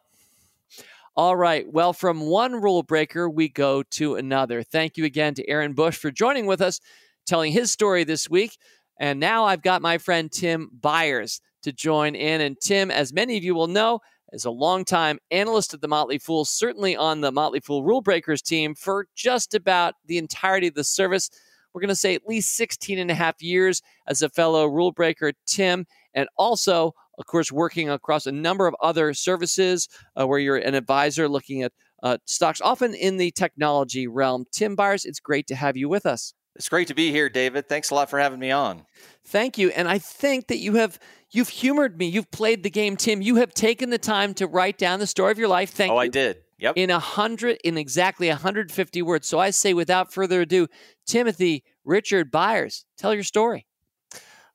All 1.14 1.36
right. 1.36 1.70
Well, 1.70 1.92
from 1.92 2.20
one 2.20 2.62
rule 2.62 2.82
breaker, 2.82 3.28
we 3.28 3.50
go 3.50 3.82
to 3.82 4.14
another. 4.14 4.62
Thank 4.62 4.96
you 4.96 5.04
again 5.04 5.34
to 5.34 5.46
Aaron 5.46 5.74
Bush 5.74 5.96
for 5.96 6.10
joining 6.10 6.46
with 6.46 6.62
us, 6.62 6.80
telling 7.26 7.52
his 7.52 7.70
story 7.70 8.04
this 8.04 8.30
week. 8.30 8.56
And 8.98 9.20
now 9.20 9.44
I've 9.44 9.62
got 9.62 9.82
my 9.82 9.98
friend 9.98 10.32
Tim 10.32 10.70
Beyers 10.72 11.42
to 11.64 11.72
join 11.72 12.14
in. 12.14 12.40
And 12.40 12.58
Tim, 12.58 12.90
as 12.90 13.12
many 13.12 13.36
of 13.36 13.44
you 13.44 13.54
will 13.54 13.66
know, 13.66 14.00
is 14.32 14.46
a 14.46 14.50
longtime 14.50 15.18
analyst 15.30 15.74
at 15.74 15.82
the 15.82 15.88
Motley 15.88 16.16
Fool, 16.16 16.46
certainly 16.46 16.96
on 16.96 17.20
the 17.20 17.30
Motley 17.30 17.60
Fool 17.60 17.84
Rule 17.84 18.00
Breakers 18.00 18.40
team 18.40 18.74
for 18.74 19.06
just 19.14 19.52
about 19.52 19.94
the 20.06 20.16
entirety 20.16 20.68
of 20.68 20.74
the 20.74 20.84
service. 20.84 21.28
We're 21.74 21.82
going 21.82 21.88
to 21.90 21.94
say 21.94 22.14
at 22.14 22.26
least 22.26 22.56
16 22.56 22.98
and 22.98 23.10
a 23.10 23.14
half 23.14 23.42
years 23.42 23.82
as 24.06 24.22
a 24.22 24.30
fellow 24.30 24.66
rule 24.66 24.92
breaker, 24.92 25.32
Tim, 25.46 25.86
and 26.14 26.28
also, 26.38 26.94
of 27.18 27.26
course, 27.26 27.52
working 27.52 27.88
across 27.88 28.26
a 28.26 28.32
number 28.32 28.66
of 28.66 28.74
other 28.80 29.14
services 29.14 29.88
uh, 30.18 30.26
where 30.26 30.38
you're 30.38 30.56
an 30.56 30.74
advisor 30.74 31.28
looking 31.28 31.62
at 31.62 31.72
uh, 32.02 32.18
stocks, 32.24 32.60
often 32.60 32.94
in 32.94 33.16
the 33.16 33.30
technology 33.30 34.06
realm. 34.06 34.44
Tim 34.50 34.74
Beyers, 34.74 35.04
it's 35.04 35.20
great 35.20 35.46
to 35.48 35.54
have 35.54 35.76
you 35.76 35.88
with 35.88 36.06
us. 36.06 36.34
It's 36.56 36.68
great 36.68 36.88
to 36.88 36.94
be 36.94 37.10
here, 37.10 37.28
David. 37.28 37.68
Thanks 37.68 37.90
a 37.90 37.94
lot 37.94 38.10
for 38.10 38.18
having 38.18 38.38
me 38.38 38.50
on. 38.50 38.84
Thank 39.24 39.56
you. 39.56 39.70
And 39.70 39.88
I 39.88 39.98
think 39.98 40.48
that 40.48 40.58
you 40.58 40.74
have 40.74 40.98
you've 41.30 41.48
humored 41.48 41.98
me. 41.98 42.06
You've 42.06 42.30
played 42.30 42.62
the 42.62 42.70
game, 42.70 42.96
Tim. 42.96 43.22
You 43.22 43.36
have 43.36 43.54
taken 43.54 43.90
the 43.90 43.98
time 43.98 44.34
to 44.34 44.46
write 44.46 44.76
down 44.76 45.00
the 45.00 45.06
story 45.06 45.32
of 45.32 45.38
your 45.38 45.48
life. 45.48 45.70
Thank 45.70 45.90
you. 45.90 45.94
oh, 45.94 46.00
you. 46.00 46.06
I 46.06 46.08
did. 46.08 46.38
Yep. 46.58 46.74
In 46.76 46.90
a 46.90 46.98
hundred, 47.00 47.58
in 47.64 47.76
exactly 47.76 48.28
150 48.28 49.02
words. 49.02 49.26
So 49.26 49.38
I 49.40 49.50
say, 49.50 49.74
without 49.74 50.12
further 50.12 50.42
ado, 50.42 50.68
Timothy 51.06 51.64
Richard 51.84 52.30
Beyers, 52.30 52.84
tell 52.96 53.12
your 53.12 53.24
story. 53.24 53.66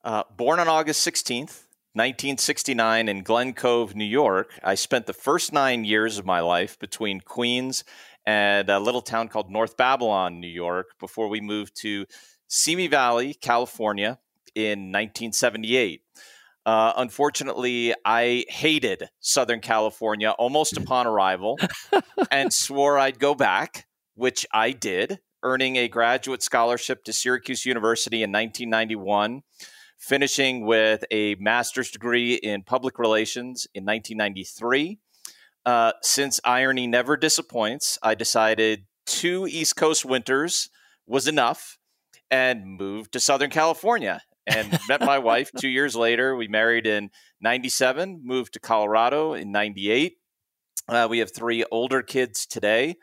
Uh, 0.02 0.22
born 0.34 0.58
on 0.58 0.68
August 0.68 1.06
16th, 1.06 1.64
1969, 1.94 3.08
in 3.08 3.22
Glen 3.22 3.54
Cove, 3.54 3.96
New 3.96 4.04
York, 4.04 4.52
I 4.62 4.74
spent 4.74 5.06
the 5.06 5.12
first 5.12 5.52
nine 5.52 5.84
years 5.84 6.18
of 6.18 6.26
my 6.26 6.40
life 6.40 6.78
between 6.78 7.20
Queens 7.20 7.82
and 8.26 8.68
a 8.68 8.78
little 8.78 9.00
town 9.00 9.28
called 9.28 9.50
North 9.50 9.76
Babylon, 9.76 10.38
New 10.38 10.48
York, 10.48 10.88
before 11.00 11.28
we 11.28 11.40
moved 11.40 11.74
to 11.80 12.04
Simi 12.46 12.88
Valley, 12.88 13.32
California 13.32 14.18
in 14.54 14.92
1978. 14.92 16.02
Uh, 16.66 16.92
unfortunately, 16.98 17.94
I 18.04 18.44
hated 18.50 19.08
Southern 19.20 19.60
California 19.60 20.30
almost 20.32 20.76
upon 20.76 21.06
arrival 21.06 21.58
and 22.30 22.52
swore 22.52 22.98
I'd 22.98 23.18
go 23.18 23.34
back, 23.34 23.86
which 24.14 24.44
I 24.52 24.72
did, 24.72 25.20
earning 25.42 25.76
a 25.76 25.88
graduate 25.88 26.42
scholarship 26.42 27.04
to 27.04 27.12
Syracuse 27.14 27.64
University 27.64 28.22
in 28.22 28.30
1991, 28.30 29.42
finishing 29.98 30.64
with 30.64 31.04
a 31.10 31.34
master's 31.36 31.90
degree 31.90 32.34
in 32.34 32.62
public 32.62 32.98
relations 32.98 33.66
in 33.74 33.84
1993. 33.84 34.98
Uh, 35.66 35.92
since 36.02 36.40
irony 36.44 36.86
never 36.86 37.16
disappoints, 37.16 37.98
I 38.02 38.14
decided 38.14 38.86
two 39.06 39.46
East 39.46 39.76
Coast 39.76 40.04
winters 40.04 40.70
was 41.06 41.26
enough 41.26 41.78
and 42.30 42.78
moved 42.78 43.12
to 43.12 43.20
Southern 43.20 43.50
California 43.50 44.22
and 44.46 44.78
met 44.88 45.00
my 45.00 45.18
wife 45.18 45.50
two 45.58 45.68
years 45.68 45.94
later. 45.94 46.36
We 46.36 46.48
married 46.48 46.86
in 46.86 47.10
97, 47.40 48.20
moved 48.24 48.54
to 48.54 48.60
Colorado 48.60 49.34
in 49.34 49.52
98. 49.52 50.16
Uh, 50.88 51.06
we 51.10 51.18
have 51.18 51.34
three 51.34 51.64
older 51.70 52.02
kids 52.02 52.46
today. 52.46 52.96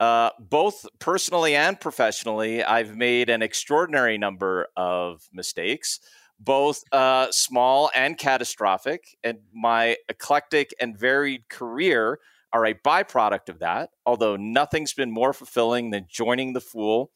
Uh, 0.00 0.30
both 0.38 0.84
personally 0.98 1.54
and 1.54 1.80
professionally, 1.80 2.62
I've 2.62 2.96
made 2.96 3.30
an 3.30 3.42
extraordinary 3.42 4.18
number 4.18 4.66
of 4.76 5.28
mistakes, 5.32 6.00
both 6.38 6.82
uh, 6.92 7.28
small 7.30 7.90
and 7.94 8.18
catastrophic. 8.18 9.16
And 9.22 9.38
my 9.52 9.96
eclectic 10.08 10.74
and 10.80 10.98
varied 10.98 11.48
career 11.48 12.18
are 12.52 12.66
a 12.66 12.74
byproduct 12.74 13.48
of 13.48 13.58
that, 13.60 13.90
although 14.06 14.36
nothing's 14.36 14.92
been 14.92 15.10
more 15.10 15.32
fulfilling 15.32 15.90
than 15.90 16.06
joining 16.08 16.52
the 16.52 16.60
Fool 16.60 17.10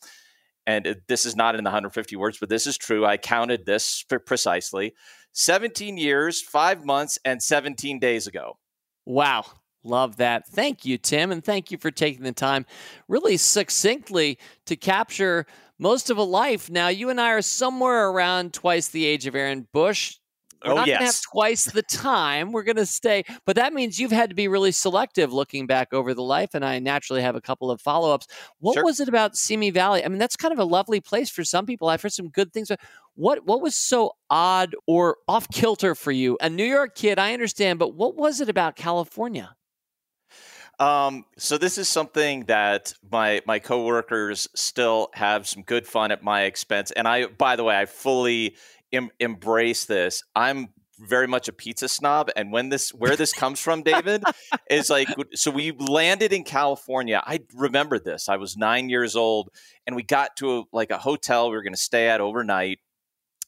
and 0.69 1.01
this 1.09 1.25
is 1.25 1.35
not 1.35 1.55
in 1.55 1.65
the 1.65 1.69
150 1.69 2.15
words, 2.17 2.37
but 2.37 2.51
this 2.51 2.67
is 2.67 2.77
true. 2.77 3.07
I 3.07 3.17
counted 3.17 3.65
this 3.65 4.05
precisely 4.27 4.95
17 5.33 5.97
years, 5.97 6.43
five 6.43 6.85
months, 6.85 7.19
and 7.25 7.43
17 7.43 7.99
days 7.99 8.27
ago. 8.27 8.59
Wow. 9.07 9.47
Love 9.83 10.17
that. 10.17 10.47
Thank 10.47 10.85
you, 10.85 10.99
Tim. 10.99 11.33
And 11.33 11.43
thank 11.43 11.71
you 11.71 11.79
for 11.79 11.91
taking 11.91 12.23
the 12.23 12.33
time 12.33 12.67
really 13.09 13.39
succinctly 13.39 14.39
to 14.67 14.77
capture 14.77 15.47
most 15.79 16.11
of 16.11 16.19
a 16.19 16.23
life. 16.23 16.71
Now, 16.71 16.89
you 16.89 17.11
and 17.11 17.21
I 17.21 17.31
are 17.31 17.43
somewhere 17.43 18.09
around 18.09 18.55
twice 18.55 18.89
the 18.89 19.07
age 19.07 19.27
of 19.27 19.35
Aaron 19.35 19.67
Bush. 19.73 20.17
We're 20.65 20.73
oh, 20.73 20.75
not 20.75 20.89
yes. 20.89 20.99
going 20.99 21.11
to 21.11 21.15
have 21.15 21.23
twice 21.33 21.65
the 21.67 21.83
time. 21.83 22.51
We're 22.51 22.65
going 22.65 22.77
to 22.77 22.87
stay. 22.87 23.25
But 23.47 23.55
that 23.57 23.73
means 23.73 24.01
you've 24.01 24.11
had 24.11 24.31
to 24.31 24.35
be 24.35 24.49
really 24.49 24.73
selective 24.73 25.33
looking 25.33 25.69
back 25.69 25.93
over 25.93 26.15
the 26.15 26.23
life. 26.23 26.51
And 26.55 26.65
I 26.65 26.81
naturally 26.81 27.23
have 27.23 27.37
a 27.37 27.41
couple 27.41 27.71
of 27.71 27.81
follow 27.81 28.13
ups. 28.13 28.27
What 28.59 28.75
Sure. 28.75 28.85
was 28.85 28.99
it 28.99 29.09
about 29.09 29.37
Simi 29.37 29.71
Valley? 29.71 30.05
I 30.05 30.09
mean, 30.09 30.19
that's 30.19 30.37
kind 30.37 30.53
of 30.53 30.59
a 30.59 30.65
lovely 30.65 31.01
place 31.01 31.31
for 31.31 31.45
some 31.45 31.65
people. 31.65 31.89
I've 31.89 32.03
heard 32.03 32.13
some 32.13 32.29
good 32.29 32.53
things. 32.53 32.73
What, 33.15 33.47
what 33.47 33.61
was 33.61 33.77
so 33.77 34.13
odd 34.31 34.75
or 34.87 35.19
off 35.29 35.49
kilter 35.51 35.95
for 35.95 36.11
you? 36.11 36.37
A 36.41 36.51
New 36.51 36.65
York 36.65 36.97
kid, 36.97 37.21
I 37.21 37.35
understand, 37.35 37.79
but 37.79 37.95
what 37.95 38.17
was 38.17 38.41
it 38.41 38.49
about 38.49 38.75
California? 38.75 39.55
Um, 40.79 41.25
so 41.37 41.59
this 41.59 41.77
is 41.77 41.89
something 41.89 42.45
that 42.45 42.95
my 43.11 43.43
my 43.47 43.59
coworkers 43.59 44.49
still 44.55 45.09
have 45.15 45.49
some 45.49 45.63
good 45.63 45.87
fun 45.87 46.13
at 46.13 46.23
my 46.23 46.43
expense, 46.45 46.93
and 46.93 47.09
I, 47.09 47.27
by 47.27 47.57
the 47.57 47.65
way, 47.65 47.77
I 47.77 47.87
fully 47.87 48.57
em- 48.93 49.11
embrace 49.19 49.87
this. 49.87 50.23
I'm 50.37 50.69
very 51.01 51.27
much 51.27 51.49
a 51.49 51.53
pizza 51.53 51.89
snob, 51.89 52.31
and 52.37 52.53
when 52.53 52.69
this 52.69 52.91
where 52.91 53.17
this 53.17 53.33
comes 53.35 53.59
from, 53.61 53.83
David, 53.83 54.23
is 54.71 54.89
like 54.89 55.09
so 55.35 55.51
we 55.51 55.73
landed 55.73 56.33
in 56.33 56.45
California. 56.45 57.23
I 57.27 57.41
remember 57.55 57.99
this. 57.99 58.29
I 58.29 58.37
was 58.37 58.57
nine 58.57 58.89
years 58.89 59.17
old, 59.17 59.51
and 59.87 59.97
we 59.97 60.05
got 60.05 60.37
to 60.37 60.59
a, 60.59 60.63
like 60.73 60.93
a 60.93 60.99
hotel 60.99 61.51
we 61.51 61.57
were 61.57 61.63
going 61.63 61.73
to 61.75 61.81
stay 61.81 62.09
at 62.09 62.21
overnight, 62.21 62.79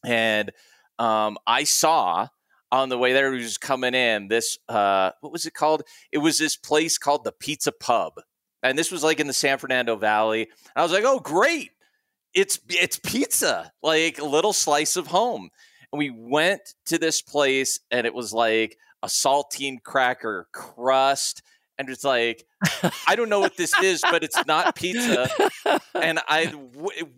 and 0.05 0.51
um, 0.99 1.39
I 1.47 1.63
saw 1.63 2.29
on 2.73 2.89
the 2.89 2.99
way 2.99 3.13
there, 3.13 3.31
we 3.31 3.39
was 3.39 3.59
coming 3.59 3.95
in. 3.95 4.29
This 4.29 4.59
uh, 4.69 5.13
what 5.21 5.33
was 5.33 5.47
it 5.47 5.55
called? 5.55 5.83
It 6.13 6.19
was 6.19 6.39
this 6.39 6.57
place 6.57 6.99
called 6.99 7.25
the 7.25 7.33
Pizza 7.33 7.73
Pub, 7.73 8.21
and 8.63 8.79
this 8.79 8.91
was 8.91 9.03
like 9.03 9.21
in 9.21 9.27
the 9.27 9.33
San 9.33 9.59
Fernando 9.59 9.97
Valley. 9.97 10.49
I 10.77 10.83
was 10.83 10.93
like, 10.93 11.05
oh 11.05 11.21
great, 11.21 11.71
it's 12.35 12.61
it's 12.69 12.99
pizza, 12.99 13.73
like 13.83 14.19
a 14.19 14.25
little 14.25 14.53
slice 14.53 14.97
of 14.97 15.09
home. 15.09 15.51
And 15.93 15.99
we 15.99 16.11
went 16.11 16.75
to 16.87 16.99
this 16.99 17.21
place, 17.21 17.81
and 17.91 18.07
it 18.07 18.15
was 18.15 18.33
like 18.33 18.79
a 19.03 19.09
saltine 19.09 19.83
cracker 19.83 20.47
crust. 20.53 21.43
And 21.79 21.89
it's 21.89 22.05
like, 22.05 22.45
I 23.09 23.17
don't 23.17 23.31
know 23.31 23.41
what 23.41 23.57
this 23.57 23.73
is, 23.83 24.03
but 24.03 24.23
it's 24.23 24.45
not 24.47 24.77
pizza. 24.77 25.31
And 25.95 26.21
I, 26.29 26.49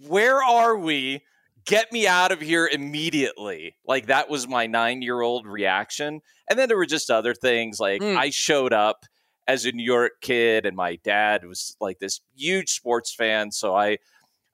where 0.07 0.41
are 0.41 0.79
we? 0.79 1.25
Get 1.65 1.93
me 1.93 2.07
out 2.07 2.33
of 2.33 2.41
here 2.41 2.67
immediately. 2.67 3.77
Like 3.87 4.07
that 4.07 4.29
was 4.29 4.49
my 4.49 4.67
nine 4.67 5.03
year 5.03 5.21
old 5.21 5.47
reaction. 5.47 6.21
And 6.51 6.59
then 6.59 6.69
there 6.69 6.77
were 6.77 6.87
just 6.87 7.11
other 7.11 7.35
things. 7.35 7.79
Like 7.79 8.01
Mm. 8.03 8.17
I 8.17 8.31
showed 8.31 8.73
up 8.73 9.05
as 9.49 9.65
a 9.65 9.73
New 9.73 9.85
York 9.85 10.13
kid, 10.21 10.67
and 10.67 10.77
my 10.77 10.97
dad 10.97 11.45
was 11.45 11.77
like 11.81 11.99
this 11.99 12.21
huge 12.37 12.71
sports 12.71 13.13
fan. 13.15 13.51
So 13.51 13.75
I, 13.75 13.99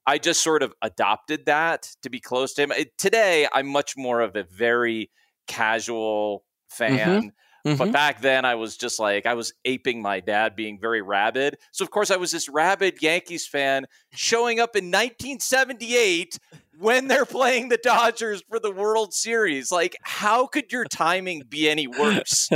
I 0.06 0.16
just 0.18 0.42
sort 0.42 0.62
of 0.62 0.72
adopted 0.80 1.44
that 1.46 1.94
to 2.02 2.09
be 2.11 2.20
close 2.20 2.54
to 2.54 2.62
him. 2.62 2.72
It- 2.72 2.96
today, 2.98 3.46
I'm 3.52 3.68
much 3.68 3.96
more 3.96 4.20
of 4.20 4.34
a 4.36 4.42
very 4.44 5.11
casual 5.46 6.44
fan. 6.68 7.32
But 7.76 7.90
Mhm. 7.90 7.92
back 7.92 8.20
then, 8.20 8.44
I 8.44 8.56
was 8.56 8.76
just 8.76 8.98
like, 8.98 9.24
I 9.26 9.34
was 9.34 9.52
aping 9.64 10.02
my 10.02 10.20
dad 10.20 10.56
being 10.56 10.80
very 10.80 11.00
rabid. 11.00 11.59
So, 11.72 11.84
of 11.84 11.90
course, 11.90 12.11
I 12.11 12.16
was 12.16 12.32
this 12.32 12.48
rabid 12.48 13.00
Yankees 13.00 13.46
fan 13.46 13.86
showing 14.11 14.59
up 14.61 14.74
in 14.76 14.90
1978 14.90 16.38
when 16.72 17.09
they're 17.09 17.26
playing 17.26 17.68
the 17.68 17.78
Dodgers 17.78 18.42
for 18.48 18.59
the 18.59 18.72
World 18.72 19.14
Series. 19.14 19.70
Like, 19.70 19.96
how 20.02 20.46
could 20.46 20.72
your 20.72 20.86
timing 20.86 21.42
be 21.48 21.68
any 21.68 21.86
worse 21.86 22.50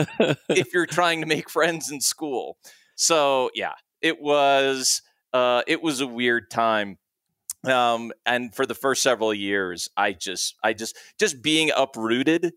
if 0.55 0.73
you're 0.73 0.87
trying 0.87 1.21
to 1.21 1.27
make 1.27 1.49
friends 1.51 1.91
in 1.91 2.01
school? 2.01 2.59
So, 2.97 3.51
yeah, 3.55 3.75
it 4.01 4.21
was. 4.21 5.03
Uh, 5.33 5.63
it 5.67 5.83
was 5.83 6.01
a 6.03 6.07
weird 6.07 6.51
time 6.51 6.99
um, 7.67 8.13
and 8.27 8.55
for 8.55 8.67
the 8.67 8.75
first 8.75 9.03
several 9.03 9.33
years 9.33 9.89
i 9.97 10.13
just 10.13 10.57
i 10.65 10.73
just 10.73 10.97
just 11.19 11.43
being 11.43 11.71
uprooted 11.77 12.53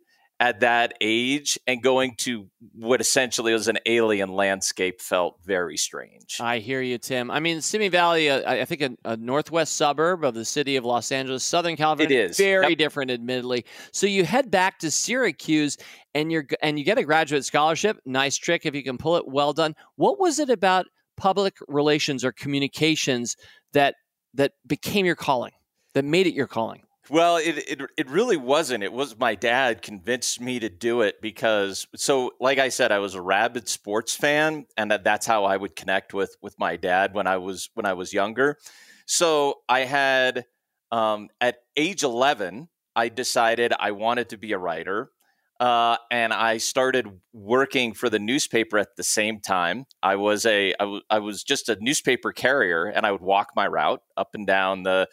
at 0.45 0.59
that 0.59 0.93
age 1.01 1.57
and 1.65 1.81
going 1.81 2.13
to 2.17 2.47
what 2.73 3.01
essentially 3.01 3.51
was 3.51 3.67
an 3.67 3.79
alien 3.87 4.31
landscape 4.31 5.01
felt 5.01 5.39
very 5.43 5.75
strange 5.75 6.37
I 6.39 6.59
hear 6.59 6.81
you, 6.81 6.97
Tim. 6.99 7.31
I 7.31 7.39
mean, 7.39 7.61
Simi 7.61 7.87
Valley, 7.87 8.29
uh, 8.29 8.51
I 8.61 8.65
think 8.65 8.81
a, 8.81 8.91
a 9.05 9.17
northwest 9.17 9.73
suburb 9.75 10.23
of 10.23 10.33
the 10.35 10.45
city 10.45 10.75
of 10.75 10.85
Los 10.85 11.11
Angeles, 11.11 11.43
Southern 11.43 11.75
California. 11.75 12.19
It 12.19 12.29
is. 12.31 12.37
very 12.37 12.69
Yep. 12.69 12.77
different, 12.77 13.11
admittedly. 13.11 13.65
So 13.91 14.05
you 14.05 14.23
head 14.23 14.51
back 14.51 14.77
to 14.79 14.91
Syracuse, 14.91 15.77
and 16.13 16.31
you're 16.31 16.45
and 16.61 16.77
you 16.77 16.85
get 16.85 16.97
a 16.97 17.03
graduate 17.03 17.43
scholarship. 17.45 17.97
Nice 18.05 18.37
trick 18.37 18.65
if 18.65 18.75
you 18.75 18.83
can 18.83 18.97
pull 18.97 19.15
it. 19.17 19.27
Well 19.27 19.53
done. 19.53 19.75
What 19.95 20.19
was 20.19 20.37
it 20.39 20.49
about 20.49 20.85
public 21.17 21.55
relations 21.67 22.23
or 22.23 22.31
communications 22.31 23.35
that 23.73 23.95
that 24.33 24.51
became 24.67 25.05
your 25.05 25.15
calling, 25.15 25.53
that 25.93 26.05
made 26.05 26.27
it 26.27 26.33
your 26.33 26.47
calling? 26.47 26.81
Well, 27.09 27.37
it, 27.37 27.57
it 27.69 27.81
it 27.97 28.09
really 28.09 28.37
wasn't. 28.37 28.83
It 28.83 28.91
was 28.91 29.17
my 29.19 29.35
dad 29.35 29.83
convinced 29.83 30.41
me 30.41 30.59
to 30.59 30.69
do 30.69 31.01
it 31.01 31.21
because 31.21 31.85
so 31.95 32.31
like 32.39 32.57
I 32.57 32.69
said, 32.69 32.91
I 32.91 32.97
was 32.99 33.13
a 33.13 33.21
rabid 33.21 33.67
sports 33.69 34.15
fan, 34.15 34.65
and 34.75 34.89
that, 34.89 35.03
that's 35.03 35.27
how 35.27 35.45
I 35.45 35.55
would 35.57 35.75
connect 35.75 36.13
with 36.15 36.35
with 36.41 36.55
my 36.57 36.77
dad 36.77 37.13
when 37.13 37.27
I 37.27 37.37
was 37.37 37.69
when 37.75 37.85
I 37.85 37.93
was 37.93 38.11
younger. 38.11 38.57
So 39.05 39.59
I 39.69 39.81
had 39.81 40.45
um, 40.91 41.29
at 41.39 41.57
age 41.77 42.01
eleven, 42.03 42.69
I 42.95 43.09
decided 43.09 43.71
I 43.79 43.91
wanted 43.91 44.29
to 44.29 44.37
be 44.37 44.51
a 44.53 44.57
writer. 44.57 45.11
Uh, 45.57 45.95
and 46.11 46.33
I 46.33 46.57
started 46.57 47.07
working 47.31 47.93
for 47.93 48.09
the 48.09 48.19
newspaper 48.19 48.77
at 48.77 48.97
the 48.97 49.03
same 49.03 49.39
time. 49.39 49.85
I 50.03 50.17
was 50.17 50.45
a 50.45 50.73
I, 50.73 50.83
w- 50.83 51.01
I 51.09 51.19
was 51.19 51.43
just 51.43 51.69
a 51.69 51.77
newspaper 51.79 52.33
carrier, 52.33 52.85
and 52.87 53.05
I 53.05 53.11
would 53.11 53.21
walk 53.21 53.51
my 53.55 53.65
route 53.67 54.01
up 54.17 54.29
and 54.33 54.45
down 54.45 54.83
the 54.83 55.07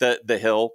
the 0.00 0.20
the 0.24 0.36
hill 0.38 0.72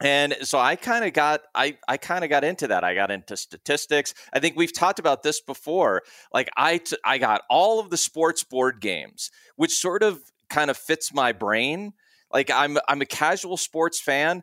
and 0.00 0.36
so 0.42 0.58
i 0.58 0.76
kind 0.76 1.04
of 1.04 1.12
got 1.12 1.40
i 1.54 1.76
i 1.88 1.96
kind 1.96 2.24
of 2.24 2.30
got 2.30 2.44
into 2.44 2.68
that. 2.68 2.84
I 2.84 2.94
got 2.94 3.10
into 3.10 3.36
statistics. 3.36 4.14
I 4.32 4.40
think 4.40 4.56
we've 4.56 4.72
talked 4.72 4.98
about 4.98 5.22
this 5.22 5.40
before. 5.40 6.02
Like 6.32 6.48
I, 6.56 6.78
t- 6.78 6.96
I 7.04 7.18
got 7.18 7.42
all 7.50 7.80
of 7.80 7.90
the 7.90 7.96
sports 7.96 8.44
board 8.44 8.80
games 8.80 9.30
which 9.56 9.72
sort 9.72 10.02
of 10.02 10.20
kind 10.48 10.70
of 10.70 10.76
fits 10.76 11.12
my 11.12 11.32
brain. 11.32 11.92
Like 12.32 12.50
i'm 12.50 12.78
i'm 12.88 13.00
a 13.00 13.06
casual 13.06 13.56
sports 13.56 14.00
fan 14.00 14.42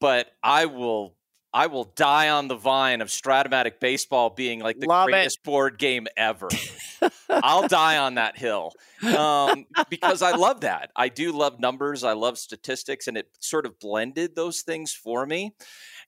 but 0.00 0.26
i 0.42 0.66
will 0.66 1.16
I 1.52 1.66
will 1.66 1.84
die 1.84 2.28
on 2.28 2.48
the 2.48 2.54
vine 2.54 3.00
of 3.00 3.08
Strat-O-Matic 3.08 3.80
baseball 3.80 4.30
being 4.30 4.60
like 4.60 4.78
the 4.78 4.86
Love 4.86 5.08
greatest 5.08 5.38
it. 5.38 5.44
board 5.44 5.78
game 5.78 6.06
ever. 6.16 6.48
I'll 7.28 7.66
die 7.66 7.98
on 7.98 8.14
that 8.14 8.38
hill 8.38 8.72
um, 9.16 9.66
because 9.88 10.22
I 10.22 10.36
love 10.36 10.60
that. 10.60 10.90
I 10.94 11.08
do 11.08 11.32
love 11.32 11.58
numbers. 11.58 12.04
I 12.04 12.12
love 12.12 12.38
statistics, 12.38 13.08
and 13.08 13.16
it 13.16 13.28
sort 13.40 13.66
of 13.66 13.78
blended 13.80 14.36
those 14.36 14.60
things 14.60 14.92
for 14.92 15.26
me. 15.26 15.54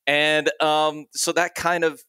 And 0.07 0.51
um, 0.61 1.07
so 1.13 1.33
that 1.33 1.55
kind 1.55 1.83
of 1.83 2.03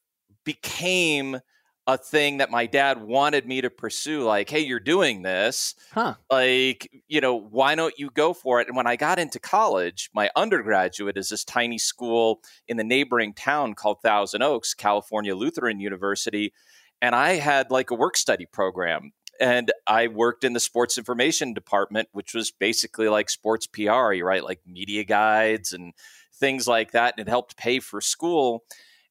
became 0.43 1.39
a 1.85 1.97
thing 1.97 2.37
that 2.37 2.49
my 2.49 2.65
dad 2.65 3.01
wanted 3.01 3.45
me 3.45 3.59
to 3.61 3.69
pursue 3.69 4.23
like 4.23 4.49
hey 4.49 4.59
you're 4.61 4.79
doing 4.79 5.21
this 5.21 5.75
Huh. 5.91 6.15
like 6.31 6.89
you 7.09 7.19
know 7.19 7.35
why 7.35 7.75
don't 7.75 7.97
you 7.97 8.09
go 8.09 8.33
for 8.33 8.61
it 8.61 8.67
and 8.67 8.77
when 8.77 8.87
i 8.87 8.95
got 8.95 9.19
into 9.19 9.39
college 9.39 10.09
my 10.13 10.29
undergraduate 10.35 11.17
is 11.17 11.29
this 11.29 11.43
tiny 11.43 11.77
school 11.77 12.39
in 12.67 12.77
the 12.77 12.83
neighboring 12.85 13.33
town 13.33 13.73
called 13.73 13.97
thousand 14.01 14.41
oaks 14.43 14.73
california 14.73 15.35
lutheran 15.35 15.79
university 15.81 16.53
and 17.01 17.15
i 17.15 17.31
had 17.33 17.69
like 17.69 17.91
a 17.91 17.95
work 17.95 18.15
study 18.15 18.45
program 18.45 19.11
and 19.41 19.71
i 19.85 20.07
worked 20.07 20.45
in 20.45 20.53
the 20.53 20.59
sports 20.61 20.97
information 20.97 21.53
department 21.53 22.07
which 22.13 22.33
was 22.33 22.49
basically 22.51 23.09
like 23.09 23.29
sports 23.29 23.67
pr 23.67 24.13
you 24.13 24.23
write 24.23 24.45
like 24.45 24.61
media 24.65 25.03
guides 25.03 25.73
and 25.73 25.93
things 26.35 26.65
like 26.67 26.91
that 26.91 27.13
and 27.17 27.27
it 27.27 27.29
helped 27.29 27.57
pay 27.57 27.79
for 27.79 27.99
school 27.99 28.63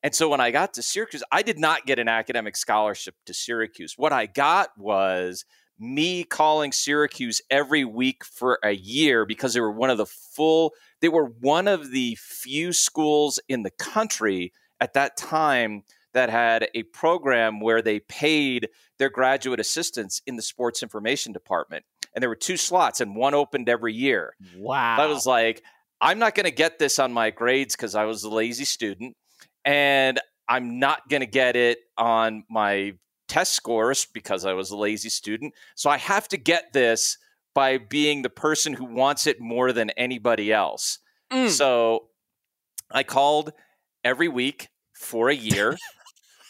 and 0.02 0.14
so 0.14 0.28
when 0.28 0.40
I 0.40 0.50
got 0.50 0.74
to 0.74 0.82
Syracuse, 0.82 1.22
I 1.30 1.42
did 1.42 1.58
not 1.58 1.86
get 1.86 1.98
an 1.98 2.08
academic 2.08 2.56
scholarship 2.56 3.14
to 3.26 3.34
Syracuse. 3.34 3.94
What 3.96 4.12
I 4.12 4.26
got 4.26 4.70
was 4.76 5.44
me 5.78 6.24
calling 6.24 6.72
Syracuse 6.72 7.40
every 7.50 7.84
week 7.84 8.24
for 8.24 8.58
a 8.64 8.72
year 8.72 9.24
because 9.24 9.54
they 9.54 9.60
were 9.60 9.72
one 9.72 9.90
of 9.90 9.98
the 9.98 10.06
full, 10.06 10.72
they 11.00 11.08
were 11.08 11.26
one 11.26 11.68
of 11.68 11.92
the 11.92 12.16
few 12.20 12.72
schools 12.72 13.38
in 13.48 13.62
the 13.62 13.70
country 13.70 14.52
at 14.80 14.94
that 14.94 15.16
time 15.16 15.82
that 16.14 16.30
had 16.30 16.68
a 16.74 16.82
program 16.82 17.60
where 17.60 17.80
they 17.80 18.00
paid 18.00 18.68
their 18.98 19.08
graduate 19.08 19.60
assistants 19.60 20.20
in 20.26 20.36
the 20.36 20.42
sports 20.42 20.82
information 20.82 21.32
department. 21.32 21.84
And 22.14 22.22
there 22.22 22.28
were 22.28 22.36
two 22.36 22.58
slots, 22.58 23.00
and 23.00 23.16
one 23.16 23.32
opened 23.32 23.68
every 23.68 23.94
year. 23.94 24.34
Wow. 24.56 24.96
I 24.98 25.06
was 25.06 25.24
like, 25.24 25.62
I'm 26.00 26.18
not 26.18 26.34
going 26.34 26.44
to 26.44 26.50
get 26.50 26.78
this 26.78 26.98
on 26.98 27.12
my 27.12 27.30
grades 27.30 27.74
because 27.74 27.94
I 27.94 28.04
was 28.04 28.24
a 28.24 28.28
lazy 28.28 28.66
student 28.66 29.16
and 29.64 30.20
I'm 30.48 30.78
not 30.78 31.08
going 31.08 31.20
to 31.20 31.26
get 31.26 31.56
it 31.56 31.78
on 31.96 32.44
my 32.50 32.94
test 33.28 33.52
scores 33.52 34.06
because 34.12 34.44
I 34.44 34.52
was 34.52 34.70
a 34.70 34.76
lazy 34.76 35.08
student. 35.08 35.54
So 35.74 35.88
I 35.88 35.96
have 35.98 36.28
to 36.28 36.36
get 36.36 36.72
this 36.72 37.16
by 37.54 37.78
being 37.78 38.22
the 38.22 38.30
person 38.30 38.72
who 38.72 38.84
wants 38.84 39.26
it 39.26 39.40
more 39.40 39.72
than 39.72 39.90
anybody 39.90 40.52
else. 40.52 40.98
Mm. 41.32 41.48
So 41.48 42.08
I 42.90 43.02
called 43.02 43.52
every 44.04 44.28
week 44.28 44.68
for 44.94 45.28
a 45.28 45.34
year 45.34 45.76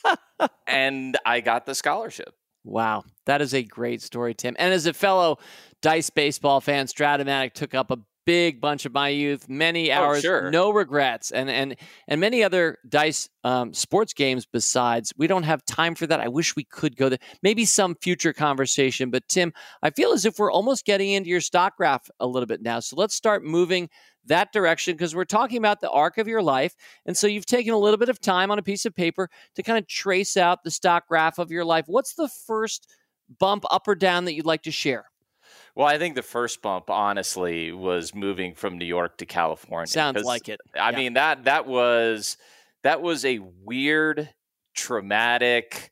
and 0.66 1.16
I 1.24 1.40
got 1.40 1.66
the 1.66 1.74
scholarship. 1.74 2.34
Wow, 2.64 3.02
that 3.26 3.42
is 3.42 3.54
a 3.54 3.62
great 3.62 4.02
story, 4.02 4.34
Tim. 4.34 4.54
And 4.58 4.72
as 4.72 4.86
a 4.86 4.92
fellow 4.92 5.38
Dice 5.80 6.10
baseball 6.10 6.60
fan, 6.60 6.86
Strat-O-Matic 6.86 7.54
took 7.54 7.74
up 7.74 7.90
a 7.90 7.98
big 8.24 8.60
bunch 8.60 8.84
of 8.86 8.92
my 8.92 9.08
youth, 9.08 9.48
many 9.48 9.90
Oh, 9.92 9.96
hours, 9.96 10.20
sure. 10.22 10.50
no 10.50 10.70
regrets, 10.70 11.30
and 11.30 11.50
and 11.50 11.76
and 12.08 12.20
many 12.20 12.42
other 12.42 12.78
dice 12.88 13.28
um, 13.44 13.72
sports 13.74 14.12
games. 14.14 14.46
Besides, 14.46 15.12
we 15.16 15.26
don't 15.26 15.42
have 15.42 15.64
time 15.64 15.94
for 15.94 16.06
that. 16.06 16.20
I 16.20 16.28
wish 16.28 16.54
we 16.56 16.64
could 16.64 16.96
go 16.96 17.08
there. 17.08 17.18
Maybe 17.42 17.64
some 17.64 17.94
future 18.00 18.32
conversation. 18.32 19.10
But 19.10 19.28
Tim, 19.28 19.52
I 19.82 19.90
feel 19.90 20.12
as 20.12 20.24
if 20.24 20.38
we're 20.38 20.52
almost 20.52 20.84
getting 20.84 21.10
into 21.10 21.30
your 21.30 21.40
stock 21.40 21.76
graph 21.76 22.08
a 22.20 22.26
little 22.26 22.46
bit 22.46 22.62
now. 22.62 22.80
So 22.80 22.96
let's 22.96 23.14
start 23.14 23.44
moving 23.44 23.88
that 24.26 24.52
direction 24.52 24.94
because 24.94 25.16
we're 25.16 25.24
talking 25.24 25.58
about 25.58 25.80
the 25.80 25.90
arc 25.90 26.16
of 26.18 26.28
your 26.28 26.42
life, 26.42 26.74
and 27.06 27.16
so 27.16 27.26
you've 27.26 27.46
taken 27.46 27.74
a 27.74 27.78
little 27.78 27.98
bit 27.98 28.08
of 28.08 28.20
time 28.20 28.50
on 28.50 28.58
a 28.58 28.62
piece 28.62 28.84
of 28.86 28.94
paper 28.94 29.28
to 29.56 29.62
kind 29.62 29.78
of 29.78 29.86
trace 29.88 30.36
out 30.36 30.62
the 30.62 30.70
stock 30.70 31.08
graph 31.08 31.38
of 31.38 31.50
your 31.50 31.64
life. 31.64 31.84
What's 31.88 32.14
the 32.14 32.28
first 32.28 32.88
bump 33.40 33.64
up 33.70 33.88
or 33.88 33.94
down 33.96 34.24
that 34.26 34.34
you'd 34.34 34.46
like 34.46 34.62
to 34.62 34.70
share? 34.70 35.06
Well, 35.74 35.86
I 35.86 35.98
think 35.98 36.14
the 36.16 36.22
first 36.22 36.60
bump, 36.60 36.90
honestly, 36.90 37.72
was 37.72 38.14
moving 38.14 38.54
from 38.54 38.76
New 38.76 38.84
York 38.84 39.16
to 39.18 39.26
California. 39.26 39.86
Sounds 39.86 40.22
like 40.22 40.48
it. 40.48 40.60
I 40.78 40.90
Yeah. 40.90 40.96
mean 40.98 41.12
that 41.14 41.44
that 41.44 41.66
was 41.66 42.36
that 42.82 43.00
was 43.00 43.24
a 43.24 43.38
weird, 43.38 44.28
traumatic. 44.74 45.90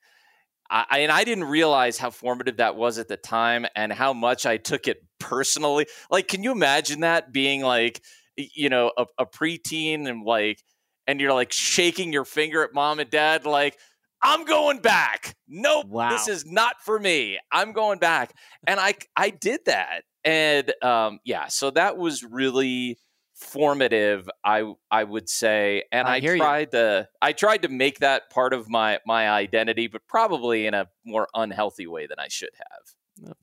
I, 0.70 0.86
I- 0.90 0.98
and 1.00 1.12
I 1.12 1.24
didn't 1.24 1.44
realize 1.44 1.98
how 1.98 2.10
formative 2.10 2.58
that 2.58 2.76
was 2.76 2.98
at 2.98 3.08
the 3.08 3.16
time, 3.16 3.66
and 3.76 3.92
how 3.92 4.12
much 4.12 4.46
I 4.46 4.56
took 4.58 4.88
it 4.88 4.98
personally. 5.20 5.86
Like, 6.10 6.28
can 6.28 6.42
you 6.42 6.52
imagine 6.52 7.00
that 7.00 7.32
being 7.32 7.62
like, 7.62 8.02
you 8.36 8.68
know, 8.68 8.92
a, 8.98 9.06
a 9.18 9.26
preteen 9.26 10.08
and 10.08 10.24
like, 10.24 10.62
and 11.06 11.20
you're 11.20 11.34
like 11.34 11.52
shaking 11.52 12.12
your 12.12 12.24
finger 12.24 12.62
at 12.64 12.74
mom 12.74 13.00
and 13.00 13.10
dad, 13.10 13.46
like, 13.46 13.78
I'm 14.22 14.44
going 14.44 14.78
back. 14.80 15.34
Nope, 15.48 15.86
Wow. 15.86 16.10
this 16.10 16.28
is 16.28 16.44
not 16.46 16.76
for 16.84 16.98
me. 16.98 17.38
I'm 17.50 17.72
going 17.72 17.98
back, 17.98 18.32
and 18.66 18.78
I 18.78 18.94
I 19.16 19.30
did 19.30 19.60
that, 19.66 20.04
and 20.24 20.72
um, 20.82 21.20
yeah, 21.24 21.46
so 21.48 21.70
that 21.70 21.96
was 21.96 22.22
really 22.24 22.98
formative 23.40 24.28
i 24.44 24.70
i 24.90 25.02
would 25.02 25.26
say 25.26 25.82
and 25.90 26.06
I 26.06 26.16
i, 26.16 26.20
hear 26.20 26.34
you. 26.34 26.40
tried 26.40 26.72
to 26.72 27.08
i 27.22 27.32
tried 27.32 27.62
to 27.62 27.68
make 27.70 28.00
that 28.00 28.28
part 28.28 28.52
of 28.52 28.68
my 28.68 28.98
my 29.06 29.30
identity 29.30 29.86
but 29.86 30.06
probably 30.06 30.66
in 30.66 30.74
a 30.74 30.88
more 31.06 31.26
unhealthy 31.34 31.86
way 31.86 32.06
than 32.06 32.18
i 32.18 32.28
should 32.28 32.50
have 32.58 32.82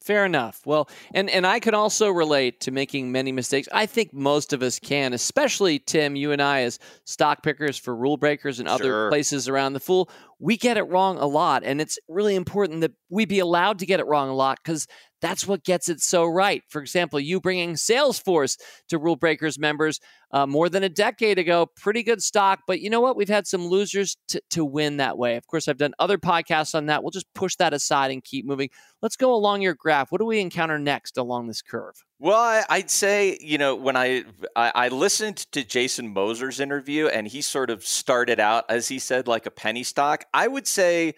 Fair 0.01 0.25
enough. 0.25 0.61
Well, 0.65 0.89
and 1.13 1.29
and 1.29 1.45
I 1.45 1.59
can 1.59 1.73
also 1.75 2.09
relate 2.09 2.61
to 2.61 2.71
making 2.71 3.11
many 3.11 3.31
mistakes. 3.31 3.67
I 3.71 3.85
think 3.85 4.13
most 4.13 4.53
of 4.53 4.63
us 4.63 4.79
can, 4.79 5.13
especially 5.13 5.79
Tim, 5.79 6.15
you 6.15 6.31
and 6.31 6.41
I 6.41 6.61
as 6.61 6.79
stock 7.05 7.43
pickers 7.43 7.77
for 7.77 7.95
rule 7.95 8.17
breakers 8.17 8.59
and 8.59 8.67
other 8.67 8.83
Sure. 8.83 9.09
places 9.09 9.47
around 9.47 9.73
the 9.73 9.79
fool, 9.79 10.09
we 10.39 10.57
get 10.57 10.77
it 10.77 10.83
wrong 10.83 11.17
a 11.17 11.25
lot, 11.25 11.63
and 11.63 11.79
it's 11.81 11.99
really 12.07 12.35
important 12.35 12.81
that 12.81 12.93
we 13.09 13.25
be 13.25 13.39
allowed 13.39 13.79
to 13.79 13.85
get 13.85 13.99
it 13.99 14.07
wrong 14.07 14.29
a 14.29 14.35
lot 14.35 14.59
because 14.63 14.87
that's 15.21 15.47
what 15.47 15.63
gets 15.63 15.89
it 15.89 16.01
so 16.01 16.25
right. 16.25 16.63
For 16.69 16.81
example, 16.81 17.19
you 17.19 17.39
bringing 17.39 17.73
Salesforce 17.73 18.57
to 18.89 18.97
Rule 18.97 19.15
Breakers 19.15 19.57
members 19.57 19.99
uh, 20.31 20.45
more 20.45 20.69
than 20.69 20.83
a 20.83 20.89
decade 20.89 21.39
ago, 21.39 21.67
pretty 21.75 22.03
good 22.03 22.21
stock. 22.21 22.59
But 22.67 22.81
you 22.81 22.89
know 22.89 23.01
what? 23.01 23.15
We've 23.15 23.29
had 23.29 23.47
some 23.47 23.65
losers 23.67 24.17
to, 24.29 24.41
to 24.51 24.65
win 24.65 24.97
that 24.97 25.17
way. 25.17 25.35
Of 25.35 25.47
course, 25.47 25.67
I've 25.67 25.77
done 25.77 25.93
other 25.99 26.17
podcasts 26.17 26.75
on 26.75 26.87
that. 26.87 27.03
We'll 27.03 27.11
just 27.11 27.33
push 27.33 27.55
that 27.55 27.73
aside 27.73 28.11
and 28.11 28.23
keep 28.23 28.45
moving. 28.45 28.69
Let's 29.01 29.15
go 29.15 29.33
along 29.33 29.61
your 29.61 29.73
graph. 29.73 30.11
What 30.11 30.19
do 30.19 30.25
we 30.25 30.39
encounter 30.39 30.77
next 30.77 31.17
along 31.17 31.47
this 31.47 31.61
curve? 31.61 32.03
well 32.19 32.65
i'd 32.69 32.89
say 32.89 33.37
you 33.41 33.57
know 33.57 33.75
when 33.75 33.95
I 33.95 34.23
i 34.55 34.87
listened 34.87 35.37
to 35.51 35.63
jason 35.63 36.13
moser's 36.13 36.59
interview 36.59 37.07
and 37.07 37.27
he 37.27 37.41
sort 37.41 37.69
of 37.69 37.85
started 37.85 38.39
out 38.39 38.65
as 38.69 38.87
he 38.87 38.97
said 38.97 39.27
like 39.27 39.45
a 39.45 39.51
penny 39.51 39.83
stock 39.83 40.25
i 40.33 40.47
would 40.47 40.65
say 40.65 41.13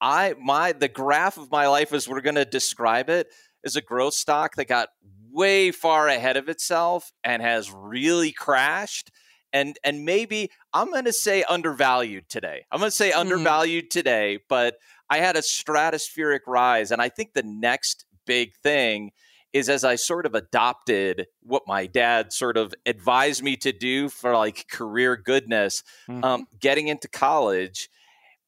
i 0.00 0.34
my 0.40 0.72
the 0.72 0.88
graph 0.88 1.36
of 1.36 1.50
my 1.50 1.66
life 1.68 1.92
as 1.92 2.08
we're 2.08 2.20
going 2.20 2.34
to 2.34 2.44
describe 2.44 3.08
it 3.08 3.28
is 3.62 3.76
a 3.76 3.80
growth 3.80 4.14
stock 4.14 4.54
that 4.56 4.66
got 4.66 4.88
way 5.30 5.70
far 5.70 6.08
ahead 6.08 6.36
of 6.36 6.48
itself 6.48 7.12
and 7.24 7.42
has 7.42 7.70
really 7.72 8.30
crashed 8.32 9.10
and 9.52 9.78
and 9.82 10.04
maybe 10.04 10.50
i'm 10.72 10.90
going 10.90 11.04
to 11.04 11.12
say 11.12 11.42
undervalued 11.44 12.28
today. 12.28 12.64
I'm 12.70 12.78
going 12.78 12.90
to 12.90 12.96
say 12.96 13.12
undervalued 13.12 13.90
today 13.90 14.38
but 14.48 14.76
i 15.10 15.18
had 15.18 15.36
a 15.36 15.40
stratospheric 15.40 16.40
rise 16.46 16.90
and 16.90 17.02
i 17.02 17.08
think 17.08 17.32
the 17.32 17.42
next 17.42 18.04
big 18.26 18.54
thing 18.62 19.10
is 19.52 19.68
as 19.68 19.84
i 19.84 19.96
sort 19.96 20.26
of 20.26 20.34
adopted 20.34 21.26
what 21.42 21.62
my 21.66 21.86
dad 21.86 22.32
sort 22.32 22.56
of 22.56 22.74
advised 22.86 23.42
me 23.42 23.56
to 23.56 23.72
do 23.72 24.08
for 24.08 24.34
like 24.34 24.68
career 24.68 25.16
goodness 25.16 25.82
um, 26.24 26.46
getting 26.60 26.88
into 26.88 27.08
college 27.08 27.88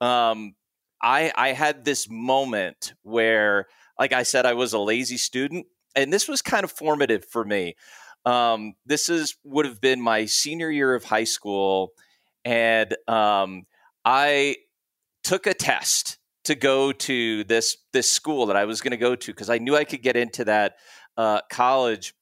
um, 0.01 0.55
I, 1.03 1.33
I 1.37 1.49
had 1.53 1.85
this 1.85 2.09
moment 2.11 2.95
where 3.03 3.67
like 3.99 4.13
i 4.13 4.23
said 4.23 4.47
i 4.47 4.55
was 4.55 4.73
a 4.73 4.79
lazy 4.79 5.17
student 5.17 5.67
and 5.97 6.13
this 6.13 6.29
was 6.29 6.43
kind 6.43 6.63
of 6.63 6.71
formative 6.71 7.25
for 7.25 7.45
me. 7.45 7.75
Um, 8.25 8.75
this 8.85 9.09
is 9.09 9.37
would 9.43 9.67
have 9.67 9.81
been 9.81 10.01
my 10.01 10.27
senior 10.27 10.71
year 10.71 10.95
of 10.95 11.05
high 11.05 11.25
school, 11.25 11.93
and 12.45 12.95
um, 13.09 13.67
I 14.05 14.57
took 15.25 15.47
a 15.47 15.55
test 15.55 16.19
to 16.45 16.55
go 16.55 16.93
to 16.93 17.45
this 17.45 17.79
this 17.93 18.13
school 18.13 18.47
that 18.47 18.57
I 18.57 18.67
was 18.67 18.81
going 18.81 18.93
to 18.93 18.97
go 18.97 19.17
to 19.17 19.33
because 19.33 19.51
I 19.51 19.59
knew 19.59 19.75
I 19.75 19.85
could 19.85 20.03
get 20.03 20.17
into 20.17 20.45
that 20.45 20.77
uh, 21.17 21.41
college, 21.51 22.15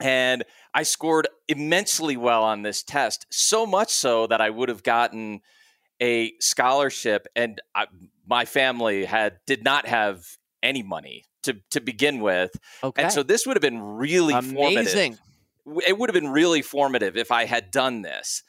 and 0.00 0.44
I 0.74 0.84
scored 0.84 1.28
immensely 1.48 2.16
well 2.16 2.44
on 2.44 2.62
this 2.62 2.82
test, 2.82 3.26
so 3.30 3.66
much 3.66 3.90
so 3.90 4.26
that 4.28 4.40
I 4.40 4.50
would 4.50 4.68
have 4.68 4.82
gotten 4.82 5.40
a 6.02 6.32
scholarship, 6.40 7.26
and 7.36 7.62
I, 7.74 7.86
my 8.26 8.44
family 8.44 9.04
had 9.04 9.38
did 9.46 9.62
not 9.64 9.86
have 9.86 10.24
any 10.62 10.82
money 10.82 11.24
to 11.44 11.56
to 11.70 11.80
begin 11.80 12.20
with, 12.20 12.50
Okay. 12.82 13.02
and 13.02 13.12
so 13.12 13.22
this 13.22 13.46
would 13.46 13.56
have 13.56 13.62
been 13.62 13.80
really 13.80 14.34
formative 14.34 14.92
Amazing. 14.92 15.18
it 15.86 15.96
would 15.96 16.10
have 16.10 16.20
been 16.20 16.30
really 16.30 16.62
formative 16.62 17.16
if 17.16 17.30
I 17.30 17.44
had 17.44 17.70
done 17.70 18.02
this. 18.02 18.42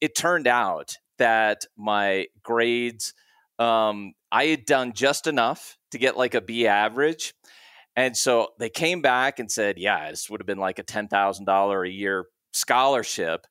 It 0.00 0.14
turned 0.14 0.46
out 0.46 0.96
that 1.18 1.64
my 1.76 2.26
grades, 2.42 3.14
um, 3.58 4.12
I 4.30 4.44
had 4.46 4.64
done 4.66 4.92
just 4.92 5.26
enough 5.26 5.76
to 5.90 5.98
get 5.98 6.16
like 6.16 6.34
a 6.34 6.40
B 6.40 6.66
average. 6.66 7.34
And 7.96 8.16
so 8.16 8.50
they 8.60 8.70
came 8.70 9.02
back 9.02 9.40
and 9.40 9.50
said, 9.50 9.76
yeah, 9.76 10.10
this 10.10 10.30
would 10.30 10.40
have 10.40 10.46
been 10.46 10.58
like 10.58 10.78
a 10.78 10.84
$10,000 10.84 11.86
a 11.88 11.90
year 11.90 12.26
scholarship. 12.52 13.46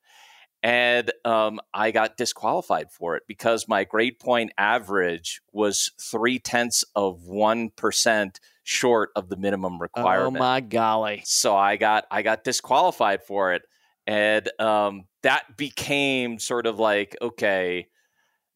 And 0.62 1.12
um, 1.24 1.60
I 1.72 1.92
got 1.92 2.16
disqualified 2.16 2.90
for 2.90 3.16
it 3.16 3.22
because 3.28 3.68
my 3.68 3.84
grade 3.84 4.18
point 4.18 4.52
average 4.58 5.40
was 5.52 5.92
three 6.00 6.40
tenths 6.40 6.84
of 6.96 7.20
1% 7.28 8.36
short 8.64 9.10
of 9.16 9.28
the 9.28 9.36
minimum 9.36 9.80
requirement. 9.80 10.36
Oh 10.36 10.40
my 10.40 10.60
golly. 10.60 11.22
so 11.24 11.56
I 11.56 11.76
got 11.76 12.04
I 12.10 12.22
got 12.22 12.44
disqualified 12.44 13.22
for 13.22 13.54
it, 13.54 13.62
and 14.06 14.48
um, 14.60 15.04
that 15.22 15.56
became 15.56 16.38
sort 16.38 16.66
of 16.66 16.78
like 16.78 17.16
okay, 17.22 17.86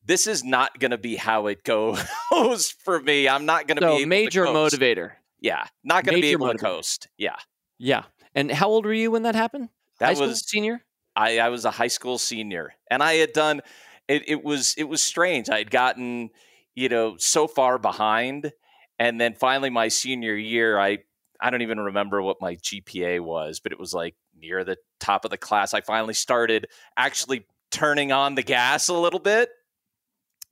this 0.05 0.27
is 0.27 0.45
not 0.45 0.79
going 0.79 0.91
to 0.91 0.99
be 0.99 1.17
how 1.17 1.47
it 1.47 1.65
goes 1.65 2.71
for 2.85 3.01
me. 3.01 3.29
I'm 3.29 3.47
not 3.47 3.67
going 3.67 3.81
to 3.81 3.89
be 3.97 4.03
So 4.03 4.07
major 4.07 4.45
to 4.45 4.51
motivator. 4.51 5.13
Yeah, 5.41 5.65
not 5.83 6.05
going 6.05 6.17
to 6.17 6.21
be 6.21 6.31
able 6.33 6.49
to 6.49 6.55
motivator. 6.55 6.61
coast. 6.61 7.09
Yeah, 7.17 7.37
Yeah. 7.79 8.05
And 8.35 8.51
how 8.51 8.69
old 8.69 8.87
were 8.87 8.95
you 8.95 9.11
when 9.11 9.25
that 9.25 9.35
happened? 9.35 9.69
That 9.99 10.17
school 10.17 10.29
was 10.29 10.49
senior. 10.49 10.83
I, 11.15 11.39
I 11.39 11.49
was 11.49 11.65
a 11.65 11.71
high 11.71 11.89
school 11.89 12.19
senior, 12.19 12.75
and 12.91 13.03
I 13.03 13.15
had 13.15 13.33
done 13.33 13.61
it. 14.09 14.29
It 14.29 14.45
was 14.45 14.75
it 14.79 14.85
was 14.85 15.03
strange. 15.03 15.49
I 15.49 15.59
had 15.59 15.71
gotten 15.71 16.31
you 16.75 16.89
know 16.89 17.17
so 17.19 17.47
far 17.47 17.79
behind, 17.79 18.53
and 18.99 19.21
then 19.21 19.35
finally 19.35 19.71
my 19.71 19.89
senior 19.89 20.35
year, 20.35 20.79
I 20.79 20.99
I 21.41 21.51
don't 21.51 21.63
even 21.63 21.81
remember 21.81 22.23
what 22.23 22.41
my 22.41 22.57
GPA 22.57 23.21
was, 23.21 23.61
but 23.61 23.73
it 23.73 23.79
was 23.79 23.93
like 23.93 24.15
near 24.39 24.65
the 24.65 24.77
top 25.01 25.25
of 25.25 25.31
the 25.31 25.39
class. 25.39 25.75
I 25.75 25.81
finally 25.81 26.15
started 26.15 26.67
actually 26.97 27.47
turning 27.71 28.13
on 28.13 28.35
the 28.35 28.43
gas 28.43 28.89
a 28.89 28.95
little 28.95 29.21
bit, 29.21 29.51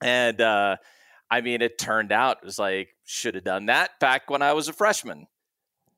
and 0.02 0.40
uh, 0.40 0.76
I 1.30 1.40
mean, 1.40 1.62
it 1.62 1.78
turned 1.78 2.12
out 2.12 2.38
it 2.42 2.46
was 2.46 2.58
like 2.58 2.88
should 3.04 3.34
have 3.34 3.44
done 3.44 3.66
that 3.66 3.90
back 4.00 4.28
when 4.28 4.42
I 4.42 4.52
was 4.52 4.68
a 4.68 4.72
freshman. 4.72 5.26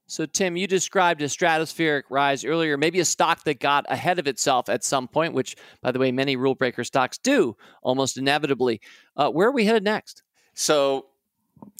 So, 0.06 0.26
Tim, 0.26 0.56
you 0.56 0.66
described 0.66 1.22
a 1.22 1.26
stratospheric 1.26 2.02
rise 2.10 2.44
earlier, 2.44 2.76
maybe 2.76 3.00
a 3.00 3.04
stock 3.04 3.44
that 3.44 3.60
got 3.60 3.86
ahead 3.88 4.18
of 4.18 4.26
itself 4.26 4.68
at 4.68 4.84
some 4.84 5.08
point, 5.08 5.32
which, 5.32 5.56
by 5.80 5.90
the 5.90 5.98
way, 5.98 6.12
many 6.12 6.36
rule 6.36 6.54
breaker 6.54 6.84
stocks 6.84 7.16
do 7.18 7.56
almost 7.82 8.18
inevitably. 8.18 8.80
Uh, 9.16 9.30
where 9.30 9.48
are 9.48 9.52
we 9.52 9.64
headed 9.64 9.84
next? 9.84 10.22
So 10.54 11.06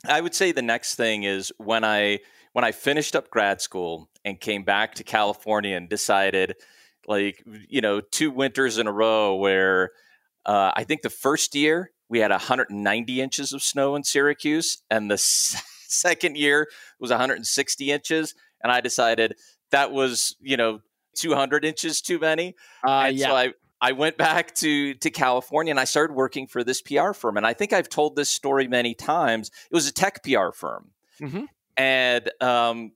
I 0.08 0.20
would 0.20 0.34
say 0.34 0.52
the 0.52 0.62
next 0.62 0.94
thing 0.94 1.24
is 1.24 1.52
when 1.58 1.84
I 1.84 2.20
when 2.52 2.64
I 2.64 2.72
finished 2.72 3.16
up 3.16 3.30
grad 3.30 3.60
school 3.60 4.08
and 4.24 4.38
came 4.38 4.62
back 4.62 4.94
to 4.96 5.04
California 5.04 5.76
and 5.76 5.88
decided 5.88 6.56
like 7.06 7.42
you 7.68 7.80
know 7.80 8.00
two 8.00 8.30
winters 8.30 8.78
in 8.78 8.86
a 8.86 8.92
row 8.92 9.36
where 9.36 9.90
uh, 10.46 10.72
I 10.74 10.84
think 10.84 11.02
the 11.02 11.10
first 11.10 11.54
year 11.54 11.90
we 12.08 12.20
had 12.20 12.30
190 12.30 13.20
inches 13.20 13.52
of 13.52 13.62
snow 13.62 13.94
in 13.94 14.04
Syracuse 14.04 14.78
and 14.90 15.10
the 15.10 15.18
second 15.93 16.36
year 16.36 16.68
was 16.99 17.11
160 17.11 17.90
inches 17.90 18.34
and 18.62 18.72
I 18.72 18.80
decided 18.80 19.34
that 19.70 19.93
was 19.93 20.36
you 20.40 20.57
know 20.57 20.80
200 21.16 21.64
inches 21.64 22.01
too 22.01 22.18
many 22.18 22.55
Uh, 22.86 23.05
and 23.09 23.18
so 23.20 23.34
I, 23.36 23.53
I 23.80 23.93
went 23.93 24.16
back 24.16 24.55
to 24.57 24.95
to 24.95 25.11
California 25.11 25.70
and 25.70 25.80
I 25.80 25.84
started 25.84 26.14
working 26.14 26.47
for 26.47 26.62
this 26.64 26.80
PR 26.80 27.12
firm. 27.12 27.36
And 27.36 27.47
I 27.47 27.53
think 27.53 27.72
I've 27.72 27.88
told 27.88 28.16
this 28.16 28.30
story 28.30 28.68
many 28.68 28.95
times. 28.95 29.51
It 29.70 29.74
was 29.74 29.86
a 29.88 29.93
tech 29.93 30.22
PR 30.22 30.53
firm, 30.55 30.93
Mhm. 31.20 31.49
and 31.76 32.30
um, 32.40 32.93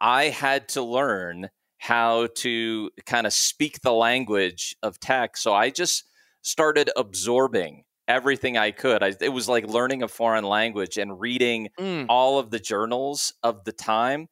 I 0.00 0.24
had 0.30 0.68
to 0.70 0.82
learn 0.82 1.50
how 1.78 2.28
to 2.34 2.90
kind 3.06 3.26
of 3.26 3.32
speak 3.32 3.80
the 3.82 3.92
language 3.92 4.74
of 4.82 4.98
tech. 4.98 5.36
So 5.36 5.52
I 5.54 5.70
just 5.70 6.04
started 6.42 6.90
absorbing 6.96 7.84
everything 8.08 8.56
I 8.56 8.70
could. 8.70 9.02
I, 9.02 9.14
it 9.20 9.30
was 9.30 9.48
like 9.48 9.66
learning 9.66 10.02
a 10.02 10.08
foreign 10.08 10.44
language 10.44 10.98
and 10.98 11.18
reading 11.20 11.68
Mm. 11.78 12.06
all 12.08 12.38
of 12.38 12.50
the 12.50 12.58
journals 12.58 13.32
of 13.42 13.64
the 13.64 13.72
time. 13.72 14.28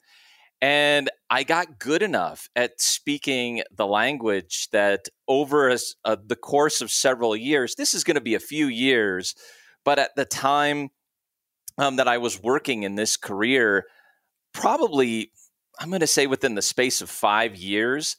And 0.61 1.11
I 1.29 1.43
got 1.43 1.79
good 1.79 2.03
enough 2.03 2.49
at 2.55 2.81
speaking 2.81 3.63
the 3.75 3.87
language 3.87 4.69
that 4.71 5.09
over 5.27 5.69
a 5.69 5.75
s- 5.75 5.95
uh, 6.05 6.17
the 6.25 6.37
course 6.37 6.81
of 6.81 6.91
several 6.93 7.35
years, 7.35 7.75
this 7.75 7.95
is 7.95 8.05
going 8.05 8.15
to 8.15 8.21
be 8.21 8.37
a 8.37 8.41
few 8.41 8.67
years, 8.67 9.35
but 9.85 9.99
at 9.99 10.15
the 10.15 10.25
time 10.25 10.91
um, 11.79 11.97
that 11.97 12.07
I 12.07 12.19
was 12.19 12.41
working 12.41 12.85
in 12.85 12.95
this 12.95 13.17
career, 13.17 13.87
probably, 14.53 15.33
I'm 15.81 15.89
going 15.89 16.01
to 16.01 16.07
say 16.07 16.27
within 16.27 16.55
the 16.55 16.63
space 16.63 17.01
of 17.01 17.11
five 17.11 17.57
years, 17.57 18.17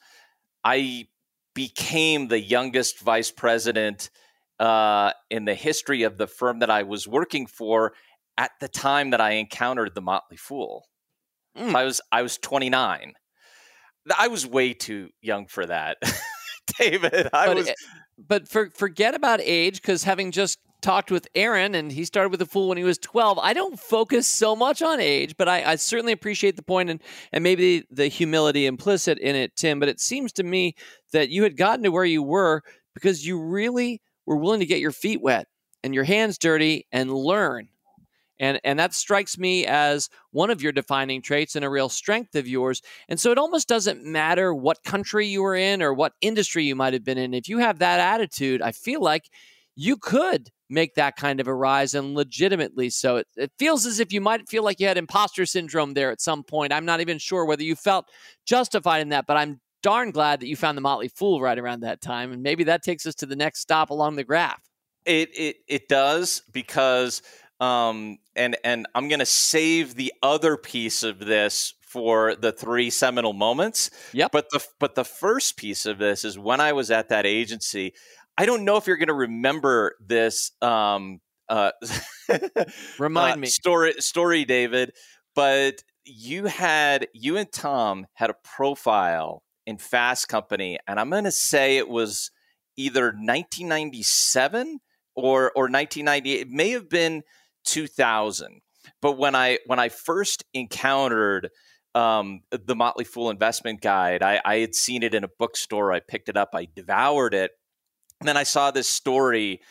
I 0.63 1.07
became 1.53 2.27
the 2.27 2.41
youngest 2.41 2.99
vice 2.99 3.31
president 3.31 4.09
uh, 4.63 5.11
in 5.29 5.43
the 5.43 5.53
history 5.53 6.03
of 6.03 6.17
the 6.17 6.25
firm 6.25 6.59
that 6.59 6.69
I 6.69 6.83
was 6.83 7.05
working 7.05 7.47
for 7.47 7.93
at 8.37 8.51
the 8.61 8.69
time 8.69 9.09
that 9.09 9.19
I 9.19 9.31
encountered 9.31 9.93
the 9.93 10.01
Motley 10.01 10.37
Fool. 10.37 10.85
Mm. 11.57 11.75
I 11.75 11.83
was 11.83 11.99
I 12.13 12.21
was 12.21 12.37
29. 12.37 13.13
I 14.17 14.27
was 14.29 14.47
way 14.47 14.73
too 14.73 15.09
young 15.21 15.47
for 15.47 15.65
that, 15.65 15.97
David. 16.79 17.27
I 17.33 17.47
but, 17.47 17.55
was 17.57 17.71
but 18.17 18.47
for, 18.47 18.69
forget 18.69 19.15
about 19.15 19.41
age, 19.41 19.81
because 19.81 20.05
having 20.05 20.31
just 20.31 20.59
talked 20.81 21.11
with 21.11 21.27
Aaron 21.35 21.75
and 21.75 21.91
he 21.91 22.05
started 22.05 22.29
with 22.29 22.39
the 22.39 22.45
fool 22.45 22.69
when 22.69 22.77
he 22.77 22.83
was 22.85 22.97
12, 22.97 23.39
I 23.39 23.53
don't 23.53 23.77
focus 23.77 24.27
so 24.27 24.55
much 24.55 24.81
on 24.81 24.99
age, 24.99 25.35
but 25.37 25.49
I, 25.49 25.71
I 25.71 25.75
certainly 25.75 26.11
appreciate 26.13 26.55
the 26.55 26.63
point 26.63 26.89
and, 26.89 27.01
and 27.31 27.43
maybe 27.43 27.85
the 27.91 28.07
humility 28.07 28.65
implicit 28.65 29.17
in 29.19 29.35
it, 29.35 29.55
Tim. 29.55 29.79
But 29.79 29.89
it 29.89 29.99
seems 29.99 30.31
to 30.33 30.43
me 30.43 30.75
that 31.11 31.29
you 31.29 31.43
had 31.43 31.57
gotten 31.57 31.83
to 31.83 31.91
where 31.91 32.05
you 32.05 32.23
were 32.23 32.61
because 32.93 33.25
you 33.25 33.41
really 33.41 34.01
were 34.25 34.37
willing 34.37 34.59
to 34.59 34.65
get 34.65 34.79
your 34.79 34.91
feet 34.91 35.21
wet 35.21 35.47
and 35.83 35.93
your 35.93 36.03
hands 36.03 36.37
dirty 36.37 36.87
and 36.91 37.13
learn. 37.13 37.67
And, 38.39 38.59
and 38.63 38.79
that 38.79 38.93
strikes 38.93 39.37
me 39.37 39.65
as 39.65 40.09
one 40.31 40.49
of 40.49 40.61
your 40.61 40.71
defining 40.71 41.21
traits 41.21 41.55
and 41.55 41.63
a 41.63 41.69
real 41.69 41.87
strength 41.87 42.35
of 42.35 42.47
yours. 42.47 42.81
And 43.07 43.19
so 43.19 43.31
it 43.31 43.37
almost 43.37 43.67
doesn't 43.67 44.03
matter 44.03 44.53
what 44.53 44.83
country 44.83 45.27
you 45.27 45.43
were 45.43 45.55
in 45.55 45.81
or 45.81 45.93
what 45.93 46.13
industry 46.19 46.65
you 46.65 46.75
might 46.75 46.93
have 46.93 47.03
been 47.03 47.17
in. 47.17 47.33
If 47.33 47.47
you 47.47 47.59
have 47.59 47.79
that 47.79 47.99
attitude, 47.99 48.61
I 48.61 48.71
feel 48.71 49.01
like 49.01 49.29
you 49.75 49.97
could 49.97 50.49
make 50.69 50.95
that 50.95 51.15
kind 51.15 51.39
of 51.39 51.47
a 51.47 51.53
rise 51.53 51.93
and 51.93 52.15
legitimately 52.15 52.89
so. 52.89 53.17
It, 53.17 53.27
it 53.35 53.51
feels 53.59 53.85
as 53.85 53.99
if 53.99 54.11
you 54.11 54.21
might 54.21 54.49
feel 54.49 54.63
like 54.63 54.79
you 54.79 54.87
had 54.87 54.97
imposter 54.97 55.45
syndrome 55.45 55.93
there 55.93 56.11
at 56.11 56.21
some 56.21 56.43
point. 56.43 56.73
I'm 56.73 56.85
not 56.85 57.01
even 57.01 57.19
sure 57.19 57.45
whether 57.45 57.63
you 57.63 57.75
felt 57.75 58.09
justified 58.45 59.01
in 59.01 59.09
that, 59.09 59.27
but 59.27 59.37
I'm 59.37 59.61
darn 59.83 60.09
glad 60.09 60.39
that 60.39 60.47
you 60.47 60.55
found 60.55 60.75
the 60.75 60.81
Motley 60.81 61.09
Fool 61.09 61.39
right 61.39 61.59
around 61.59 61.81
that 61.81 62.01
time. 62.01 62.31
And 62.31 62.41
maybe 62.41 62.63
that 62.63 62.81
takes 62.81 63.05
us 63.05 63.13
to 63.15 63.27
the 63.27 63.35
next 63.35 63.59
stop 63.59 63.91
along 63.91 64.15
the 64.15 64.23
graph. 64.23 64.63
It 65.05 65.29
it 65.37 65.57
it 65.67 65.87
does 65.87 66.41
because 66.51 67.21
um 67.59 68.17
and 68.35 68.57
and 68.63 68.87
I'm 68.95 69.09
going 69.09 69.19
to 69.19 69.25
save 69.25 69.95
the 69.95 70.13
other 70.23 70.57
piece 70.57 71.03
of 71.03 71.19
this 71.19 71.75
for 71.81 72.35
the 72.35 72.51
three 72.51 72.89
seminal 72.89 73.33
moments. 73.33 73.91
Yep. 74.13 74.31
But 74.31 74.49
the 74.49 74.65
but 74.79 74.95
the 74.95 75.05
first 75.05 75.57
piece 75.57 75.85
of 75.85 75.99
this 75.99 76.25
is 76.25 76.39
when 76.39 76.59
I 76.59 76.73
was 76.73 76.89
at 76.89 77.09
that 77.09 77.27
agency. 77.27 77.93
I 78.35 78.47
don't 78.47 78.65
know 78.65 78.77
if 78.77 78.87
you're 78.87 78.97
going 78.97 79.09
to 79.09 79.13
remember 79.13 79.95
this 79.99 80.51
um 80.61 81.19
uh 81.49 81.71
Remind 82.97 83.33
uh, 83.33 83.37
me. 83.37 83.47
story 83.47 83.93
story 83.99 84.45
David, 84.45 84.93
but 85.35 85.83
you 86.05 86.45
had 86.45 87.07
you 87.13 87.37
and 87.37 87.51
Tom 87.51 88.07
had 88.13 88.29
a 88.29 88.35
profile 88.43 89.42
in 89.65 89.77
Fast 89.77 90.27
Company 90.27 90.77
and 90.87 90.99
I'm 90.99 91.09
going 91.09 91.23
to 91.23 91.31
say 91.31 91.77
it 91.77 91.89
was 91.89 92.31
either 92.75 93.05
1997 93.05 94.79
or 95.15 95.51
or 95.55 95.63
1998 95.69 96.41
it 96.41 96.49
may 96.49 96.71
have 96.71 96.89
been 96.89 97.21
2000 97.65 98.61
but 98.99 99.17
when 99.17 99.35
i 99.35 99.59
when 99.67 99.77
i 99.77 99.89
first 99.89 100.43
encountered 100.53 101.49
um, 101.95 102.41
the 102.49 102.75
motley 102.75 103.05
fool 103.05 103.29
investment 103.29 103.79
guide 103.79 104.23
I, 104.23 104.41
I 104.43 104.55
had 104.57 104.73
seen 104.73 105.03
it 105.03 105.13
in 105.13 105.23
a 105.23 105.27
bookstore 105.27 105.91
i 105.91 105.99
picked 105.99 106.29
it 106.29 106.35
up 106.35 106.49
i 106.55 106.67
devoured 106.75 107.35
it 107.35 107.51
and 108.19 108.27
then 108.27 108.37
i 108.37 108.43
saw 108.43 108.71
this 108.71 108.89
story 108.89 109.61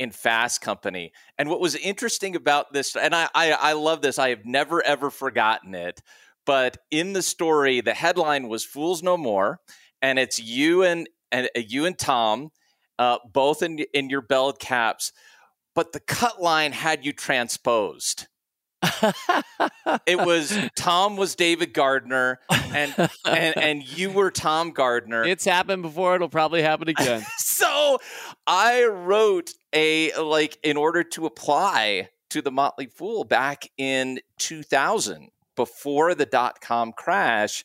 in 0.00 0.10
fast 0.10 0.62
company. 0.62 1.12
And 1.38 1.50
what 1.50 1.60
was 1.60 1.76
interesting 1.76 2.34
about 2.34 2.72
this 2.72 2.96
and 2.96 3.14
I, 3.14 3.28
I 3.34 3.52
i 3.52 3.72
love 3.74 4.00
this 4.00 4.18
i 4.18 4.30
have 4.30 4.46
never 4.46 4.82
ever 4.82 5.10
forgotten 5.10 5.74
it 5.74 6.00
but 6.50 6.78
in 6.90 7.12
the 7.12 7.22
story 7.22 7.80
the 7.80 7.94
headline 7.94 8.48
was 8.48 8.64
fools 8.64 9.04
no 9.04 9.16
more 9.16 9.60
and 10.02 10.18
it's 10.18 10.40
you 10.40 10.82
and 10.82 11.08
and 11.30 11.48
uh, 11.56 11.60
you 11.60 11.86
and 11.86 11.96
Tom, 11.96 12.50
uh, 12.98 13.18
both 13.32 13.62
in 13.62 13.78
in 13.94 14.10
your 14.10 14.20
belled 14.20 14.58
caps, 14.58 15.12
but 15.76 15.92
the 15.92 16.00
cut 16.00 16.42
line 16.42 16.72
had 16.72 17.04
you 17.04 17.12
transposed. 17.12 18.26
it 18.82 20.18
was 20.18 20.58
Tom 20.74 21.16
was 21.16 21.36
David 21.36 21.72
Gardner 21.72 22.40
and 22.50 22.92
and 23.24 23.56
and 23.56 23.98
you 23.98 24.10
were 24.10 24.32
Tom 24.32 24.72
Gardner. 24.72 25.22
It's 25.22 25.44
happened 25.44 25.82
before, 25.82 26.16
it'll 26.16 26.28
probably 26.28 26.62
happen 26.62 26.88
again. 26.88 27.24
so 27.36 27.98
I 28.44 28.86
wrote 28.86 29.52
a 29.72 30.12
like 30.20 30.58
in 30.64 30.76
order 30.76 31.04
to 31.04 31.26
apply 31.26 32.08
to 32.30 32.42
the 32.42 32.50
Motley 32.50 32.86
Fool 32.86 33.22
back 33.22 33.68
in 33.76 34.18
2000 34.38 35.30
before 35.60 36.14
the 36.14 36.24
dot 36.24 36.62
com 36.62 36.90
crash. 36.90 37.64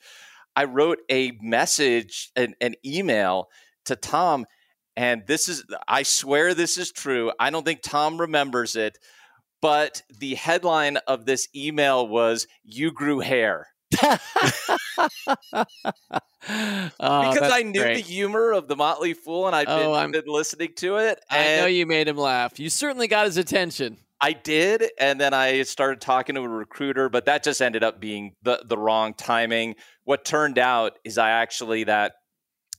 I 0.54 0.66
wrote 0.66 1.00
a 1.10 1.32
message, 1.42 2.30
an, 2.36 2.54
an 2.60 2.76
email 2.86 3.48
to 3.86 3.96
Tom, 3.96 4.46
and 4.98 5.24
this 5.28 5.48
is, 5.48 5.64
I 5.88 6.04
swear 6.04 6.54
this 6.54 6.78
is 6.78 6.92
true. 6.92 7.32
I 7.40 7.52
don't 7.52 7.64
think 7.66 7.82
Tom 7.82 8.20
remembers 8.20 8.76
it, 8.76 8.98
but 9.62 10.02
the 10.20 10.36
headline 10.36 10.98
of 11.08 11.26
this 11.26 11.48
email 11.56 12.06
was, 12.06 12.48
You 12.66 12.92
grew 12.92 13.22
hair. 13.22 13.68
oh, 14.02 14.18
because 16.50 17.52
I 17.52 17.62
knew 17.64 17.80
great. 17.80 17.96
the 17.96 18.02
humor 18.02 18.52
of 18.52 18.68
the 18.68 18.76
Motley 18.76 19.14
Fool 19.14 19.48
and 19.48 19.56
I've 19.56 19.70
oh, 19.70 19.78
been, 19.78 20.10
oh, 20.16 20.22
been 20.22 20.34
listening 20.34 20.74
to 20.78 20.98
it. 20.98 21.22
I 21.30 21.58
know 21.58 21.68
you 21.68 21.86
made 21.86 22.10
him 22.10 22.18
laugh. 22.18 22.60
You 22.60 22.70
certainly 22.70 23.08
got 23.08 23.26
his 23.26 23.38
attention. 23.38 24.00
I 24.22 24.34
did, 24.34 24.86
and 25.00 25.20
then 25.20 25.34
I 25.34 25.64
started 25.64 26.02
talking 26.02 26.36
to 26.36 26.42
a 26.42 26.50
recruiter, 26.50 27.10
but 27.10 27.26
that 27.26 27.44
just 27.44 27.62
ended 27.62 27.84
up 27.84 28.00
being 28.00 28.34
the 28.44 28.64
the 28.66 28.78
wrong 28.78 29.14
timing. 29.14 29.76
What 30.04 30.26
turned 30.26 30.58
out 30.58 30.98
is 31.04 31.18
I 31.18 31.30
actually 31.32 31.84
that 31.86 32.14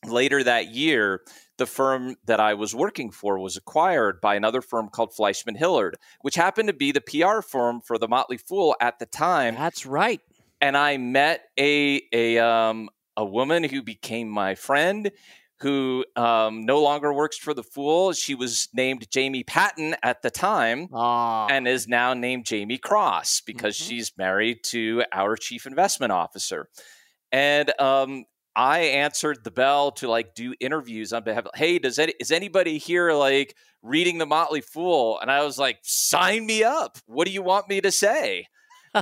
later 0.05 0.43
that 0.43 0.69
year, 0.69 1.23
the 1.59 1.67
firm 1.67 2.17
that 2.27 2.41
I 2.41 2.55
was 2.55 2.75
working 2.75 3.11
for 3.11 3.39
was 3.39 3.57
acquired 3.57 4.21
by 4.21 4.35
another 4.35 4.63
firm 4.63 4.89
called 4.89 5.15
Fleishman 5.15 5.57
Hillard, 5.57 5.97
which 6.23 6.35
happened 6.35 6.69
to 6.69 6.75
be 6.75 6.93
the 6.93 7.01
PR 7.01 7.41
firm 7.41 7.81
for 7.81 7.99
the 7.99 8.09
Motley 8.09 8.39
Fool 8.39 8.77
at 8.81 8.99
the 8.99 9.07
time. 9.07 9.55
That's 9.55 9.87
right. 9.87 10.21
And 10.61 10.77
I 10.77 10.97
met 10.97 11.43
a 11.59 12.03
a 12.13 12.39
um 12.39 12.89
a 13.17 13.25
woman 13.25 13.65
who 13.65 13.83
became 13.83 14.29
my 14.29 14.55
friend 14.55 15.11
who 15.61 16.05
um, 16.17 16.67
no 16.67 16.83
longer 16.83 17.13
works 17.13 17.39
for 17.39 17.55
the 17.55 17.63
Fool. 17.63 18.13
She 18.13 18.35
was 18.35 18.69
named 18.75 19.11
Jamie 19.11 19.45
Patton 19.45 19.97
at 20.03 20.23
the 20.23 20.31
time 20.31 20.89
Aww. 20.89 21.51
and 21.51 21.67
is 21.67 21.89
now 21.89 22.13
named 22.15 22.45
Jamie 22.45 22.79
Cross 22.79 23.43
because 23.47 23.77
mm-hmm. 23.77 23.89
she's 23.89 24.13
married 24.19 24.59
to 24.65 25.05
our 25.13 25.37
chief 25.37 25.67
investment 25.67 26.13
officer. 26.13 26.69
And 27.33 27.73
um, 27.81 28.25
I 28.55 28.81
answered 28.81 29.45
the 29.45 29.51
bell 29.51 29.93
to 29.93 30.09
like 30.09 30.35
do 30.35 30.55
interviews 30.61 31.13
on 31.13 31.25
behalf. 31.25 31.47
Of, 31.47 31.53
hey, 31.55 31.79
does 31.79 31.99
any, 31.99 32.15
is 32.21 32.31
anybody 32.31 32.79
here 32.79 33.13
like 33.13 33.55
reading 33.83 34.19
the 34.19 34.27
Motley 34.27 34.61
Fool? 34.61 35.19
And 35.21 35.31
I 35.31 35.43
was 35.43 35.59
like, 35.59 35.79
sign 35.83 36.47
me 36.47 36.65
up. 36.65 36.99
What 37.07 37.27
do 37.27 37.33
you 37.33 37.43
want 37.43 37.69
me 37.69 37.81
to 37.81 37.91
say? 37.91 38.47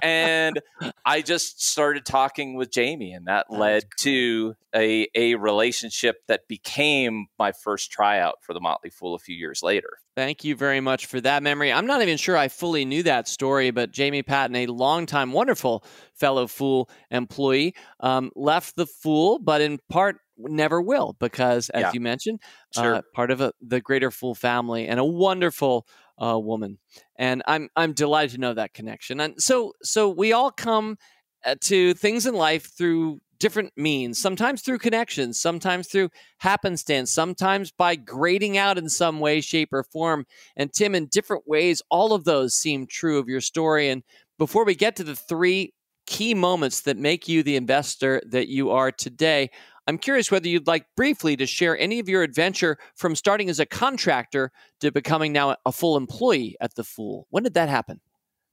And 0.03 0.61
I 1.05 1.23
just 1.23 1.65
started 1.67 2.05
talking 2.05 2.55
with 2.55 2.71
Jamie, 2.71 3.13
and 3.13 3.27
that 3.27 3.47
That's 3.49 3.61
led 3.61 3.85
to 4.01 4.55
a 4.75 5.09
a 5.15 5.35
relationship 5.37 6.17
that 6.29 6.49
became 6.49 7.27
my 7.39 7.53
first 7.53 7.91
tryout 7.91 8.37
for 8.43 8.53
the 8.53 8.61
Motley 8.61 8.91
Fool 8.91 9.15
a 9.15 9.19
few 9.19 9.37
years 9.37 9.63
later. 9.63 9.99
Thank 10.17 10.45
you 10.45 10.55
very 10.55 10.81
much 10.81 11.07
for 11.07 11.21
that 11.21 11.43
memory. 11.43 11.73
I'm 11.73 11.87
not 11.87 12.03
even 12.03 12.17
sure 12.17 12.37
I 12.37 12.49
fully 12.49 12.85
knew 12.85 13.03
that 13.03 13.27
story, 13.27 13.71
but 13.71 13.91
Jamie 13.91 14.23
Patton, 14.23 14.55
a 14.57 14.67
longtime 14.67 15.33
wonderful 15.33 15.85
fellow 16.15 16.47
Fool 16.47 16.89
employee, 17.11 17.75
um, 18.01 18.31
left 18.37 18.77
the 18.77 18.87
Fool, 18.87 19.39
but 19.39 19.61
in 19.61 19.79
part 19.91 20.19
never 20.37 20.81
will 20.81 21.17
because, 21.19 21.71
as 21.71 21.83
yeah. 21.83 21.93
you 21.93 22.01
mentioned, 22.01 22.41
sure. 22.75 22.97
uh, 22.97 23.03
part 23.13 23.31
of 23.31 23.41
a, 23.41 23.53
the 23.61 23.81
greater 23.81 24.11
Fool 24.11 24.35
family 24.35 24.87
and 24.87 25.01
a 25.01 25.05
wonderful 25.05 25.87
uh, 26.23 26.39
woman, 26.39 26.79
and 27.17 27.43
I'm 27.47 27.69
I'm 27.77 27.93
delighted 27.93 28.33
to 28.33 28.41
know 28.41 28.55
that 28.55 28.75
connection. 28.75 29.21
And 29.21 29.41
so 29.41 29.73
so 29.83 30.09
we 30.09 30.33
all 30.33 30.51
come 30.51 30.97
uh, 31.45 31.57
to 31.63 31.95
things 31.95 32.27
in 32.27 32.35
life 32.35 32.71
through 32.77 33.21
different 33.39 33.73
means, 33.77 34.19
sometimes 34.19 34.63
through 34.63 34.79
connections, 34.79 35.41
sometimes 35.41 35.89
through 35.89 36.09
happenstance, 36.39 37.13
sometimes 37.13 37.71
by 37.71 37.95
grading 37.95 38.57
out 38.57 38.79
in 38.79 38.89
some 38.89 39.21
way, 39.21 39.41
shape, 39.41 39.73
or 39.73 39.83
form. 39.83 40.25
And 40.57 40.73
Tim, 40.73 40.95
in 40.95 41.07
different 41.07 41.47
ways, 41.47 41.83
all 41.91 42.13
of 42.13 42.25
those 42.25 42.55
seem 42.55 42.87
true 42.87 43.19
of 43.19 43.29
your 43.29 43.41
story. 43.43 43.91
And 43.91 44.03
before 44.39 44.65
we 44.65 44.75
get 44.75 44.97
to 44.97 45.05
the 45.05 45.17
three 45.17 45.75
key 46.07 46.35
moments 46.35 46.83
that 46.83 46.97
make 46.97 47.29
you 47.29 47.43
the 47.43 47.57
investor 47.57 48.23
that 48.27 48.49
you 48.49 48.71
are 48.71 48.91
today, 48.91 49.51
I'm 49.87 49.99
curious 49.99 50.31
whether 50.31 50.49
you'd 50.49 50.67
like 50.67 50.87
briefly 50.97 51.37
to 51.37 51.47
share 51.47 51.79
any 51.79 51.99
of 51.99 52.09
your 52.09 52.23
adventure 52.23 52.79
from 52.95 53.15
starting 53.15 53.51
as 53.51 53.61
a 53.61 53.67
contractor 53.67 54.51
to 54.81 54.91
becoming 54.91 55.33
now 55.33 55.57
a 55.67 55.73
full 55.73 55.97
employee 55.97 56.57
at 56.61 56.75
The 56.75 56.85
Fool. 56.85 57.27
When 57.31 57.43
did 57.43 57.55
that 57.55 57.69
happen? 57.69 58.01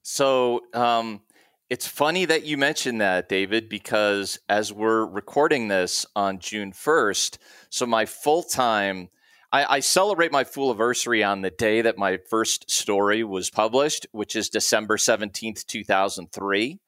So, 0.03 0.61
um, 0.73 1.21
it's 1.69 1.87
funny 1.87 2.25
that 2.25 2.43
you 2.43 2.57
mentioned 2.57 2.99
that, 2.99 3.29
David, 3.29 3.69
because 3.69 4.37
as 4.49 4.73
we're 4.73 5.05
recording 5.05 5.69
this 5.69 6.05
on 6.17 6.39
June 6.39 6.73
1st, 6.73 7.37
so 7.69 7.85
my 7.85 8.05
full 8.05 8.43
time, 8.43 9.07
I, 9.53 9.77
I, 9.77 9.79
celebrate 9.79 10.33
my 10.33 10.43
full 10.43 10.69
anniversary 10.69 11.23
on 11.23 11.41
the 11.41 11.49
day 11.49 11.81
that 11.81 11.97
my 11.97 12.19
first 12.29 12.69
story 12.69 13.23
was 13.23 13.49
published, 13.49 14.05
which 14.11 14.35
is 14.35 14.49
December 14.49 14.97
17th, 14.97 15.65
2003. 15.65 16.79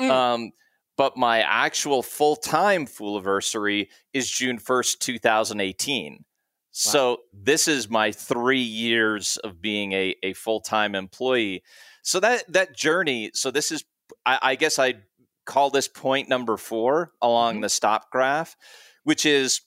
Mm. 0.00 0.10
Um, 0.10 0.52
but 1.00 1.16
my 1.16 1.40
actual 1.40 2.02
full 2.02 2.36
time 2.36 2.86
anniversary 3.00 3.88
is 4.12 4.30
June 4.30 4.58
1st, 4.58 4.98
2018. 4.98 6.12
Wow. 6.12 6.20
So 6.68 7.20
this 7.32 7.68
is 7.68 7.88
my 7.88 8.12
three 8.12 8.60
years 8.60 9.38
of 9.38 9.62
being 9.62 9.92
a, 9.92 10.14
a 10.22 10.34
full 10.34 10.60
time 10.60 10.94
employee. 10.94 11.62
So 12.02 12.20
that 12.20 12.52
that 12.52 12.76
journey, 12.76 13.30
so 13.32 13.50
this 13.50 13.72
is 13.72 13.82
I, 14.26 14.40
I 14.42 14.54
guess 14.56 14.78
I 14.78 14.96
call 15.46 15.70
this 15.70 15.88
point 15.88 16.28
number 16.28 16.58
four 16.58 17.12
along 17.22 17.54
mm-hmm. 17.54 17.62
the 17.62 17.70
stock 17.70 18.10
graph, 18.12 18.54
which 19.04 19.24
is 19.24 19.62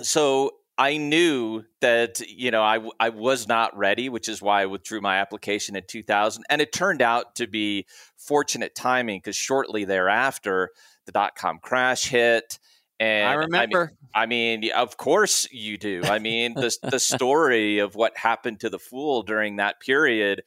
so 0.00 0.52
I 0.78 0.96
knew 0.96 1.64
that 1.80 2.20
you 2.20 2.52
know 2.52 2.62
I 2.62 2.78
I 3.00 3.08
was 3.08 3.48
not 3.48 3.76
ready, 3.76 4.08
which 4.08 4.28
is 4.28 4.40
why 4.40 4.62
I 4.62 4.66
withdrew 4.66 5.00
my 5.00 5.18
application 5.18 5.74
in 5.74 5.82
2000, 5.86 6.44
and 6.48 6.60
it 6.62 6.72
turned 6.72 7.02
out 7.02 7.34
to 7.36 7.48
be 7.48 7.86
fortunate 8.16 8.76
timing 8.76 9.18
because 9.18 9.34
shortly 9.34 9.84
thereafter 9.84 10.70
the 11.04 11.12
dot 11.12 11.34
com 11.34 11.58
crash 11.58 12.04
hit. 12.04 12.60
And 13.00 13.28
I 13.28 13.34
remember. 13.34 13.92
I 14.14 14.26
mean, 14.26 14.58
I 14.58 14.60
mean, 14.60 14.72
of 14.72 14.96
course 14.96 15.48
you 15.50 15.78
do. 15.78 16.02
I 16.04 16.20
mean, 16.20 16.54
the 16.54 16.76
the 16.82 17.00
story 17.00 17.80
of 17.80 17.96
what 17.96 18.16
happened 18.16 18.60
to 18.60 18.70
the 18.70 18.78
fool 18.78 19.22
during 19.22 19.56
that 19.56 19.80
period, 19.80 20.44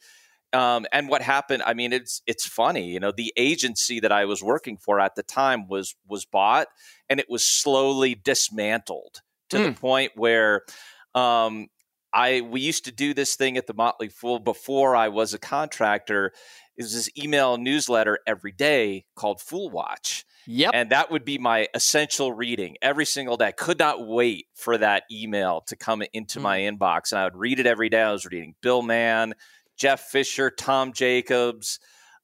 um, 0.54 0.86
and 0.92 1.10
what 1.10 1.20
happened. 1.20 1.62
I 1.66 1.74
mean, 1.74 1.92
it's 1.92 2.22
it's 2.26 2.46
funny. 2.46 2.90
You 2.90 3.00
know, 3.00 3.12
the 3.12 3.34
agency 3.36 4.00
that 4.00 4.12
I 4.12 4.24
was 4.24 4.42
working 4.42 4.78
for 4.78 4.98
at 4.98 5.14
the 5.14 5.22
time 5.22 5.68
was 5.68 5.94
was 6.08 6.24
bought, 6.24 6.68
and 7.10 7.20
it 7.20 7.26
was 7.28 7.46
slowly 7.46 8.14
dismantled 8.14 9.20
to 9.52 9.58
mm. 9.58 9.74
the 9.74 9.80
point 9.80 10.12
where 10.16 10.62
um, 11.14 11.68
I 12.12 12.42
we 12.42 12.60
used 12.60 12.84
to 12.84 12.92
do 12.92 13.14
this 13.14 13.36
thing 13.36 13.56
at 13.56 13.66
the 13.66 13.74
Motley 13.74 14.08
Fool 14.08 14.38
before 14.38 14.94
I 14.96 15.08
was 15.08 15.32
a 15.32 15.38
contractor. 15.38 16.32
It 16.76 16.82
was 16.82 16.94
this 16.94 17.10
email 17.16 17.56
newsletter 17.58 18.18
every 18.26 18.52
day 18.52 19.04
called 19.14 19.40
Fool 19.40 19.70
Watch. 19.70 20.24
Yep. 20.46 20.72
And 20.74 20.90
that 20.90 21.10
would 21.10 21.24
be 21.24 21.38
my 21.38 21.68
essential 21.72 22.32
reading 22.32 22.76
every 22.82 23.06
single 23.06 23.36
day. 23.36 23.46
I 23.46 23.52
could 23.52 23.78
not 23.78 24.06
wait 24.06 24.46
for 24.54 24.76
that 24.78 25.04
email 25.10 25.62
to 25.68 25.76
come 25.76 26.02
into 26.12 26.38
mm. 26.38 26.42
my 26.42 26.58
inbox. 26.60 27.12
And 27.12 27.20
I 27.20 27.24
would 27.24 27.36
read 27.36 27.60
it 27.60 27.66
every 27.66 27.88
day. 27.88 28.02
I 28.02 28.12
was 28.12 28.24
reading 28.24 28.54
Bill 28.60 28.82
Mann, 28.82 29.34
Jeff 29.76 30.00
Fisher, 30.00 30.50
Tom 30.50 30.92
Jacobs. 30.92 31.78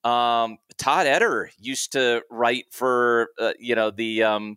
Um, 0.04 0.58
Todd 0.78 1.06
Eder 1.06 1.50
used 1.58 1.92
to 1.92 2.22
write 2.30 2.66
for, 2.70 3.28
uh, 3.38 3.52
you 3.58 3.74
know, 3.74 3.90
the 3.90 4.22
um, 4.24 4.56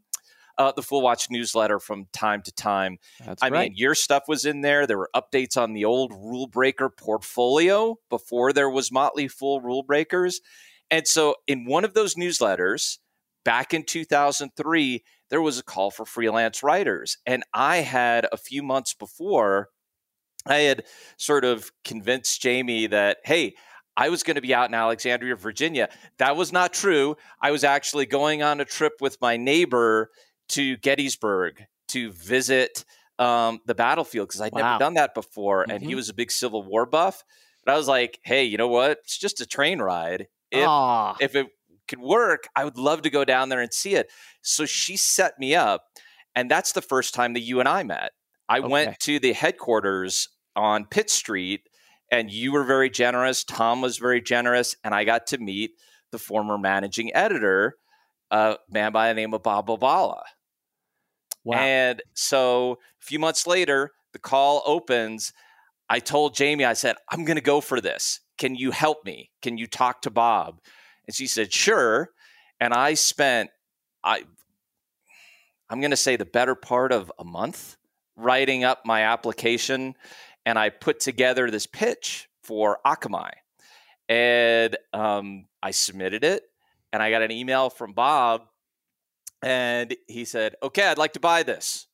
uh, 0.61 0.71
the 0.71 0.83
Fool 0.83 1.01
Watch 1.01 1.27
newsletter 1.29 1.79
from 1.79 2.05
time 2.13 2.41
to 2.43 2.51
time. 2.51 2.97
That's 3.25 3.41
I 3.41 3.49
right. 3.49 3.69
mean, 3.69 3.77
your 3.77 3.95
stuff 3.95 4.23
was 4.27 4.45
in 4.45 4.61
there. 4.61 4.85
There 4.85 4.97
were 4.97 5.09
updates 5.15 5.57
on 5.57 5.73
the 5.73 5.85
old 5.85 6.11
Rule 6.13 6.47
Breaker 6.47 6.89
portfolio 6.89 7.97
before 8.09 8.53
there 8.53 8.69
was 8.69 8.91
Motley 8.91 9.27
Fool 9.27 9.59
Rule 9.61 9.83
Breakers. 9.83 10.39
And 10.91 11.07
so, 11.07 11.35
in 11.47 11.65
one 11.65 11.83
of 11.83 11.93
those 11.93 12.15
newsletters 12.15 12.99
back 13.43 13.73
in 13.73 13.83
2003, 13.83 15.03
there 15.29 15.41
was 15.41 15.57
a 15.57 15.63
call 15.63 15.89
for 15.89 16.05
freelance 16.05 16.61
writers. 16.61 17.17
And 17.25 17.43
I 17.53 17.77
had 17.77 18.27
a 18.31 18.37
few 18.37 18.61
months 18.61 18.93
before, 18.93 19.69
I 20.45 20.57
had 20.57 20.83
sort 21.17 21.45
of 21.45 21.71
convinced 21.83 22.41
Jamie 22.41 22.87
that, 22.87 23.17
hey, 23.23 23.55
I 23.97 24.09
was 24.09 24.23
going 24.23 24.35
to 24.35 24.41
be 24.41 24.53
out 24.53 24.69
in 24.69 24.73
Alexandria, 24.73 25.35
Virginia. 25.35 25.89
That 26.17 26.35
was 26.35 26.51
not 26.51 26.73
true. 26.73 27.17
I 27.41 27.51
was 27.51 27.63
actually 27.63 28.05
going 28.05 28.41
on 28.41 28.61
a 28.61 28.65
trip 28.65 28.93
with 29.01 29.17
my 29.21 29.37
neighbor 29.37 30.11
to 30.51 30.77
Gettysburg 30.77 31.65
to 31.89 32.11
visit 32.11 32.85
um, 33.19 33.59
the 33.65 33.75
battlefield 33.75 34.29
because 34.29 34.41
I'd 34.41 34.53
wow. 34.53 34.61
never 34.61 34.79
done 34.79 34.93
that 34.95 35.13
before. 35.13 35.63
Mm-hmm. 35.63 35.71
And 35.71 35.81
he 35.81 35.89
mm-hmm. 35.89 35.97
was 35.97 36.09
a 36.09 36.13
big 36.13 36.31
Civil 36.31 36.63
War 36.63 36.85
buff. 36.85 37.23
But 37.65 37.73
I 37.73 37.77
was 37.77 37.87
like, 37.87 38.19
hey, 38.23 38.43
you 38.43 38.57
know 38.57 38.67
what? 38.67 38.99
It's 39.03 39.17
just 39.17 39.41
a 39.41 39.45
train 39.45 39.79
ride. 39.79 40.27
If, 40.51 40.65
if 41.21 41.35
it 41.35 41.47
could 41.87 41.99
work, 41.99 42.47
I 42.55 42.65
would 42.65 42.77
love 42.77 43.03
to 43.03 43.09
go 43.09 43.23
down 43.23 43.49
there 43.49 43.61
and 43.61 43.73
see 43.73 43.95
it. 43.95 44.09
So 44.41 44.65
she 44.65 44.97
set 44.97 45.39
me 45.39 45.55
up. 45.55 45.83
And 46.35 46.49
that's 46.49 46.71
the 46.71 46.81
first 46.81 47.13
time 47.13 47.33
that 47.33 47.41
you 47.41 47.59
and 47.59 47.69
I 47.69 47.83
met. 47.83 48.11
I 48.49 48.59
Okay. 48.59 48.67
went 48.67 48.99
to 49.01 49.19
the 49.19 49.33
headquarters 49.33 50.27
on 50.55 50.85
Pitt 50.85 51.09
Street, 51.09 51.61
and 52.11 52.31
you 52.31 52.51
were 52.51 52.63
very 52.63 52.89
generous. 52.89 53.43
Tom 53.43 53.81
was 53.81 53.97
very 53.97 54.21
generous, 54.21 54.75
and 54.83 54.93
I 54.93 55.03
got 55.03 55.27
to 55.27 55.37
meet 55.37 55.71
the 56.11 56.19
former 56.19 56.57
managing 56.57 57.13
editor, 57.15 57.75
a 58.31 58.57
man 58.69 58.91
by 58.91 59.07
the 59.07 59.13
name 59.13 59.33
of 59.33 59.43
Bob 59.43 59.67
Bobala. 59.67 60.21
Wow. 61.43 61.57
And 61.57 62.01
so 62.13 62.79
a 63.01 63.03
few 63.03 63.19
months 63.19 63.47
later, 63.47 63.91
the 64.13 64.19
call 64.19 64.61
opens. 64.65 65.33
I 65.89 65.99
told 65.99 66.35
Jamie, 66.35 66.65
I 66.65 66.73
said, 66.73 66.95
I'm 67.09 67.25
going 67.25 67.35
to 67.35 67.41
go 67.41 67.61
for 67.61 67.81
this. 67.81 68.19
Can 68.37 68.55
you 68.55 68.71
help 68.71 69.05
me? 69.05 69.31
Can 69.41 69.57
you 69.57 69.67
talk 69.67 70.01
to 70.03 70.09
Bob? 70.09 70.59
And 71.07 71.15
she 71.15 71.27
said, 71.27 71.51
sure. 71.51 72.09
And 72.59 72.73
I 72.73 72.93
spent, 72.93 73.49
I, 74.03 74.23
I'm 75.69 75.79
going 75.79 75.91
to 75.91 75.97
say 75.97 76.15
the 76.15 76.25
better 76.25 76.55
part 76.55 76.91
of 76.91 77.11
a 77.17 77.23
month 77.23 77.77
writing 78.15 78.63
up 78.63 78.85
my 78.85 79.01
application. 79.03 79.95
And 80.45 80.57
I 80.57 80.69
put 80.69 80.99
together 80.99 81.49
this 81.49 81.67
pitch 81.67 82.29
for 82.43 82.79
Akamai. 82.85 83.31
And 84.09 84.75
um, 84.93 85.45
I 85.63 85.71
submitted 85.71 86.23
it. 86.23 86.43
And 86.93 87.01
I 87.01 87.09
got 87.09 87.21
an 87.21 87.31
email 87.31 87.69
from 87.69 87.93
Bob 87.93 88.41
and 89.41 89.95
he 90.07 90.25
said, 90.25 90.55
"Okay, 90.61 90.83
I'd 90.87 90.97
like 90.97 91.13
to 91.13 91.19
buy 91.19 91.43
this." 91.43 91.87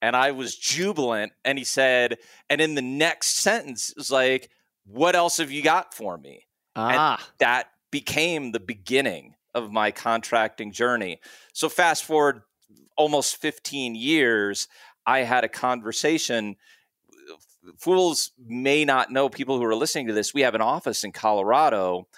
And 0.00 0.16
I 0.16 0.32
was 0.32 0.56
jubilant. 0.56 1.32
And 1.44 1.56
he 1.58 1.64
said, 1.64 2.18
and 2.50 2.60
in 2.60 2.74
the 2.74 2.82
next 2.82 3.36
sentence 3.36 3.90
it 3.90 3.96
was 3.96 4.10
like, 4.10 4.50
"What 4.84 5.14
else 5.14 5.36
have 5.36 5.50
you 5.52 5.62
got 5.62 5.94
for 5.94 6.18
me?" 6.18 6.46
ah, 6.74 7.30
That 7.38 7.68
became 7.90 8.50
the 8.52 8.60
beginning 8.60 9.34
of 9.54 9.70
my 9.70 9.90
contracting 9.90 10.72
journey. 10.72 11.20
So 11.52 11.68
fast 11.68 12.04
forward 12.04 12.42
almost 12.96 13.36
15 13.36 13.94
years, 13.94 14.68
I 15.06 15.20
had 15.20 15.44
a 15.44 15.48
conversation. 15.48 16.56
Fools 17.78 18.32
may 18.38 18.84
not 18.84 19.10
know 19.10 19.28
people 19.28 19.58
who 19.58 19.64
are 19.64 19.74
listening 19.74 20.08
to 20.08 20.12
this. 20.12 20.34
We 20.34 20.40
have 20.42 20.54
an 20.54 20.60
office 20.60 21.04
in 21.04 21.12
Colorado, 21.12 22.08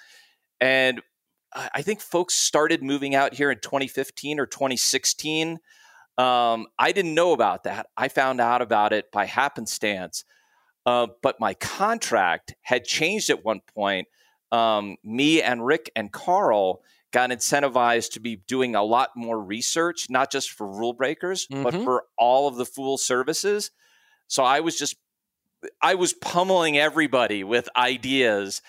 and 0.59 1.01
I 1.55 1.81
think 1.81 2.01
folks 2.01 2.33
started 2.33 2.83
moving 2.83 3.15
out 3.15 3.33
here 3.33 3.49
in 3.49 3.59
2015 3.59 4.39
or 4.39 4.45
2016. 4.45 5.59
Um, 6.17 6.67
I 6.77 6.91
didn't 6.91 7.13
know 7.13 7.31
about 7.33 7.63
that. 7.63 7.87
I 7.97 8.07
found 8.09 8.41
out 8.41 8.61
about 8.61 8.93
it 8.93 9.11
by 9.11 9.25
happenstance. 9.25 10.23
Uh, 10.85 11.07
but 11.21 11.39
my 11.39 11.53
contract 11.55 12.55
had 12.61 12.83
changed 12.85 13.29
at 13.29 13.43
one 13.43 13.61
point. 13.73 14.07
Um, 14.51 14.97
me 15.03 15.41
and 15.41 15.65
Rick 15.65 15.91
and 15.95 16.11
Carl 16.11 16.81
got 17.11 17.29
incentivized 17.31 18.11
to 18.11 18.19
be 18.19 18.35
doing 18.35 18.75
a 18.75 18.83
lot 18.83 19.11
more 19.15 19.41
research, 19.41 20.09
not 20.09 20.31
just 20.31 20.51
for 20.51 20.67
rule 20.67 20.93
breakers, 20.93 21.47
but 21.49 21.73
Mhm. 21.73 21.83
for 21.83 22.05
all 22.17 22.47
of 22.47 22.55
the 22.55 22.65
Fool 22.65 22.97
services. 22.97 23.71
So 24.27 24.43
I 24.43 24.59
was 24.59 24.77
just, 24.77 24.95
I 25.81 25.95
was 25.95 26.13
pummeling 26.13 26.77
everybody 26.77 27.43
with 27.43 27.69
ideas. 27.75 28.61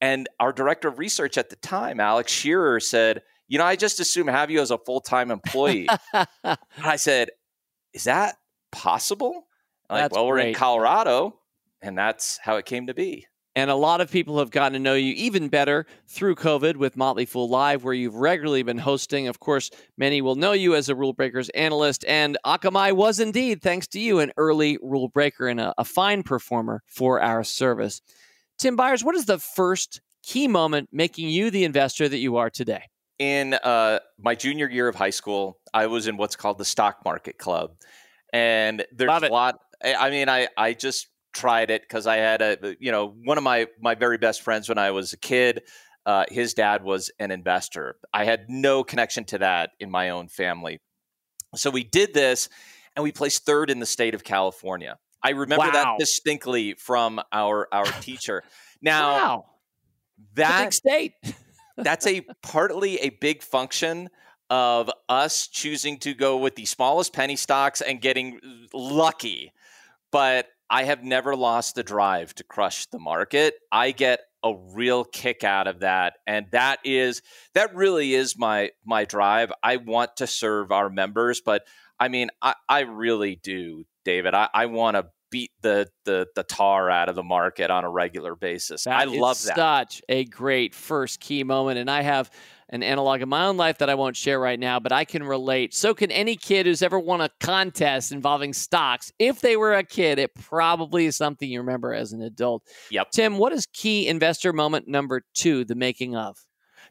And 0.00 0.28
our 0.38 0.52
director 0.52 0.88
of 0.88 0.98
research 0.98 1.36
at 1.36 1.50
the 1.50 1.56
time, 1.56 2.00
Alex 2.00 2.32
Shearer, 2.32 2.80
said, 2.80 3.22
You 3.48 3.58
know, 3.58 3.64
I 3.64 3.76
just 3.76 4.00
assume 4.00 4.28
have 4.28 4.50
you 4.50 4.60
as 4.60 4.70
a 4.70 4.78
full 4.78 5.00
time 5.00 5.30
employee. 5.30 5.88
And 6.42 6.58
I 6.82 6.96
said, 6.96 7.30
Is 7.92 8.04
that 8.04 8.36
possible? 8.72 9.46
Like, 9.88 10.04
That's 10.04 10.14
well, 10.14 10.26
we're 10.26 10.38
in. 10.38 10.54
Colorado, 10.54 11.38
and 11.82 11.98
that's 11.98 12.38
how 12.38 12.56
it 12.56 12.64
came 12.64 12.86
to 12.86 12.94
be. 12.94 13.26
And 13.56 13.68
a 13.68 13.74
lot 13.74 14.00
of 14.00 14.10
people 14.10 14.38
have 14.38 14.52
gotten 14.52 14.74
to 14.74 14.78
know 14.78 14.94
you 14.94 15.12
even 15.14 15.48
better 15.48 15.84
through 16.06 16.36
COVID 16.36 16.76
with 16.76 16.96
Motley 16.96 17.26
Fool 17.26 17.48
Live, 17.48 17.82
where 17.82 17.92
you've 17.92 18.14
regularly 18.14 18.62
been 18.62 18.78
hosting. 18.78 19.26
Of 19.26 19.40
course, 19.40 19.70
many 19.98 20.22
will 20.22 20.36
know 20.36 20.52
you 20.52 20.76
as 20.76 20.88
a 20.88 20.94
Rule 20.94 21.12
Breakers 21.12 21.48
analyst, 21.48 22.04
and 22.06 22.38
Akamai 22.46 22.92
was 22.92 23.18
indeed, 23.18 23.60
thanks 23.60 23.88
to 23.88 24.00
you, 24.00 24.20
an 24.20 24.32
early 24.36 24.78
rule 24.80 25.08
breaker 25.08 25.48
and 25.48 25.58
a, 25.58 25.74
a 25.78 25.84
fine 25.84 26.22
performer 26.22 26.82
for 26.86 27.20
our 27.20 27.42
service. 27.42 28.02
Tim 28.60 28.76
Beyers, 28.76 29.02
what 29.02 29.14
is 29.14 29.24
the 29.24 29.38
first 29.38 30.02
key 30.22 30.46
moment 30.46 30.90
making 30.92 31.30
you 31.30 31.50
the 31.50 31.64
investor 31.64 32.06
that 32.06 32.18
you 32.18 32.36
are 32.36 32.50
today? 32.50 32.82
In 33.18 33.54
uh, 33.54 34.00
my 34.18 34.34
junior 34.34 34.68
year 34.68 34.86
of 34.86 34.94
high 34.94 35.10
school, 35.10 35.58
I 35.72 35.86
was 35.86 36.06
in 36.06 36.18
what's 36.18 36.36
called 36.36 36.58
the 36.58 36.64
stock 36.66 36.98
market 37.02 37.38
club, 37.38 37.72
and 38.34 38.84
there's 38.92 39.22
a 39.22 39.28
lot. 39.28 39.58
I 39.82 39.94
I 39.94 40.10
mean, 40.10 40.28
I 40.28 40.48
I 40.58 40.74
just 40.74 41.08
tried 41.32 41.70
it 41.70 41.80
because 41.82 42.06
I 42.06 42.16
had 42.16 42.42
a 42.42 42.76
you 42.78 42.92
know 42.92 43.14
one 43.24 43.38
of 43.38 43.44
my 43.44 43.66
my 43.80 43.94
very 43.94 44.18
best 44.18 44.42
friends 44.42 44.68
when 44.68 44.78
I 44.78 44.90
was 44.90 45.14
a 45.14 45.18
kid. 45.18 45.62
Uh, 46.04 46.24
his 46.28 46.52
dad 46.52 46.82
was 46.82 47.10
an 47.18 47.30
investor. 47.30 47.96
I 48.12 48.24
had 48.24 48.48
no 48.48 48.84
connection 48.84 49.24
to 49.26 49.38
that 49.38 49.70
in 49.80 49.90
my 49.90 50.10
own 50.10 50.28
family, 50.28 50.80
so 51.54 51.70
we 51.70 51.84
did 51.84 52.12
this, 52.12 52.50
and 52.94 53.02
we 53.02 53.12
placed 53.12 53.46
third 53.46 53.70
in 53.70 53.80
the 53.80 53.86
state 53.86 54.14
of 54.14 54.22
California. 54.22 54.98
I 55.22 55.30
remember 55.30 55.66
Wow. 55.66 55.72
that 55.72 55.98
distinctly 55.98 56.74
from 56.74 57.20
our 57.32 57.68
our 57.72 57.84
teacher. 58.00 58.42
Now 58.82 59.12
wow, 59.12 59.44
that 60.34 60.64
big 60.64 60.72
state. 60.72 61.12
that's 61.76 62.06
a 62.06 62.22
partly 62.42 62.98
a 63.00 63.10
big 63.10 63.42
function 63.42 64.08
of 64.48 64.90
us 65.08 65.46
choosing 65.46 65.98
to 65.98 66.12
go 66.12 66.36
with 66.36 66.56
the 66.56 66.64
smallest 66.64 67.12
penny 67.12 67.36
stocks 67.36 67.80
and 67.80 68.00
getting 68.00 68.40
lucky. 68.74 69.52
But 70.10 70.48
I 70.68 70.84
have 70.84 71.04
never 71.04 71.36
lost 71.36 71.74
the 71.76 71.82
drive 71.82 72.34
to 72.36 72.44
crush 72.44 72.86
the 72.86 72.98
market. 72.98 73.54
I 73.70 73.92
get 73.92 74.20
a 74.42 74.54
real 74.72 75.04
kick 75.04 75.44
out 75.44 75.66
of 75.66 75.80
that 75.80 76.14
and 76.26 76.46
that 76.50 76.78
is 76.82 77.20
that 77.52 77.74
really 77.74 78.14
is 78.14 78.38
my 78.38 78.70
my 78.84 79.04
drive. 79.04 79.52
I 79.62 79.76
want 79.76 80.16
to 80.16 80.26
serve 80.26 80.72
our 80.72 80.88
members, 80.88 81.40
but 81.44 81.62
I 82.00 82.08
mean 82.08 82.30
I, 82.42 82.54
I 82.68 82.80
really 82.80 83.36
do, 83.36 83.84
David. 84.04 84.34
I, 84.34 84.48
I 84.52 84.66
want 84.66 84.96
to 84.96 85.06
beat 85.30 85.52
the, 85.62 85.88
the 86.04 86.26
the 86.34 86.42
tar 86.42 86.90
out 86.90 87.08
of 87.08 87.14
the 87.14 87.22
market 87.22 87.70
on 87.70 87.84
a 87.84 87.88
regular 87.88 88.34
basis. 88.34 88.86
I 88.86 89.04
love 89.04 89.40
that. 89.44 89.56
Such 89.56 90.02
a 90.08 90.24
great 90.24 90.74
first 90.74 91.20
key 91.20 91.44
moment. 91.44 91.78
And 91.78 91.90
I 91.90 92.02
have 92.02 92.30
an 92.70 92.82
analog 92.82 93.20
in 93.20 93.28
my 93.28 93.46
own 93.46 93.56
life 93.56 93.78
that 93.78 93.90
I 93.90 93.94
won't 93.94 94.16
share 94.16 94.38
right 94.38 94.58
now, 94.58 94.78
but 94.78 94.92
I 94.92 95.04
can 95.04 95.22
relate. 95.22 95.74
So 95.74 95.92
can 95.92 96.10
any 96.10 96.36
kid 96.36 96.66
who's 96.66 96.82
ever 96.82 96.98
won 96.98 97.20
a 97.20 97.28
contest 97.40 98.12
involving 98.12 98.52
stocks. 98.52 99.12
If 99.18 99.40
they 99.40 99.56
were 99.56 99.74
a 99.74 99.82
kid, 99.82 100.18
it 100.18 100.34
probably 100.34 101.06
is 101.06 101.16
something 101.16 101.48
you 101.48 101.60
remember 101.60 101.92
as 101.92 102.12
an 102.12 102.22
adult. 102.22 102.62
Yep. 102.90 103.10
Tim, 103.10 103.38
what 103.38 103.52
is 103.52 103.66
key 103.72 104.06
investor 104.06 104.52
moment 104.52 104.88
number 104.88 105.22
two, 105.34 105.64
the 105.64 105.74
making 105.74 106.16
of? 106.16 106.38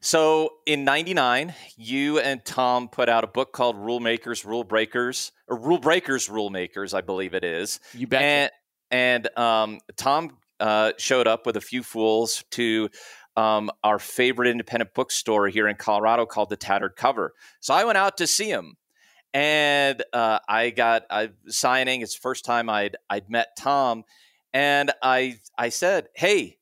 So 0.02 0.54
in 0.66 0.86
99, 0.86 1.54
you 1.76 2.20
and 2.20 2.44
Tom 2.46 2.88
put 2.88 3.10
out 3.10 3.24
a 3.24 3.28
book 3.28 3.52
called 3.52 3.76
Rule 3.76 4.00
Makers, 4.00 4.46
Rule 4.46 4.64
Breakers, 4.64 5.32
or 5.48 5.58
Rule 5.58 5.78
Breakers, 5.78 6.30
Rule 6.30 6.50
Makers, 6.50 6.94
I 6.94 7.02
believe 7.02 7.34
it 7.34 7.44
is. 7.44 7.80
You 7.94 8.08
bet. 8.08 8.22
And, 8.22 8.52
and 8.92 9.38
um, 9.38 9.80
Tom 9.98 10.38
uh, 10.60 10.94
showed 10.98 11.28
up 11.28 11.46
with 11.46 11.58
a 11.58 11.62
few 11.62 11.84
fools 11.84 12.44
to 12.52 12.90
um, 13.36 13.72
our 13.84 14.00
favorite 14.00 14.50
independent 14.50 14.94
bookstore 14.94 15.48
here 15.48 15.68
in 15.68 15.76
Colorado 15.76 16.26
called 16.26 16.50
The 16.50 16.58
Tattered 16.58 16.96
Cover. 16.96 17.34
So 17.60 17.74
I 17.74 17.84
went 17.84 17.98
out 17.98 18.18
to 18.18 18.28
see 18.28 18.50
him. 18.50 18.76
And 19.34 20.02
uh, 20.12 20.40
I 20.48 20.72
got 20.72 21.04
a 21.10 21.30
signing. 21.48 22.02
It's 22.02 22.16
the 22.16 22.22
first 22.22 22.46
time 22.46 22.68
I'd 22.68 22.98
I'd 23.12 23.30
met 23.30 23.50
Tom, 23.56 24.04
and 24.54 24.92
I 25.04 25.38
I 25.56 25.70
said, 25.70 26.08
"Hey, 26.16 26.58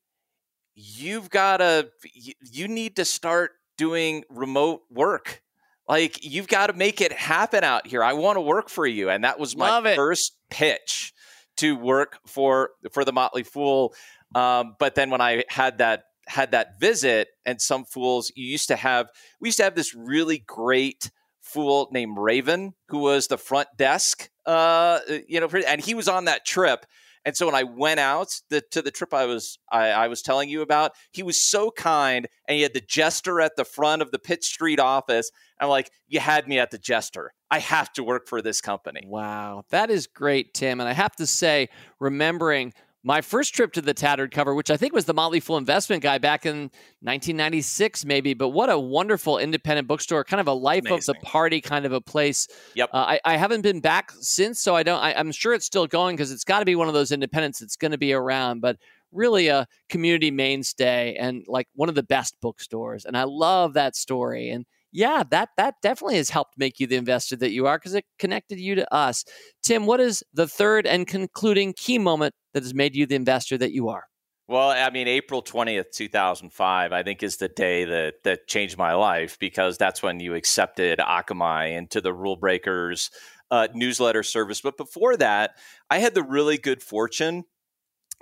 you've 0.78 1.28
got 1.28 1.56
to 1.56 1.90
you, 2.12 2.68
need 2.68 2.96
to 2.96 3.04
start 3.04 3.52
doing 3.76 4.24
remote 4.30 4.82
work. 4.90 5.42
Like 5.88 6.24
you've 6.24 6.48
got 6.48 6.68
to 6.68 6.72
make 6.72 7.00
it 7.00 7.12
happen 7.12 7.64
out 7.64 7.86
here. 7.86 8.04
I 8.04 8.12
want 8.12 8.36
to 8.36 8.40
work 8.40 8.68
for 8.68 8.86
you. 8.86 9.10
And 9.10 9.24
that 9.24 9.38
was 9.38 9.56
my 9.56 9.94
first 9.96 10.36
pitch 10.50 11.12
to 11.56 11.74
work 11.76 12.18
for 12.26 12.70
for 12.92 13.04
the 13.04 13.12
motley 13.12 13.42
fool. 13.42 13.94
Um, 14.34 14.76
but 14.78 14.94
then 14.94 15.10
when 15.10 15.22
i 15.22 15.44
had 15.48 15.78
that 15.78 16.04
had 16.26 16.50
that 16.50 16.78
visit 16.78 17.28
and 17.46 17.60
some 17.60 17.86
fools 17.86 18.30
you 18.36 18.46
used 18.46 18.68
to 18.68 18.76
have 18.76 19.08
we 19.40 19.48
used 19.48 19.56
to 19.56 19.64
have 19.64 19.74
this 19.74 19.94
really 19.94 20.44
great 20.46 21.10
fool 21.40 21.88
named 21.90 22.18
raven 22.18 22.74
who 22.88 22.98
was 22.98 23.28
the 23.28 23.38
front 23.38 23.68
desk 23.78 24.28
uh 24.44 24.98
you 25.26 25.40
know 25.40 25.48
and 25.66 25.80
he 25.80 25.94
was 25.94 26.06
on 26.06 26.26
that 26.26 26.44
trip 26.44 26.84
and 27.28 27.36
so 27.36 27.44
when 27.44 27.54
I 27.54 27.64
went 27.64 28.00
out 28.00 28.40
the, 28.48 28.62
to 28.70 28.80
the 28.80 28.90
trip 28.90 29.12
I 29.12 29.26
was 29.26 29.58
I, 29.70 29.90
I 29.90 30.08
was 30.08 30.22
telling 30.22 30.48
you 30.48 30.62
about, 30.62 30.92
he 31.12 31.22
was 31.22 31.38
so 31.38 31.70
kind, 31.70 32.26
and 32.48 32.56
he 32.56 32.62
had 32.62 32.72
the 32.72 32.80
jester 32.80 33.42
at 33.42 33.54
the 33.54 33.66
front 33.66 34.00
of 34.00 34.10
the 34.12 34.18
Pitt 34.18 34.42
Street 34.42 34.80
office. 34.80 35.30
I'm 35.60 35.68
like, 35.68 35.90
you 36.06 36.20
had 36.20 36.48
me 36.48 36.58
at 36.58 36.70
the 36.70 36.78
jester. 36.78 37.34
I 37.50 37.58
have 37.58 37.92
to 37.94 38.02
work 38.02 38.28
for 38.28 38.40
this 38.40 38.62
company. 38.62 39.02
Wow, 39.04 39.64
that 39.68 39.90
is 39.90 40.06
great, 40.06 40.54
Tim. 40.54 40.80
And 40.80 40.88
I 40.88 40.94
have 40.94 41.14
to 41.16 41.26
say, 41.26 41.68
remembering 42.00 42.72
my 43.04 43.20
first 43.20 43.54
trip 43.54 43.72
to 43.72 43.80
the 43.80 43.94
Tattered 43.94 44.32
Cover, 44.32 44.54
which 44.54 44.70
I 44.70 44.76
think 44.76 44.92
was 44.92 45.04
the 45.04 45.14
Motley 45.14 45.40
Fool 45.40 45.56
Investment 45.56 46.02
Guide 46.02 46.20
back 46.20 46.44
in 46.44 46.62
1996, 47.00 48.04
maybe, 48.04 48.34
but 48.34 48.48
what 48.48 48.70
a 48.70 48.78
wonderful 48.78 49.38
independent 49.38 49.86
bookstore, 49.86 50.24
kind 50.24 50.40
of 50.40 50.48
a 50.48 50.52
life 50.52 50.84
of 50.86 50.92
Amazing. 50.92 51.14
the 51.20 51.26
party 51.26 51.60
kind 51.60 51.86
of 51.86 51.92
a 51.92 52.00
place. 52.00 52.48
Yep. 52.74 52.90
Uh, 52.92 52.96
I, 52.96 53.20
I 53.24 53.36
haven't 53.36 53.62
been 53.62 53.80
back 53.80 54.12
since, 54.20 54.60
so 54.60 54.74
I 54.74 54.82
don't. 54.82 55.00
I, 55.00 55.14
I'm 55.14 55.30
sure 55.30 55.54
it's 55.54 55.66
still 55.66 55.86
going 55.86 56.16
because 56.16 56.32
it's 56.32 56.44
got 56.44 56.58
to 56.58 56.64
be 56.64 56.74
one 56.74 56.88
of 56.88 56.94
those 56.94 57.12
independents 57.12 57.60
that's 57.60 57.76
going 57.76 57.92
to 57.92 57.98
be 57.98 58.12
around. 58.12 58.60
But 58.60 58.78
really, 59.12 59.48
a 59.48 59.66
community 59.88 60.30
mainstay 60.30 61.14
and 61.14 61.44
like 61.46 61.68
one 61.74 61.88
of 61.88 61.94
the 61.94 62.02
best 62.02 62.36
bookstores. 62.40 63.04
And 63.04 63.16
I 63.16 63.24
love 63.24 63.74
that 63.74 63.94
story. 63.94 64.50
And 64.50 64.66
yeah, 64.92 65.22
that 65.30 65.50
that 65.56 65.76
definitely 65.82 66.16
has 66.16 66.30
helped 66.30 66.58
make 66.58 66.80
you 66.80 66.86
the 66.86 66.96
investor 66.96 67.36
that 67.36 67.50
you 67.50 67.66
are 67.66 67.78
because 67.78 67.94
it 67.94 68.04
connected 68.18 68.58
you 68.58 68.74
to 68.76 68.94
us. 68.94 69.24
Tim, 69.62 69.86
what 69.86 70.00
is 70.00 70.24
the 70.32 70.48
third 70.48 70.86
and 70.86 71.06
concluding 71.06 71.74
key 71.76 71.98
moment 71.98 72.34
that 72.54 72.62
has 72.62 72.74
made 72.74 72.96
you 72.96 73.06
the 73.06 73.14
investor 73.14 73.58
that 73.58 73.72
you 73.72 73.88
are? 73.88 74.04
Well, 74.48 74.70
I 74.70 74.88
mean, 74.88 75.08
April 75.08 75.42
20th, 75.42 75.90
2005, 75.92 76.92
I 76.92 77.02
think 77.02 77.22
is 77.22 77.36
the 77.36 77.48
day 77.48 77.84
that, 77.84 78.14
that 78.24 78.46
changed 78.46 78.78
my 78.78 78.94
life 78.94 79.38
because 79.38 79.76
that's 79.76 80.02
when 80.02 80.20
you 80.20 80.34
accepted 80.34 81.00
Akamai 81.00 81.76
into 81.76 82.00
the 82.00 82.14
Rule 82.14 82.36
Breakers 82.36 83.10
uh, 83.50 83.68
newsletter 83.74 84.22
service. 84.22 84.62
But 84.62 84.78
before 84.78 85.18
that, 85.18 85.56
I 85.90 85.98
had 85.98 86.14
the 86.14 86.22
really 86.22 86.56
good 86.56 86.82
fortune 86.82 87.44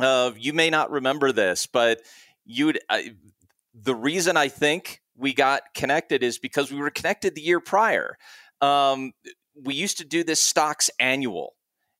of, 0.00 0.36
you 0.36 0.52
may 0.52 0.68
not 0.68 0.90
remember 0.90 1.30
this, 1.30 1.66
but 1.66 2.00
you 2.44 2.66
would, 2.66 2.80
uh, 2.88 3.02
the 3.72 3.94
reason 3.94 4.36
I 4.36 4.48
think 4.48 5.02
we 5.16 5.34
got 5.34 5.62
connected 5.74 6.22
is 6.22 6.38
because 6.38 6.70
we 6.70 6.78
were 6.78 6.90
connected 6.90 7.34
the 7.34 7.40
year 7.40 7.60
prior. 7.60 8.16
Um, 8.60 9.12
we 9.54 9.74
used 9.74 9.98
to 9.98 10.04
do 10.04 10.22
this 10.24 10.40
stocks 10.40 10.90
annual, 11.00 11.54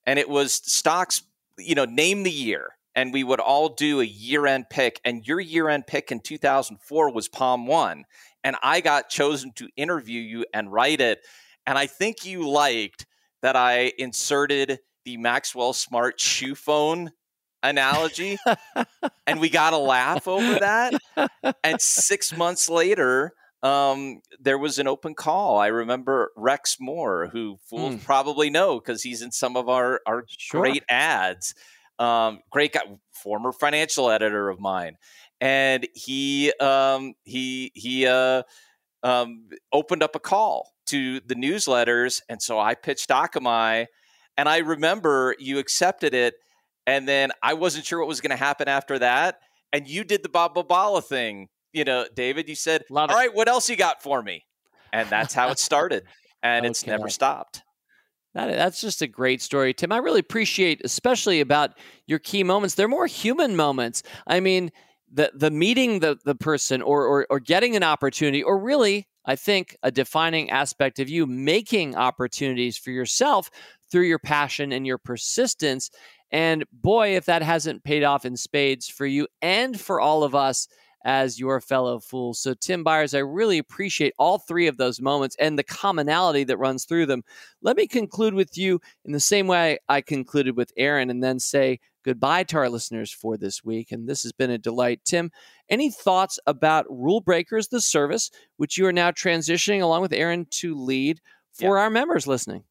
and 0.04 0.18
it 0.18 0.28
was 0.28 0.54
stocks, 0.54 1.22
you 1.58 1.74
know, 1.74 1.84
name 1.84 2.22
the 2.22 2.30
year 2.30 2.76
and 2.96 3.12
we 3.12 3.22
would 3.22 3.40
all 3.40 3.68
do 3.68 4.00
a 4.00 4.04
year 4.04 4.46
end 4.46 4.70
pick. 4.70 5.00
And 5.04 5.24
your 5.28 5.38
year 5.38 5.68
end 5.68 5.86
pick 5.86 6.10
in 6.10 6.20
2004 6.20 7.12
was 7.12 7.28
Palm 7.28 7.66
One. 7.66 8.04
And 8.42 8.56
I 8.62 8.80
got 8.80 9.10
chosen 9.10 9.52
to 9.56 9.68
interview 9.76 10.20
you 10.20 10.46
and 10.52 10.72
write 10.72 11.00
it. 11.00 11.20
And 11.66 11.76
I 11.76 11.86
think 11.86 12.24
you 12.24 12.48
liked 12.48 13.06
that 13.42 13.54
I 13.54 13.92
inserted 13.98 14.78
the 15.04 15.18
Maxwell 15.18 15.74
Smart 15.74 16.18
shoe 16.18 16.54
phone 16.54 17.10
analogy. 17.68 18.38
and 19.26 19.40
we 19.40 19.48
got 19.50 19.72
a 19.72 19.78
laugh 19.78 20.28
over 20.28 20.58
that. 20.58 20.94
And 21.62 21.80
six 21.80 22.36
months 22.36 22.68
later, 22.68 23.32
um, 23.62 24.20
there 24.38 24.58
was 24.58 24.78
an 24.78 24.86
open 24.86 25.14
call. 25.14 25.58
I 25.58 25.68
remember 25.68 26.30
Rex 26.36 26.76
Moore, 26.78 27.28
who 27.32 27.58
fools 27.68 27.96
mm. 27.96 28.04
probably 28.04 28.50
know 28.50 28.78
because 28.78 29.02
he's 29.02 29.22
in 29.22 29.32
some 29.32 29.56
of 29.56 29.68
our, 29.68 30.00
our 30.06 30.24
sure. 30.28 30.60
great 30.60 30.84
ads. 30.88 31.54
Um, 31.98 32.40
great 32.50 32.74
guy, 32.74 32.82
former 33.10 33.52
financial 33.52 34.10
editor 34.10 34.50
of 34.50 34.60
mine, 34.60 34.96
and 35.40 35.88
he 35.94 36.52
um, 36.60 37.14
he 37.24 37.72
he 37.74 38.06
uh, 38.06 38.42
um, 39.02 39.48
opened 39.72 40.02
up 40.02 40.14
a 40.14 40.20
call 40.20 40.72
to 40.88 41.20
the 41.20 41.34
newsletters, 41.34 42.20
and 42.28 42.42
so 42.42 42.58
I 42.58 42.74
pitched 42.74 43.08
Akamai, 43.08 43.86
and 44.36 44.46
I 44.46 44.58
remember 44.58 45.34
you 45.38 45.58
accepted 45.58 46.12
it, 46.12 46.34
and 46.86 47.06
then 47.06 47.32
I 47.42 47.54
wasn't 47.54 47.84
sure 47.84 47.98
what 47.98 48.08
was 48.08 48.20
going 48.20 48.30
to 48.30 48.36
happen 48.36 48.68
after 48.68 48.98
that, 48.98 49.40
and 49.72 49.86
you 49.86 50.04
did 50.04 50.22
the 50.22 50.28
Bob 50.28 50.54
Bobala 50.54 51.02
thing, 51.04 51.48
you 51.72 51.84
know, 51.84 52.06
David. 52.14 52.48
You 52.48 52.54
said, 52.54 52.84
"All 52.90 53.06
right, 53.06 53.34
what 53.34 53.48
else 53.48 53.68
you 53.68 53.76
got 53.76 54.02
for 54.02 54.22
me?" 54.22 54.44
And 54.92 55.08
that's 55.08 55.34
how 55.34 55.50
it 55.50 55.58
started, 55.58 56.04
and 56.42 56.64
okay. 56.64 56.70
it's 56.70 56.86
never 56.86 57.08
stopped. 57.08 57.62
That, 58.36 58.48
that's 58.54 58.82
just 58.82 59.00
a 59.00 59.06
great 59.06 59.40
story, 59.40 59.72
Tim. 59.72 59.92
I 59.92 59.96
really 59.96 60.20
appreciate, 60.20 60.82
especially 60.84 61.40
about 61.40 61.70
your 62.06 62.18
key 62.18 62.44
moments. 62.44 62.74
They're 62.74 62.86
more 62.86 63.06
human 63.06 63.56
moments. 63.56 64.02
I 64.26 64.40
mean, 64.40 64.70
the 65.10 65.30
the 65.34 65.50
meeting 65.50 66.00
the 66.00 66.18
the 66.24 66.34
person 66.34 66.82
or, 66.82 67.06
or 67.06 67.26
or 67.30 67.40
getting 67.40 67.76
an 67.76 67.82
opportunity, 67.82 68.42
or 68.42 68.58
really, 68.58 69.08
I 69.24 69.36
think 69.36 69.76
a 69.82 69.90
defining 69.90 70.50
aspect 70.50 70.98
of 70.98 71.08
you 71.08 71.26
making 71.26 71.96
opportunities 71.96 72.76
for 72.76 72.90
yourself 72.90 73.50
through 73.90 74.04
your 74.04 74.18
passion 74.18 74.70
and 74.72 74.86
your 74.86 74.98
persistence. 74.98 75.90
And 76.30 76.64
boy, 76.72 77.16
if 77.16 77.26
that 77.26 77.42
hasn't 77.42 77.84
paid 77.84 78.02
off 78.02 78.24
in 78.24 78.36
spades 78.36 78.88
for 78.88 79.06
you 79.06 79.28
and 79.40 79.80
for 79.80 80.00
all 80.00 80.24
of 80.24 80.34
us 80.34 80.68
as 81.06 81.38
your 81.38 81.60
fellow 81.60 82.00
fools. 82.00 82.40
So, 82.40 82.52
Tim 82.52 82.82
Beyers, 82.82 83.14
I 83.14 83.20
really 83.20 83.58
appreciate 83.58 84.12
all 84.18 84.38
three 84.38 84.66
of 84.66 84.76
those 84.76 85.00
moments 85.00 85.36
and 85.38 85.56
the 85.56 85.62
commonality 85.62 86.42
that 86.44 86.58
runs 86.58 86.84
through 86.84 87.06
them. 87.06 87.22
Let 87.62 87.76
me 87.76 87.86
conclude 87.86 88.34
with 88.34 88.58
you 88.58 88.80
in 89.04 89.12
the 89.12 89.20
same 89.20 89.46
way 89.46 89.78
I 89.88 90.00
concluded 90.00 90.56
with 90.56 90.72
Aaron 90.76 91.08
and 91.08 91.22
then 91.22 91.38
say 91.38 91.78
goodbye 92.04 92.42
to 92.44 92.56
our 92.56 92.68
listeners 92.68 93.12
for 93.12 93.36
this 93.36 93.64
week. 93.64 93.92
And 93.92 94.08
this 94.08 94.24
has 94.24 94.32
been 94.32 94.50
a 94.50 94.58
delight. 94.58 95.00
Tim, 95.04 95.30
any 95.68 95.90
thoughts 95.90 96.40
about 96.44 96.86
Rule 96.90 97.20
Breakers, 97.20 97.68
the 97.68 97.80
service, 97.80 98.32
which 98.56 98.76
you 98.76 98.84
are 98.86 98.92
now 98.92 99.12
transitioning 99.12 99.82
along 99.82 100.02
with 100.02 100.12
Aaron 100.12 100.46
to 100.50 100.74
lead 100.74 101.20
for 101.52 101.76
yeah. 101.76 101.84
our 101.84 101.90
members 101.90 102.26
listening? 102.26 102.64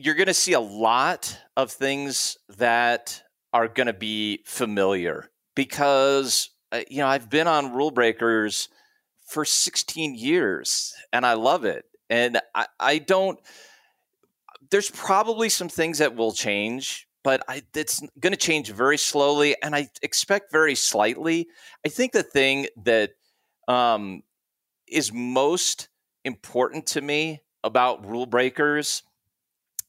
You're 0.00 0.14
going 0.14 0.28
to 0.28 0.34
see 0.34 0.52
a 0.52 0.60
lot 0.60 1.36
of 1.56 1.72
things 1.72 2.36
that 2.56 3.20
are 3.52 3.66
going 3.66 3.88
to 3.88 3.92
be 3.92 4.44
familiar 4.44 5.28
because 5.56 6.50
uh, 6.70 6.82
you 6.88 6.98
know 6.98 7.08
I've 7.08 7.28
been 7.28 7.48
on 7.48 7.72
Rule 7.72 7.90
Breakers 7.90 8.68
for 9.26 9.44
16 9.44 10.14
years 10.14 10.94
and 11.12 11.26
I 11.26 11.32
love 11.32 11.64
it. 11.64 11.84
And 12.08 12.40
I, 12.54 12.66
I 12.78 12.98
don't. 12.98 13.40
There's 14.70 14.88
probably 14.90 15.48
some 15.48 15.68
things 15.68 15.98
that 15.98 16.14
will 16.14 16.32
change, 16.32 17.08
but 17.24 17.42
I, 17.48 17.62
it's 17.74 18.00
going 18.20 18.32
to 18.32 18.38
change 18.38 18.70
very 18.70 18.98
slowly, 18.98 19.56
and 19.62 19.74
I 19.74 19.88
expect 20.02 20.52
very 20.52 20.76
slightly. 20.76 21.48
I 21.84 21.88
think 21.88 22.12
the 22.12 22.22
thing 22.22 22.68
that 22.84 23.10
um, 23.66 24.22
is 24.86 25.12
most 25.12 25.88
important 26.24 26.86
to 26.88 27.00
me 27.00 27.40
about 27.64 28.06
rule 28.06 28.26
breakers 28.26 29.02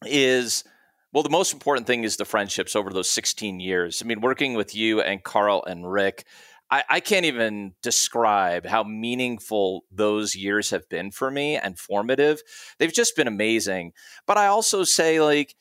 is 0.05 0.63
well, 1.11 1.23
the 1.23 1.29
most 1.29 1.53
important 1.53 1.87
thing 1.87 2.03
is 2.03 2.17
the 2.17 2.25
friendships 2.25 2.75
over 2.75 2.91
those 2.91 3.09
16 3.09 3.59
years. 3.59 4.01
I 4.03 4.05
mean, 4.05 4.21
working 4.21 4.53
with 4.53 4.75
you 4.75 5.01
and 5.01 5.23
Carl 5.23 5.63
and 5.65 5.91
Rick, 5.91 6.25
I, 6.69 6.83
I, 6.87 6.99
can't 6.99 7.25
even 7.25 7.73
describe 7.81 8.67
how 8.67 8.83
meaningful 8.83 9.85
those 9.91 10.35
years 10.35 10.69
have 10.69 10.87
been 10.87 11.09
for 11.09 11.31
me 11.31 11.55
and 11.57 11.79
formative. 11.79 12.41
They've 12.77 12.93
just 12.93 13.15
been 13.15 13.27
amazing. 13.27 13.93
But 14.27 14.37
I 14.37 14.45
also 14.45 14.83
say, 14.83 15.19
like, 15.19 15.55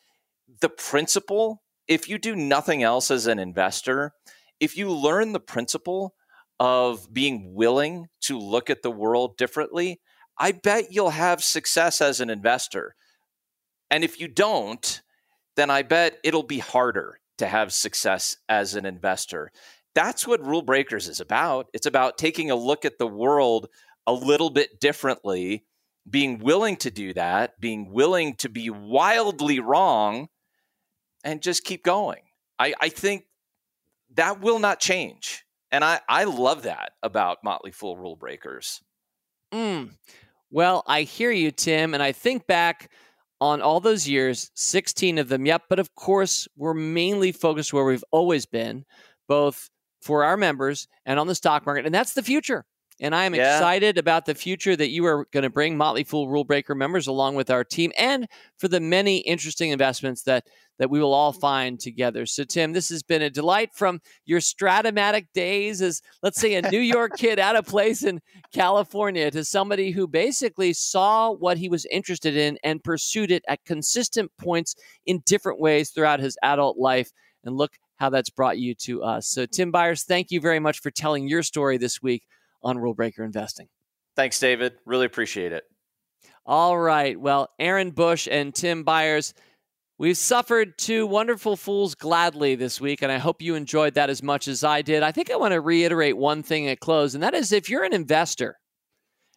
the 0.61 0.68
principle, 0.68 1.62
if 1.86 2.11
you 2.11 2.18
do 2.18 2.36
nothing 2.36 2.82
else 2.82 3.11
as 3.11 3.26
an 3.26 3.39
investor, 3.39 4.12
if 4.61 4.76
you 4.76 4.91
learn 4.91 5.32
the 5.32 5.41
principle 5.41 6.14
of 6.61 7.12
being 7.12 7.55
willing 7.55 8.09
to 8.22 8.39
look 8.39 8.68
at 8.68 8.82
the 8.82 8.91
world 8.91 9.39
differently, 9.39 10.01
I 10.39 10.53
bet 10.53 10.93
you'll 10.93 11.11
have 11.11 11.43
success 11.43 12.03
as 12.03 12.20
an 12.20 12.28
investor. 12.28 12.95
And 13.91 14.05
if 14.05 14.20
you 14.20 14.28
don't, 14.28 15.03
then 15.57 15.70
I 15.70 15.82
bet 15.82 16.18
it'll 16.22 16.43
be 16.43 16.59
harder 16.59 17.20
to 17.39 17.47
have 17.47 17.72
success 17.72 18.36
as 18.49 18.74
an 18.74 18.84
investor. 18.86 19.51
That's 19.95 20.26
what 20.26 20.45
Rule 20.45 20.62
Breakers 20.62 21.09
is 21.09 21.20
about. 21.20 21.68
It's 21.72 21.86
about 21.86 22.18
taking 22.18 22.51
a 22.51 22.57
look 22.57 22.84
at 22.84 22.99
the 22.99 23.07
world 23.07 23.68
a 24.07 24.12
little 24.12 24.51
bit 24.51 24.80
differently, 24.80 25.64
being 26.09 26.39
willing 26.39 26.76
to 26.76 26.91
do 26.91 27.12
that, 27.14 27.61
being 27.61 27.91
willing 27.91 28.34
to 28.36 28.49
be 28.49 28.70
wildly 28.70 29.61
wrong, 29.61 30.28
and 31.24 31.43
just 31.43 31.64
keep 31.64 31.82
going. 31.82 32.22
I, 32.59 32.74
I 32.80 32.89
think 32.89 33.24
that 34.14 34.41
will 34.41 34.59
not 34.59 34.80
change. 34.80 35.45
And 35.70 35.84
I, 35.84 36.01
I 36.09 36.24
love 36.24 36.62
that 36.62 36.93
about 37.03 37.45
Motley 37.45 37.72
Fool 37.72 37.97
Rule 37.97 38.16
Breakers. 38.16 38.80
Mm. 39.53 39.91
Well, 40.51 40.82
I 40.86 41.03
hear 41.03 41.30
you, 41.30 41.51
Tim. 41.51 41.93
And 41.93 42.03
I 42.03 42.12
think 42.12 42.47
back 42.47 42.91
on 43.41 43.62
all 43.62 43.80
those 43.80 44.09
years, 44.09 44.51
16 44.55 45.18
of 45.18 45.28
them, 45.28 45.47
yep. 45.47 45.62
But 45.68 45.78
of 45.78 45.95
course, 45.95 46.49
we're 46.57 46.74
mainly 46.74 47.32
focused 47.32 47.72
where 47.72 47.84
we've 47.84 48.05
always 48.11 48.47
been, 48.47 48.84
both 49.28 49.70
for 50.03 50.24
our 50.24 50.36
members 50.36 50.89
and 51.07 51.18
on 51.18 51.26
the 51.26 51.34
stock 51.34 51.66
market. 51.66 51.86
And 51.86 51.95
that's 51.95 52.14
the 52.14 52.22
future. 52.22 52.64
And 53.01 53.14
I 53.14 53.24
am 53.24 53.34
yeah. 53.34 53.57
excited 53.57 53.96
about 53.96 54.26
the 54.26 54.34
future 54.34 54.74
that 54.74 54.90
you 54.90 55.07
are 55.07 55.26
going 55.32 55.44
to 55.44 55.51
bring 55.51 55.76
Motley 55.76 56.03
Fool 56.03 56.28
Rule 56.28 56.44
Breaker 56.44 56.74
members 56.74 57.07
along 57.07 57.36
with 57.36 57.49
our 57.49 57.62
team 57.62 57.92
and 57.96 58.26
for 58.59 58.66
the 58.66 58.80
many 58.80 59.18
interesting 59.18 59.70
investments 59.70 60.22
that 60.22 60.46
that 60.78 60.90
we 60.90 61.01
will 61.01 61.12
all 61.12 61.32
find 61.32 61.80
together. 61.80 62.24
So 62.24 62.44
Tim, 62.44 62.72
this 62.72 62.88
has 62.90 63.03
been 63.03 63.22
a 63.22 63.30
delight 63.30 63.70
from 63.74 64.01
your 64.24 64.38
Strat-O-Matic 64.38 65.26
days 65.34 65.82
as 65.82 66.01
let's 66.22 66.40
say 66.40 66.55
a 66.55 66.70
New 66.70 66.78
York 66.81 67.16
kid 67.16 67.39
out 67.40 67.56
of 67.56 67.66
place 67.66 68.05
in 68.05 68.20
California 68.52 69.31
to 69.32 69.44
somebody 69.44 69.90
who 69.90 70.06
basically 70.06 70.72
saw 70.72 71.32
what 71.32 71.59
he 71.59 71.68
was 71.68 71.85
interested 71.86 72.36
in 72.36 72.59
and 72.62 72.85
pursued 72.85 73.32
it 73.32 73.44
at 73.48 73.64
consistent 73.64 74.31
points 74.39 74.77
in 75.05 75.20
different 75.27 75.60
ways 75.60 75.90
throughout 75.90 76.20
his 76.20 76.36
adult 76.43 76.78
life. 76.78 77.10
And 77.44 77.56
look 77.56 77.72
how 77.97 78.10
that's 78.10 78.31
brought 78.31 78.59
you 78.59 78.74
to 78.77 79.02
us. 79.02 79.27
So 79.27 79.47
Tim 79.47 79.72
Beyers, 79.72 80.05
thank 80.05 80.31
you 80.31 80.40
very 80.40 80.60
much 80.60 80.81
for 80.81 80.90
telling 80.90 81.28
your 81.28 81.43
story 81.43 81.77
this 81.77 82.01
week 82.01 82.22
on 82.62 82.78
Rule 82.78 82.94
Breaker 82.94 83.24
Investing. 83.24 83.68
Thanks, 84.16 84.40
David. 84.40 84.74
Really 84.85 85.06
appreciate 85.06 85.52
it. 85.52 85.64
All 86.44 86.78
right. 86.78 87.18
Well, 87.18 87.51
Aaron 87.59 87.90
Bush 87.90 88.26
and 88.30 88.55
Tim 88.55 88.82
Beyers, 88.82 89.35
we've 89.98 90.16
suffered 90.16 90.78
two 90.78 91.06
wonderful 91.06 91.56
fools 91.56 91.94
gladly 91.94 92.55
this 92.55 92.80
week, 92.80 93.02
and 93.02 93.12
I 93.12 93.18
hope 93.18 93.43
you 93.43 93.55
enjoyed 93.55 93.94
that 93.94 94.10
as 94.10 94.22
much 94.22 94.48
as 94.48 94.64
I 94.64 94.82
did. 94.82 95.02
I 95.02 95.12
think 95.12 95.30
I 95.30 95.36
want 95.36 95.52
to 95.52 95.60
reiterate 95.60 96.16
one 96.16 96.43
thing 96.43 96.66
at 96.68 96.80
close, 96.80 97.14
and 97.14 97.22
that 97.22 97.35
is 97.35 97.52
if 97.52 97.68
you're 97.68 97.85
an 97.85 97.93
investor, 97.93 98.59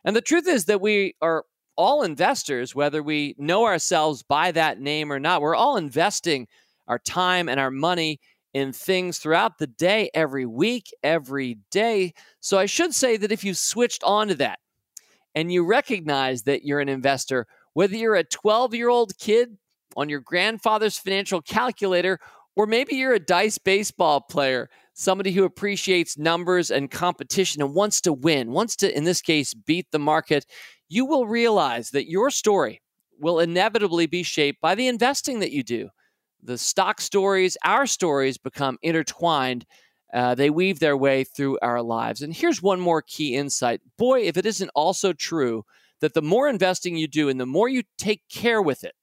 and 0.05 0.15
the 0.15 0.21
truth 0.21 0.47
is 0.47 0.65
that 0.65 0.81
we 0.81 1.15
are 1.21 1.43
all 1.77 2.03
investors, 2.03 2.73
whether 2.73 3.03
we 3.03 3.35
know 3.37 3.65
ourselves 3.65 4.23
by 4.23 4.51
that 4.51 4.79
name 4.79 5.11
or 5.11 5.19
not, 5.19 5.41
we're 5.41 5.55
all 5.55 5.77
investing 5.77 6.47
our 6.87 6.99
time 6.99 7.49
and 7.49 7.59
our 7.59 7.71
money 7.71 8.19
in 8.53 8.73
things 8.73 9.17
throughout 9.17 9.57
the 9.57 9.67
day, 9.67 10.09
every 10.13 10.45
week, 10.45 10.91
every 11.03 11.59
day. 11.71 12.13
So 12.39 12.57
I 12.57 12.65
should 12.65 12.93
say 12.93 13.17
that 13.17 13.31
if 13.31 13.43
you 13.43 13.53
switched 13.53 14.03
on 14.03 14.27
to 14.27 14.35
that 14.35 14.59
and 15.33 15.51
you 15.51 15.65
recognize 15.65 16.43
that 16.43 16.63
you're 16.65 16.81
an 16.81 16.89
investor, 16.89 17.47
whether 17.73 17.95
you're 17.95 18.15
a 18.15 18.23
12 18.23 18.73
year 18.73 18.89
old 18.89 19.17
kid 19.17 19.57
on 19.95 20.09
your 20.09 20.19
grandfather's 20.19 20.97
financial 20.97 21.41
calculator, 21.41 22.19
or 22.55 22.65
maybe 22.65 22.95
you're 22.95 23.13
a 23.13 23.19
dice 23.19 23.57
baseball 23.57 24.21
player, 24.21 24.69
somebody 24.93 25.31
who 25.31 25.45
appreciates 25.45 26.17
numbers 26.17 26.69
and 26.69 26.91
competition 26.91 27.61
and 27.61 27.73
wants 27.73 28.01
to 28.01 28.13
win, 28.13 28.51
wants 28.51 28.75
to, 28.77 28.95
in 28.95 29.05
this 29.05 29.21
case, 29.21 29.53
beat 29.53 29.87
the 29.91 29.99
market, 29.99 30.45
you 30.89 31.05
will 31.05 31.25
realize 31.25 31.91
that 31.91 32.09
your 32.09 32.29
story 32.29 32.81
will 33.19 33.39
inevitably 33.39 34.07
be 34.07 34.23
shaped 34.23 34.59
by 34.61 34.75
the 34.75 34.87
investing 34.87 35.39
that 35.39 35.51
you 35.51 35.63
do. 35.63 35.89
The 36.43 36.57
stock 36.57 37.01
stories, 37.01 37.57
our 37.63 37.85
stories 37.85 38.37
become 38.37 38.77
intertwined. 38.81 39.65
Uh, 40.13 40.35
they 40.35 40.49
weave 40.49 40.79
their 40.79 40.97
way 40.97 41.23
through 41.23 41.57
our 41.61 41.81
lives. 41.81 42.21
And 42.21 42.33
here's 42.33 42.61
one 42.61 42.79
more 42.79 43.01
key 43.01 43.35
insight. 43.35 43.81
Boy, 43.97 44.21
if 44.21 44.37
it 44.37 44.45
isn't 44.45 44.71
also 44.75 45.13
true 45.13 45.63
that 46.01 46.13
the 46.13 46.21
more 46.21 46.49
investing 46.49 46.95
you 46.95 47.07
do 47.07 47.29
and 47.29 47.39
the 47.39 47.45
more 47.45 47.69
you 47.69 47.83
take 47.97 48.21
care 48.29 48.61
with 48.61 48.83
it, 48.83 48.93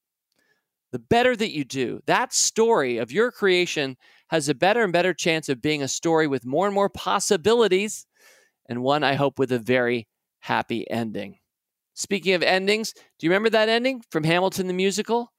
the 0.91 0.99
better 0.99 1.37
that 1.37 1.53
you 1.53 1.65
do. 1.65 2.01
That 2.07 2.33
story 2.33 2.99
of 2.99 3.13
your 3.13 3.31
creation 3.31 3.97
has 4.29 4.49
a 4.49 4.55
better 4.55 4.83
and 4.83 4.93
better 4.93 5.15
chance 5.15 5.49
of 5.49 5.63
being 5.63 5.83
a 5.83 5.89
story 5.89 6.27
with 6.27 6.45
more 6.45 6.67
and 6.67 6.75
more 6.75 6.89
possibilities, 6.89 8.07
and 8.69 8.83
one 8.83 9.05
I 9.05 9.15
hope 9.15 9.39
with 9.39 9.53
a 9.53 9.59
very 9.59 10.09
happy 10.41 10.91
ending. 10.91 11.39
Speaking 11.95 12.35
of 12.35 12.43
endings, 12.43 12.93
do 12.93 13.27
you 13.27 13.31
remember 13.31 13.51
that 13.51 13.69
ending 13.69 14.03
from 14.11 14.25
Hamilton 14.25 14.67
the 14.67 14.73
musical? 14.73 15.33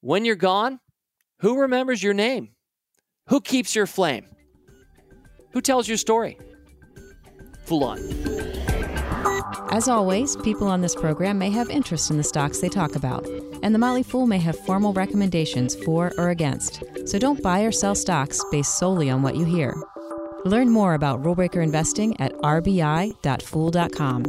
When 0.00 0.24
you're 0.24 0.36
gone, 0.36 0.80
who 1.40 1.60
remembers 1.60 2.02
your 2.02 2.14
name? 2.14 2.50
Who 3.28 3.40
keeps 3.40 3.74
your 3.74 3.86
flame? 3.86 4.26
Who 5.52 5.60
tells 5.60 5.88
your 5.88 5.96
story? 5.96 6.38
Fool 7.64 7.84
on. 7.84 7.98
As 9.70 9.88
always, 9.88 10.36
people 10.36 10.66
on 10.66 10.80
this 10.80 10.94
program 10.94 11.38
may 11.38 11.50
have 11.50 11.70
interest 11.70 12.10
in 12.10 12.16
the 12.16 12.24
stocks 12.24 12.58
they 12.60 12.68
talk 12.68 12.96
about, 12.96 13.26
and 13.62 13.74
the 13.74 13.78
Motley 13.78 14.02
Fool 14.02 14.26
may 14.26 14.38
have 14.38 14.58
formal 14.58 14.92
recommendations 14.92 15.76
for 15.84 16.12
or 16.18 16.30
against. 16.30 16.82
So 17.04 17.18
don't 17.18 17.42
buy 17.42 17.60
or 17.62 17.72
sell 17.72 17.94
stocks 17.94 18.42
based 18.50 18.78
solely 18.78 19.10
on 19.10 19.22
what 19.22 19.36
you 19.36 19.44
hear. 19.44 19.80
Learn 20.44 20.70
more 20.70 20.94
about 20.94 21.24
rule 21.24 21.34
breaker 21.34 21.60
investing 21.60 22.20
at 22.20 22.32
rbi.fool.com. 22.38 24.24